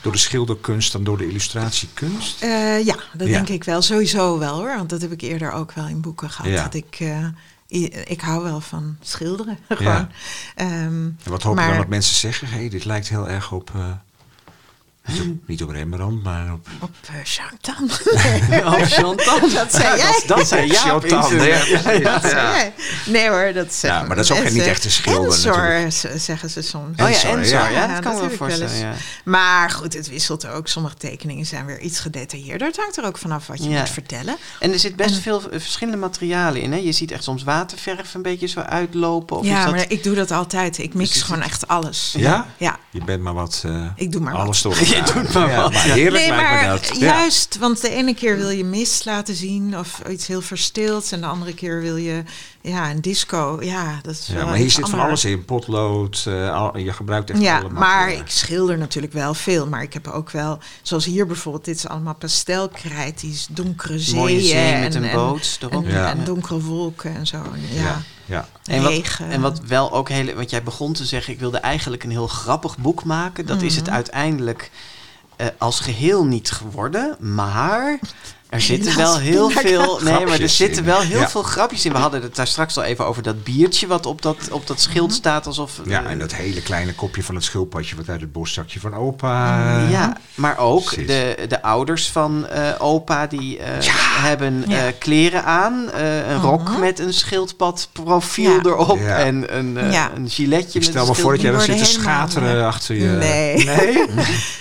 [0.00, 2.42] door de schilderkunst dan door de illustratiekunst?
[2.42, 3.32] Eh, ja, dat Ja.
[3.34, 3.82] denk ik wel.
[3.82, 4.76] Sowieso wel hoor.
[4.76, 6.50] Want dat heb ik eerder ook wel in boeken gehad.
[6.52, 6.62] Ja.
[6.62, 7.26] Dat ik, eh,
[8.04, 9.58] ik hou wel van schilderen.
[9.68, 10.08] Gewoon.
[10.54, 12.48] Ehm, En wat hoop je dan dat mensen zeggen?
[12.48, 13.70] Hey, dit lijkt heel erg op...
[13.74, 13.90] eh,
[15.06, 16.66] niet, op niet op Rembrandt, maar op...
[16.80, 17.90] op uh, Chantan.
[18.64, 19.40] Oh, Chantal.
[19.40, 20.22] Dat zei jij.
[20.26, 22.02] Dat, zei internet.
[22.02, 22.70] ja.
[23.06, 24.56] Nee hoor, dat zeggen Ja, maar dat is ook mensen.
[24.56, 25.84] niet echt een schilder Ensor,
[26.18, 27.00] zeggen ze soms.
[27.02, 27.68] Oh ja, Ensor, ja.
[27.68, 28.76] ja, Ja, dat kan wel voorstellen.
[28.78, 28.92] Ja.
[29.24, 30.68] Maar goed, het wisselt ook.
[30.68, 32.66] Sommige tekeningen zijn weer iets gedetailleerder.
[32.66, 33.78] Het hangt er ook vanaf wat je Ja.
[33.78, 34.36] moet vertellen.
[34.60, 36.72] En er zit best En- veel eh, verschillende materialen in.
[36.72, 36.78] Hè?
[36.78, 39.36] Je ziet echt soms waterverf een beetje zo uitlopen.
[39.36, 39.74] Of ja, is dat...
[39.74, 40.78] maar ik doe dat altijd.
[40.78, 42.14] Ik mix Dus gewoon echt alles.
[42.16, 42.46] Ja?
[42.56, 42.78] Ja.
[42.90, 43.62] Je bent maar wat...
[43.66, 44.78] eh, Ik doe maar alles wat.
[44.96, 45.22] elkaar.
[45.22, 45.78] doet maar Ja, wat, ja.
[45.80, 46.96] heerlijk Nee, lijkt me maar dat.
[46.98, 51.12] Juist, want de ene keer wil je mist laten zien of iets heel verstilts.
[51.12, 52.22] En de andere keer wil je
[52.60, 53.58] ja, een disco.
[53.60, 55.44] Ja, dat is Ja, wel maar hier zit van alles in.
[55.44, 59.66] Potlood, eh, al- je gebruikt echt Ja, maar ik schilder natuurlijk wel veel.
[59.66, 63.20] Maar ik heb ook wel, zoals hier bijvoorbeeld, dit is allemaal pastelkrijt.
[63.20, 64.16] Die is donkere zeeën.
[64.18, 65.84] Mooie zee met en, een en- boot erop.
[65.84, 66.10] En, Ja.
[66.10, 67.36] en donkere wolken en zo.
[67.72, 68.48] Ja, Ja.
[68.64, 70.34] En wat, en wat wel ook heel...
[70.34, 73.46] Want jij begon te zeggen, ik wilde eigenlijk een heel grappig boek maken.
[73.46, 73.94] Dat is het Mhm.
[73.94, 74.70] uiteindelijk
[75.36, 77.16] eh, als geheel niet geworden.
[77.18, 77.98] Maar
[78.54, 80.00] Er zitten wel heel veel.
[80.02, 80.84] Nee, maar er Grapjes zitten in.
[80.84, 81.28] wel heel Ja.
[81.28, 81.92] veel grapjes in.
[81.92, 84.80] We hadden het daar straks al even over dat biertje wat op dat, op dat
[84.80, 85.16] schild Mhm.
[85.16, 85.46] staat.
[85.46, 85.80] Alsof.
[85.86, 89.58] Ja, en dat hele kleine kopje van het schildpadje wat uit het borstzakje van opa.
[89.84, 93.66] Eh, ja, maar ook de, de ouders van eh, opa die eh,
[94.22, 95.90] hebben eh, kleren aan.
[95.90, 96.80] eh, een rok Mhm.
[96.80, 98.60] met een schildpadprofiel Ja.
[98.64, 98.98] erop.
[98.98, 99.18] Ja.
[99.18, 100.10] En een, eh, Ja.
[100.16, 103.06] een giletje Ik stel een me voor dat jij dan zit te schateren achter je...
[103.08, 103.64] Nee.
[103.64, 104.04] Nee?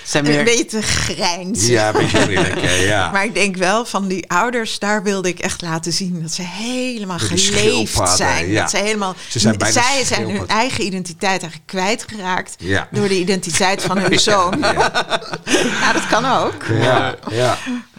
[0.04, 0.44] zijn Een meer...
[0.44, 1.68] beetje grijns.
[1.68, 2.18] Ja, een beetje
[2.60, 3.12] hè, ja.
[3.12, 6.41] Maar ik denk wel van die ouders, daar wilde ik echt laten zien dat ze
[6.41, 8.49] helemaal geleefd zijn.
[8.49, 8.61] ja.
[8.61, 12.88] Dat ze helemaal, Ze zijn zij zijn hun eigen identiteit eigenlijk kwijtgeraakt Ja.
[12.91, 14.57] door de identiteit van hun zoon.
[14.59, 16.63] Ja, dat kan ook.
[16.69, 17.57] ja, ja.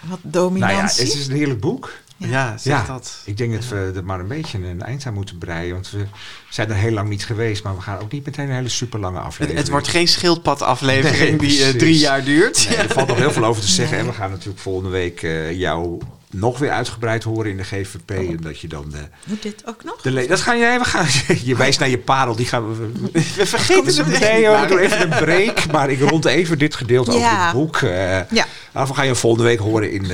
[0.08, 1.04] Wat Nou ja, dominantie.
[1.04, 1.92] het is een heerlijk boek.
[2.28, 3.20] Ja, zeg Ja, dat.
[3.24, 5.72] ik denk dat we er maar een beetje een eind aan moeten breien.
[5.74, 6.04] Want we
[6.50, 9.00] zijn er heel lang niet geweest, maar we gaan ook niet meteen een hele super
[9.00, 9.58] lange Het, aflevering.
[9.60, 12.66] het wordt geen schildpadaflevering Nee, die eh, drie jaar duurt.
[12.68, 13.98] Nee, er valt nog heel veel over te zeggen.
[13.98, 15.98] En we gaan natuurlijk volgende week eh, jou
[16.30, 18.18] nog weer uitgebreid horen in de GVP.
[18.38, 20.00] Omdat je dan de, Moet dit ook nog?
[20.02, 21.06] de Dat gaan jij, we gaan,
[21.44, 22.90] je wijst naar je parel, die gaan we...
[23.12, 25.70] We vergeten hoor, ik doe even een break.
[25.72, 27.76] Maar ik rond even dit gedeelte over het boek.
[27.76, 28.46] eh Ja.
[28.72, 30.06] we gaan je volgende week horen in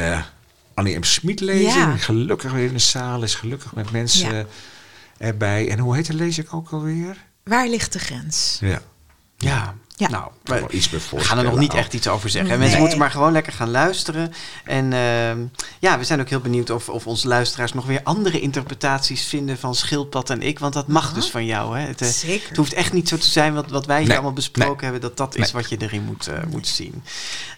[0.80, 1.02] Annie M.
[1.02, 1.74] Smit lezing.
[1.74, 1.96] Ja.
[1.96, 4.44] Gelukkig weer in de zaal, is gelukkig met mensen Ja.
[5.18, 5.68] erbij.
[5.70, 7.16] En hoe heet de lezing ook alweer?
[7.44, 8.58] Waar ligt de grens?
[8.60, 8.80] Ja.
[9.36, 10.08] Ja, Ja.
[10.08, 11.78] nou, we iets meer gaan er nog niet ook.
[11.78, 12.50] echt iets over zeggen.
[12.50, 12.58] Nee.
[12.58, 14.32] Mensen moeten maar gewoon lekker gaan luisteren.
[14.64, 15.38] En ehm,
[15.78, 19.58] ja, we zijn ook heel benieuwd of, of onze luisteraars nog weer andere interpretaties vinden
[19.58, 20.58] van Schildpad en ik.
[20.58, 21.78] Want dat mag dus van jou.
[21.78, 21.86] Hè?
[21.86, 22.48] Het, eh, Zeker.
[22.48, 24.90] het hoeft echt niet zo te zijn wat, wat wij hier Nee, allemaal besproken nee.
[24.90, 25.00] hebben.
[25.00, 27.04] Dat dat is wat je erin moet, eh, moet zien.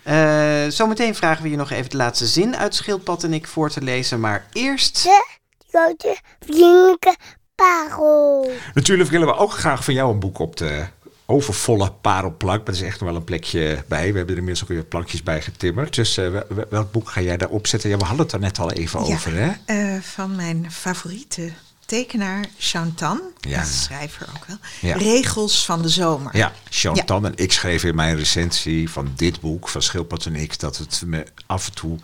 [0.03, 3.71] Eh, zometeen vragen we je nog even de laatste zin uit Schildpad en ik voor
[3.71, 4.21] te lezen.
[4.21, 5.03] Maar eerst...
[5.03, 5.25] De
[5.71, 7.17] grote vriendelijke
[7.55, 8.51] parel.
[8.75, 10.87] Natuurlijk willen we ook graag van jou een boek op de
[11.33, 12.59] overvolle parelplank.
[12.59, 14.11] Maar er is echt nog wel een plekje bij.
[14.11, 15.95] We hebben er inmiddels ook weer plankjes bij getimmerd.
[15.95, 17.91] Dus eh, wel- wel- welk boek ga jij daar opzetten?
[17.91, 19.15] Ja, we hadden het er net al even Ja.
[19.15, 19.51] over, hè?
[19.65, 21.51] Eh, van mijn favoriete
[21.87, 23.21] tekenaar, Chantan.
[23.41, 23.65] Ja.
[23.65, 24.57] Schrijver ook wel.
[24.81, 24.97] Ja.
[24.97, 26.37] Regels van de zomer.
[26.37, 30.59] Ja, Chantal en ik schreef in mijn recensie van dit boek, van Schildpad en ik,
[30.61, 31.99] dat het me af en toe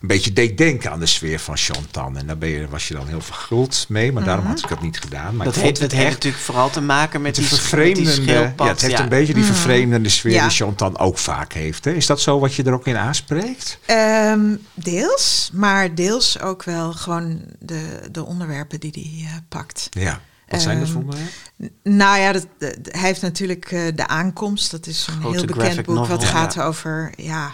[0.00, 2.12] een beetje deed denken aan de sfeer van Chantal.
[2.14, 4.82] En daar ben je, was je dan heel verguld mee, maar daarom had ik dat
[4.82, 5.36] niet gedaan.
[5.36, 7.60] Maar Dat, ik heeft, dat heeft natuurlijk vooral te maken met de die, sch- met
[7.60, 7.68] die
[8.06, 9.02] vervreemdende, ja, het heeft ja.
[9.02, 10.42] een beetje die vervreemdende sfeer Ja.
[10.42, 11.84] die Chantal ook vaak heeft.
[11.84, 11.92] Hè?
[11.92, 13.78] Is dat zo wat je er ook in aanspreekt?
[13.86, 19.86] Ehm, deels, maar deels ook wel gewoon de, de onderwerpen die hij eh, pakt.
[19.90, 20.20] Ja.
[20.48, 21.14] Wat zijn dat Ehm, voor?
[21.62, 22.46] N- Nou ja, dat,
[22.82, 24.70] hij heeft natuurlijk eh, de aankomst.
[24.70, 27.50] Dat is een Grote heel bekend boek wat gaat over, ja,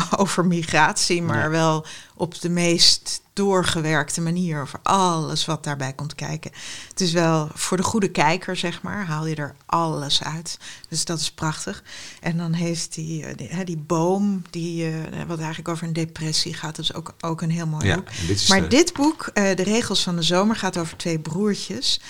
[0.16, 1.50] over migratie, maar Ja.
[1.50, 6.50] wel op de meest doorgewerkte manier over alles wat daarbij komt kijken.
[6.88, 10.58] Het is wel voor de goede kijker, zeg maar, haal je er alles uit.
[10.88, 11.82] Dus dat is prachtig.
[12.20, 16.54] En dan heeft die, eh, die, die boom, die, eh, wat eigenlijk over een depressie
[16.54, 18.08] gaat, dat is ook, ook een heel mooi Ja, boek.
[18.26, 22.00] dit maar de- dit boek, eh, De Regels van de Zomer, gaat over twee broertjes.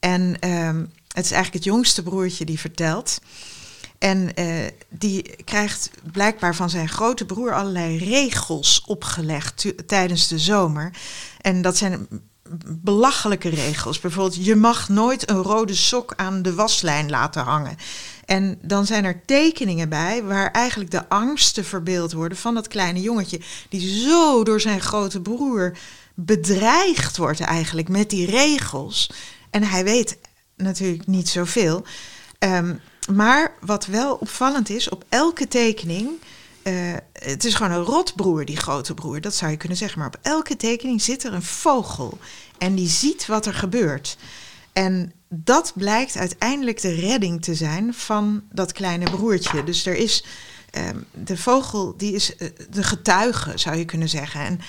[0.00, 0.78] En ehm,
[1.12, 3.20] het is eigenlijk het jongste broertje die vertelt.
[3.98, 4.46] En eh,
[4.88, 10.90] die krijgt blijkbaar van zijn grote broer allerlei regels opgelegd tijdens de zomer.
[11.40, 12.08] En dat zijn
[12.68, 14.00] belachelijke regels.
[14.00, 17.76] Bijvoorbeeld, je mag nooit een rode sok aan de waslijn laten hangen.
[18.24, 23.00] En dan zijn er tekeningen bij waar eigenlijk de angsten verbeeld worden van dat kleine
[23.00, 23.40] jongetje.
[23.68, 25.76] Die zo door zijn grote broer
[26.14, 29.10] bedreigd wordt eigenlijk met die regels.
[29.50, 30.18] En hij weet
[30.56, 31.84] natuurlijk niet zoveel.
[32.38, 32.74] Ehm,
[33.14, 36.08] maar wat wel opvallend is, op elke tekening.
[36.62, 36.74] eh,
[37.12, 39.98] het is gewoon een rotbroer, die grote broer, dat zou je kunnen zeggen.
[39.98, 42.18] Maar op elke tekening zit er een vogel.
[42.58, 44.16] En die ziet wat er gebeurt.
[44.72, 49.64] En dat blijkt uiteindelijk de redding te zijn van dat kleine broertje.
[49.64, 50.24] Dus er is.
[50.70, 54.40] ehm, de vogel die is eh, de getuige, zou je kunnen zeggen.
[54.40, 54.60] En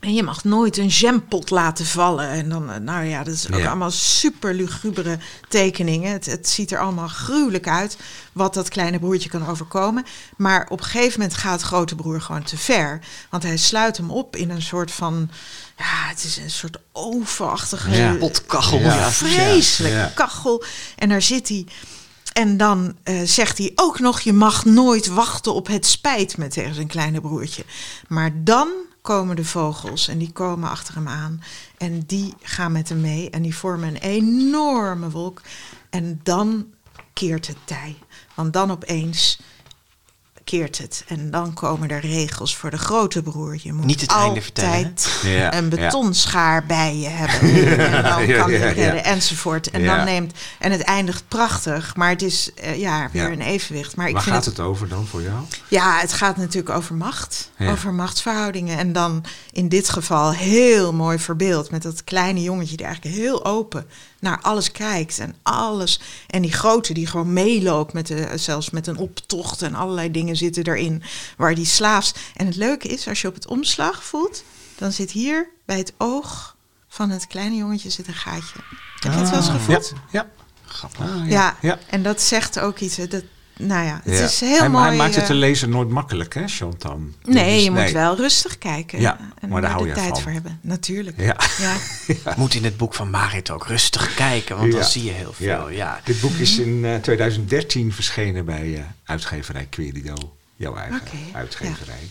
[0.00, 2.28] en je mag nooit een jampot laten vallen.
[2.28, 3.66] En dan, eh, nou ja, dat is ook Ja.
[3.66, 6.12] allemaal super lugubere tekeningen.
[6.12, 7.96] Het, het ziet er allemaal gruwelijk uit
[8.32, 10.04] wat dat kleine broertje kan overkomen.
[10.36, 13.00] Maar op een gegeven moment gaat grote broer gewoon te ver.
[13.30, 15.30] Want hij sluit hem op in een soort van,
[15.76, 18.14] ja, het is een soort ovenachtige Ja.
[18.14, 18.78] Potkachel.
[18.78, 19.10] Ja.
[19.10, 20.12] Vreselijke Ja.
[20.14, 20.64] kachel.
[20.96, 21.66] En daar zit hij.
[22.32, 26.48] En dan eh, zegt hij ook nog: je mag nooit wachten op het spijt me
[26.48, 27.64] tegen zijn kleine broertje.
[28.08, 28.68] Maar dan
[29.02, 31.42] komen de vogels en die komen achter hem aan.
[31.78, 35.42] En die gaan met hem mee en die vormen een enorme wolk.
[35.90, 36.66] En dan
[37.12, 37.98] keert het tij.
[38.34, 39.40] Want dan opeens
[40.50, 41.04] keert het.
[41.06, 43.56] En dan komen er regels voor de grote broer.
[43.62, 45.68] Je moet Niet het vertellen, altijd Ja, een ja.
[45.70, 47.78] betonschaar bij je hebben.
[47.96, 48.68] en dan kan ja, je ja.
[48.68, 49.70] redden, enzovoort.
[49.70, 49.96] En, Ja.
[49.96, 53.30] dan neemt, en het eindigt prachtig, maar het is eh, ja, weer Ja.
[53.30, 53.96] een evenwicht.
[53.96, 55.44] Maar ik Waar vind gaat het, het over dan voor jou?
[55.68, 57.50] Ja, het gaat natuurlijk over macht.
[57.58, 57.70] Ja.
[57.70, 58.78] Over machtsverhoudingen.
[58.78, 61.70] En dan in dit geval heel mooi verbeeld.
[61.70, 63.86] Met dat kleine jongetje die eigenlijk heel open
[64.20, 65.18] naar alles kijkt.
[65.18, 66.00] En alles.
[66.26, 67.92] En die grote die gewoon meeloopt.
[67.92, 69.62] Met de, zelfs met een optocht.
[69.62, 71.02] En allerlei dingen zitten erin.
[71.36, 72.12] Waar die slaafs.
[72.36, 74.42] En het leuke is, als je op het omslag voelt.
[74.76, 76.56] Dan zit hier bij het oog
[76.88, 78.54] van het kleine jongetje zit een gaatje.
[79.00, 79.92] Heb je het wel eens gevoeld?
[80.10, 80.20] Ja.
[80.20, 80.28] ja.
[80.66, 81.00] Grappig.
[81.00, 81.56] Ah, Ja.
[81.60, 81.78] ja.
[81.86, 82.96] En dat zegt ook iets.
[82.96, 83.22] hè, Dat,
[83.66, 84.24] nou ja, het Ja.
[84.24, 84.86] is heel hij, mooi.
[84.86, 87.14] Hij maakt het de eh, lezer nooit makkelijk, hè, Chantan?
[87.24, 87.92] Nee, Dus je moet nee.
[87.92, 89.00] wel rustig kijken.
[89.00, 90.20] Ja, en maar daar hou de je tijd van.
[90.22, 90.58] voor hebben.
[90.62, 91.20] Natuurlijk.
[91.20, 91.36] Ja.
[91.58, 92.34] Ja.
[92.36, 95.68] Moet in het boek van Marit ook rustig kijken, want dan zie je heel veel.
[95.70, 96.00] Ja.
[96.04, 96.68] Dit boek is Mhm.
[96.68, 100.14] in eh, 2013 verschenen bij eh, uitgeverij Querido.
[100.56, 102.06] Jouw eigen Oké, uitgeverij.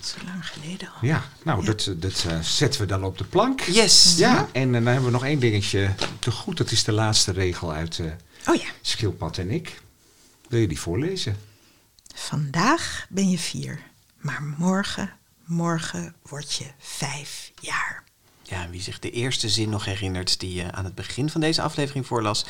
[0.00, 1.08] Zo lang geleden al.
[1.08, 1.66] Ja, nou, Ja.
[1.66, 3.60] dat, dat eh, zetten we dan op de plank.
[3.60, 4.14] Yes.
[4.16, 5.88] Ja, en eh, dan hebben we nog één dingetje
[6.18, 6.56] te goed.
[6.56, 8.06] Dat is de laatste regel uit eh
[8.46, 8.66] Oh ja.
[8.80, 9.80] Schildpad en ik.
[10.48, 11.36] Wil je die voorlezen?
[12.14, 13.82] Vandaag ben je vier.
[14.18, 15.12] Maar morgen,
[15.44, 18.04] morgen word je vijf jaar.
[18.50, 21.62] Ja, wie zich de eerste zin nog herinnert die je aan het begin van deze
[21.62, 22.44] aflevering voorlas,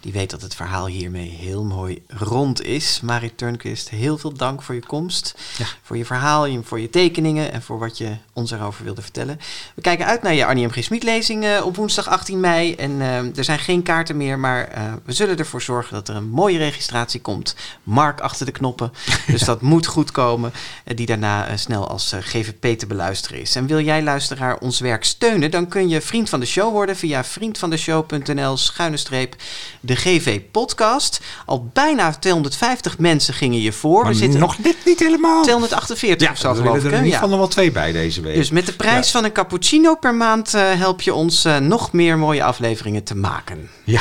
[0.00, 3.00] die weet dat het verhaal hiermee heel mooi rond is.
[3.00, 5.66] Marit Turnquist, heel veel dank voor je komst, Ja.
[5.82, 9.40] voor je verhaal, voor je tekeningen en voor wat je ons erover wilde vertellen.
[9.74, 10.70] We kijken uit naar je Arnie M.
[10.70, 10.84] G.
[10.84, 12.74] Smit lezing eh, op woensdag 18 mei.
[12.74, 16.16] En eh, er zijn geen kaarten meer, maar eh, we zullen ervoor zorgen dat er
[16.16, 17.54] een mooie registratie komt.
[17.82, 18.92] Mark achter de knoppen,
[19.26, 20.52] dus dat moet goed komen.
[20.84, 23.56] eh, die daarna eh, snel als eh, GVP te beluisteren is.
[23.56, 26.96] En wil jij luisteraar ons werk steunen, dan kun je vriend van de show worden
[26.96, 29.36] via vriendvandeshow.nl schuine streep
[29.80, 31.20] de GV podcast.
[31.46, 34.02] Al bijna 250 mensen gingen je voor.
[34.02, 35.42] Maar we zitten nog net niet helemaal.
[35.42, 36.82] 248 ja, of zo er geloof ik.
[36.84, 36.96] er hè?
[36.96, 37.14] in ieder Ja.
[37.14, 38.34] geval nog wel twee bij deze week.
[38.34, 39.12] Dus met de prijs Ja.
[39.12, 43.14] van een cappuccino per maand eh, help je ons eh, nog meer mooie afleveringen te
[43.16, 43.68] maken.
[43.84, 44.00] Ja,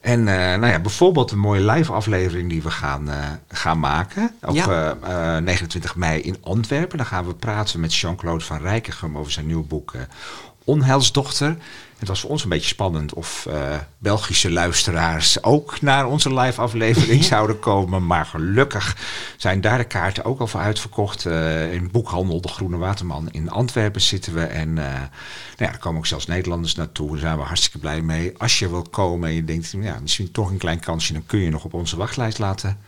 [0.00, 3.08] en eh, nou ja, bijvoorbeeld een mooie live aflevering die we gaan,
[3.48, 4.30] gaan maken.
[4.42, 4.96] Op Ja.
[5.02, 6.96] eh, eh, 29 mei in Antwerpen.
[6.96, 9.92] Dan gaan we praten met Jean-Claude van Rijkegem over zijn nieuwe boek
[10.64, 11.56] Onheilsdochter.
[11.98, 16.60] Het was voor ons een beetje spannend of eh, Belgische luisteraars ook naar onze live
[16.60, 18.06] aflevering zouden komen.
[18.06, 18.96] Maar gelukkig
[19.36, 21.26] zijn daar de kaarten ook al voor uitverkocht.
[21.26, 24.42] Eh, in boekhandel De Groene Waterman in Antwerpen zitten we.
[24.44, 25.08] En eh, nou
[25.56, 27.10] ja, er komen ook zelfs Nederlanders naartoe.
[27.10, 28.38] Daar zijn we hartstikke blij mee.
[28.38, 31.38] Als je wil komen en je denkt, ja, misschien toch een klein kansje, dan kun
[31.38, 32.78] je nog op onze wachtlijst laten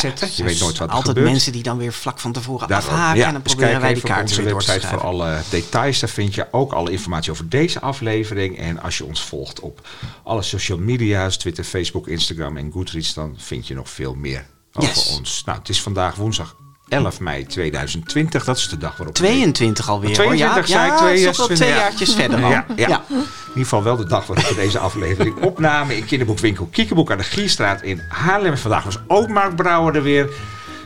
[0.00, 0.28] zetten.
[0.34, 1.30] je weet nooit wat er Altijd gebeurt.
[1.32, 4.02] mensen die dan weer vlak van tevoren Daarom, afhaken en dan dus proberen wij die
[4.02, 5.08] onze weer door te website voor schrijven.
[5.08, 5.98] alle details.
[6.00, 8.58] Daar vind je ook alle informatie over deze aflevering.
[8.58, 9.88] En als je ons volgt op
[10.24, 14.88] alle social media's, Twitter, Facebook, Instagram en Goodreads, dan vind je nog veel meer over
[14.90, 15.16] Yes.
[15.18, 15.42] ons.
[15.44, 16.56] Nou, het is vandaag woensdag
[16.88, 18.44] 11 mei 2020.
[18.44, 19.18] Dat is de dag waarop...
[19.18, 20.08] we- 22 alweer.
[20.08, 20.16] hoor.
[20.16, 21.76] 22 ja, zei ja, het is toch wel 22, twee ja.
[21.76, 22.50] jaartjes verder al.
[22.50, 23.04] Ja, ja.
[23.08, 23.16] In
[23.60, 25.96] ieder geval wel de dag waarop we deze aflevering opnamen.
[25.96, 28.56] In kinderboekwinkel Kiekeboek aan de Gierstraat in Haarlem.
[28.56, 30.30] Vandaag was ook Mark Brouwer er weer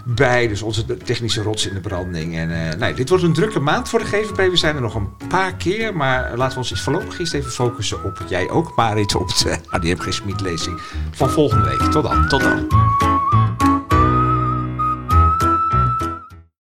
[0.05, 0.49] bij.
[0.49, 2.36] Dus onze technische rots in de branding.
[2.36, 4.36] En eh, nee, dit wordt een drukke maand voor de GVP.
[4.51, 5.96] We zijn er nog een paar keer.
[5.96, 9.59] Maar laten we ons eens voorlopig eerst even focussen op jij ook, Marit, op de
[9.68, 10.12] ADM G.
[10.14, 10.80] Smit lezing
[11.11, 11.90] van volgende week.
[11.90, 12.28] Tot dan.
[12.28, 12.66] Tot dan.